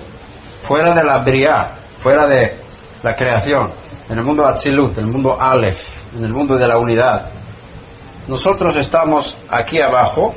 [0.63, 2.59] Fuera de la Briah, fuera de
[3.01, 3.71] la creación,
[4.09, 7.29] en el mundo Atzilut, en el mundo Aleph, en el mundo de la unidad.
[8.27, 10.33] Nosotros estamos aquí abajo.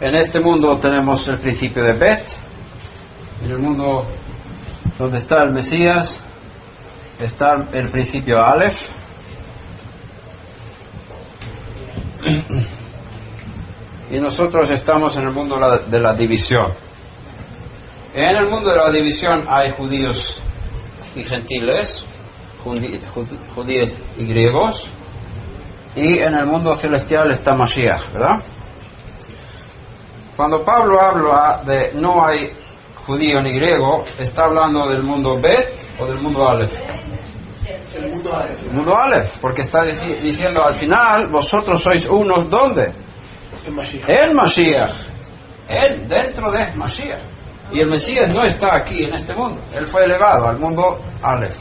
[0.00, 2.26] En este mundo tenemos el principio de Bet.
[3.44, 4.06] En el mundo
[4.98, 6.20] donde está el Mesías
[7.20, 9.03] está el principio Aleph.
[14.14, 15.56] Y nosotros estamos en el mundo
[15.88, 16.72] de la división.
[18.14, 20.40] En el mundo de la división hay judíos
[21.16, 22.04] y gentiles,
[22.62, 24.88] judíos y griegos,
[25.96, 28.40] y en el mundo celestial está Mashiach, ¿verdad?
[30.36, 32.52] Cuando Pablo habla de no hay
[33.06, 36.72] judío ni griego, ¿está hablando del mundo Bet o del mundo Aleph?
[38.68, 39.38] El mundo Aleph.
[39.40, 42.92] Porque está dici- diciendo al final, vosotros sois unos, ¿dónde?
[43.66, 44.90] El Mashiach.
[45.68, 45.92] El.
[45.92, 47.20] Él dentro de Mashiach.
[47.72, 49.60] Y el Mesías no está aquí en este mundo.
[49.74, 51.56] Él fue elevado al mundo Aleph.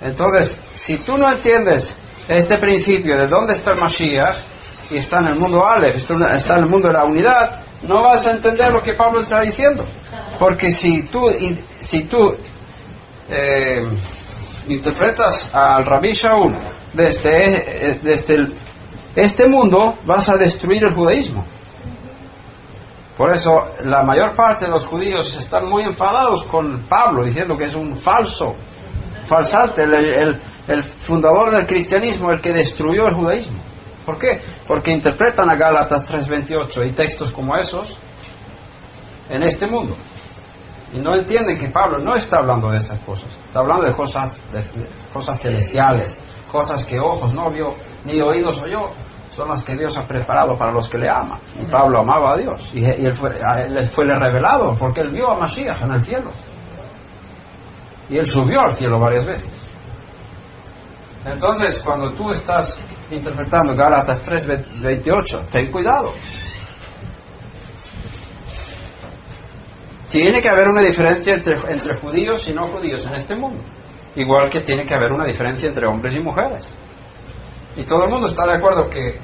[0.00, 1.94] Entonces, si tú no entiendes
[2.28, 4.36] este principio de dónde está el Mashiach
[4.90, 8.02] y está en el mundo Aleph, está está en el mundo de la unidad, no
[8.02, 9.84] vas a entender lo que Pablo está diciendo.
[10.38, 11.30] Porque si tú,
[11.80, 12.34] si tú
[13.28, 13.82] eh,
[14.68, 16.54] interpretas al Rabbi Shaul
[16.94, 18.54] desde, desde el-
[19.14, 21.44] este mundo, vas a destruir el judaísmo.
[23.16, 27.64] Por eso la mayor parte de los judíos están muy enfadados con Pablo, diciendo que
[27.64, 28.54] es un falso,
[29.26, 33.56] falsante, el, el- el fundador del cristianismo, el que destruyó el judaísmo.
[34.04, 34.40] ¿Por qué?
[34.66, 37.98] Porque interpretan a Gálatas 3:28 y textos como esos
[39.30, 39.96] en este mundo.
[40.92, 44.42] Y no entienden que Pablo no está hablando de estas cosas, está hablando de cosas,
[44.52, 46.18] de- de cosas celestiales,
[46.50, 48.90] cosas que ojos no vio ni oídos oyó,
[49.30, 51.38] son las que Dios ha preparado para los que le aman.
[51.60, 53.38] Y Pablo amaba a Dios y, él fue,
[53.88, 56.30] fue le revelado porque él vio a Mashiach en el cielo.
[58.08, 59.50] Y él subió al cielo varias veces.
[61.24, 62.80] Entonces, cuando tú estás
[63.10, 66.12] interpretando Gálatas 3:28, ten cuidado.
[70.08, 73.62] Tiene que haber una diferencia entre judíos y no judíos en este mundo.
[74.18, 76.70] Igual que tiene que haber una diferencia entre hombres y mujeres.
[77.76, 79.18] Y todo el mundo está de acuerdo que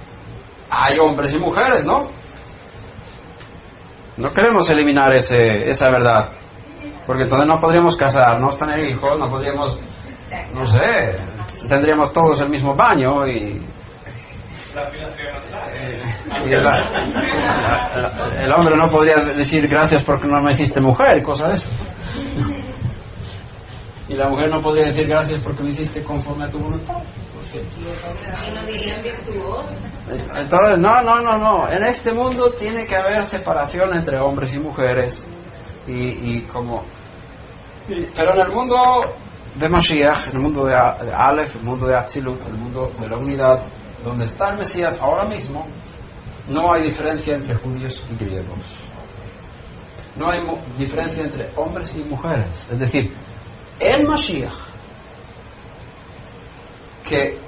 [0.71, 2.07] hay hombres y mujeres, ¿no?
[4.17, 6.29] No queremos eliminar ese, esa verdad.
[7.07, 9.79] Porque entonces no podríamos casarnos, tener hijos, no podríamos,
[10.55, 11.17] no sé,
[11.69, 13.61] tendríamos todos el mismo baño y
[16.45, 21.49] y la- la- el hombre no podría decir gracias porque no me hiciste mujer, cosas
[21.49, 21.71] de eso.
[24.09, 26.97] Y la mujer no podría decir gracias porque me hiciste conforme a tu voluntad.
[30.37, 31.71] Entonces, no, no, no, no.
[31.71, 35.31] En este mundo tiene que haber separación entre hombres y mujeres.
[35.87, 36.85] Y, y como.
[37.89, 38.77] y- pero en el mundo
[39.55, 43.17] de Mashiach, en el mundo de, Aleph, el mundo de Atzilut, el mundo de la
[43.17, 43.61] unidad,
[44.05, 45.67] donde está el Mesías ahora mismo,
[46.49, 48.59] no hay diferencia entre judíos y griegos.
[50.17, 50.41] No hay
[50.79, 52.69] diferencia entre hombres y mujeres.
[52.71, 53.13] Es decir,
[53.79, 54.55] el Mashiach,
[57.09, 57.39] que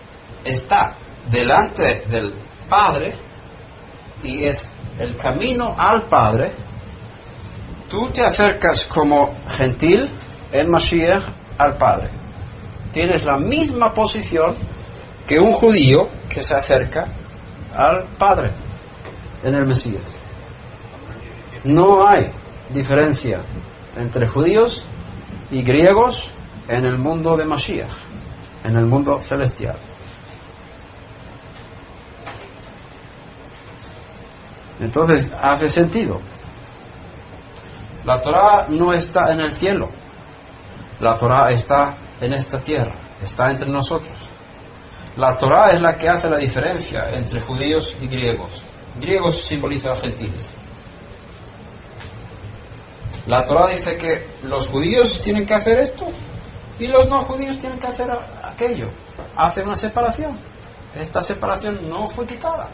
[0.45, 0.95] está
[1.29, 2.33] delante del
[2.69, 3.15] Padre
[4.23, 6.53] y es el camino al Padre,
[7.89, 10.11] tú te acercas como gentil
[10.53, 11.25] en Mashiach
[11.59, 12.11] al Padre.
[12.93, 14.57] Tienes la misma posición
[15.27, 17.07] que un judío que se acerca
[17.75, 18.53] al Padre
[19.43, 20.19] en el Mesías.
[21.65, 22.27] No hay
[22.71, 23.41] diferencia
[23.97, 24.85] entre judíos
[25.51, 26.31] y griegos
[26.69, 27.93] en el mundo de Mashiach,
[28.65, 29.77] en el mundo celestial.
[34.81, 36.21] Entonces hace sentido.
[38.05, 39.89] La Torah no está en el cielo.
[41.01, 44.31] La Torah está en esta tierra, está entre nosotros.
[45.17, 48.63] La Torah es la que hace la diferencia entre judíos y griegos.
[49.01, 50.53] Griegos simbolizan a gentiles.
[53.27, 56.07] La Torah dice que los judíos tienen que hacer esto
[56.79, 58.09] y los no judíos tienen que hacer
[58.43, 58.91] aquello.
[59.37, 60.39] Hace una separación.
[60.95, 62.69] Esta separación no fue quitada.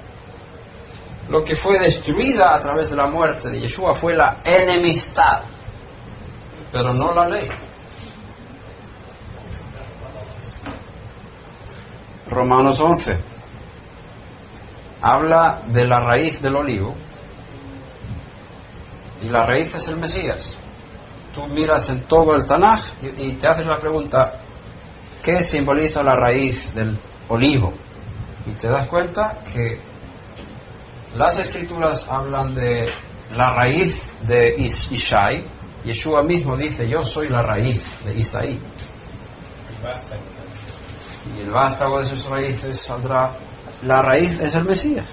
[1.28, 5.42] Lo que fue destruida a través de la muerte de Yeshua fue la enemistad,
[6.70, 7.48] pero no la ley.
[12.28, 13.18] Romanos 11
[15.00, 16.94] habla de la raíz del olivo
[19.22, 20.54] y la raíz es el Mesías.
[21.34, 22.80] Tú miras en todo el Tanaj
[23.18, 24.34] y, te haces la pregunta,
[25.22, 27.72] ¿qué simboliza la raíz del olivo?
[28.46, 29.80] Y te das cuenta que
[31.14, 32.88] las escrituras hablan de
[33.36, 35.44] la raíz de Is- Ishai.
[35.84, 38.60] Yeshua mismo dice, yo soy la raíz de Isaí.
[41.36, 43.36] Y el vástago de sus raíces saldrá.
[43.82, 45.10] La raíz es el Mesías.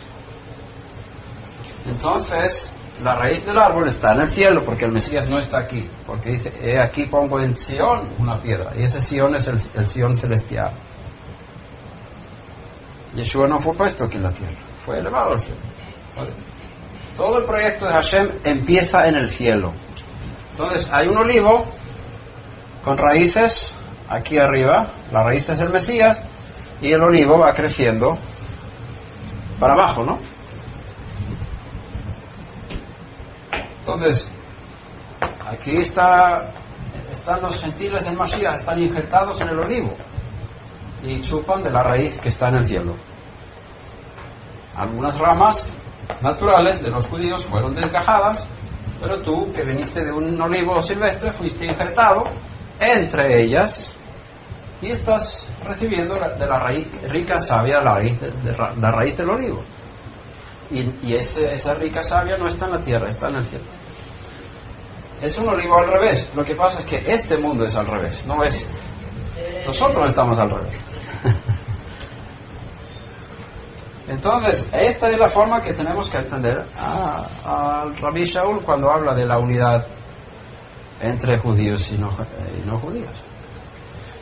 [1.85, 2.71] Entonces,
[3.01, 5.89] la raíz del árbol está en el cielo porque el Mesías no está aquí.
[6.05, 8.71] Porque dice, he aquí pongo en Sion una piedra.
[8.75, 10.71] Y ese Sion es el, Sion celestial.
[13.15, 15.59] Yeshua no fue puesto aquí en la tierra, fue elevado al cielo.
[17.17, 19.71] Todo el proyecto de Hashem empieza en el cielo.
[20.51, 21.65] Entonces, hay un olivo
[22.83, 23.73] con raíces
[24.07, 26.21] aquí arriba, la raíz es el Mesías,
[26.81, 28.17] y el olivo va creciendo
[29.59, 30.19] para abajo, ¿no?
[33.93, 34.31] Entonces,
[35.43, 36.51] aquí está,
[37.11, 39.93] están los gentiles en Mashiach, están injertados en el olivo
[41.01, 42.95] y chupan de la raíz que está en el cielo.
[44.75, 45.71] Algunas ramas
[46.21, 48.47] naturales de los judíos fueron desgajadas,
[49.01, 52.25] pero tú que viniste de un olivo silvestre fuiste injertado
[52.79, 53.95] entre ellas
[54.83, 59.63] y estás recibiendo de la raíz, rica savia la raíz del olivo.
[60.71, 63.65] Y, ese- esa rica savia no está en la tierra, está en el cielo.
[65.21, 66.29] Es un olivo al revés.
[66.35, 68.65] Lo que pasa es que este mundo es al revés, no es.
[69.65, 70.75] Nosotros estamos al revés.
[74.07, 76.65] Entonces, esta es la forma que tenemos que entender
[77.45, 79.85] al Rabbi Shaul cuando habla de la unidad
[80.99, 82.09] entre judíos y no,
[82.57, 83.11] y no judíos.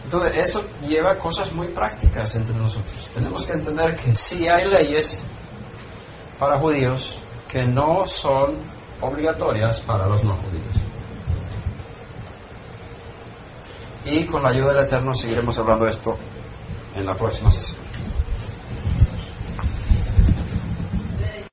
[0.03, 3.10] Entonces, eso lleva cosas muy prácticas entre nosotros.
[3.14, 5.24] Tenemos que entender que sí hay leyes
[6.39, 8.55] para judíos que no son
[9.01, 10.77] obligatorias para los no judíos.
[14.05, 16.18] Y con la ayuda del Eterno seguiremos hablando de esto
[16.95, 17.86] en la próxima sesión.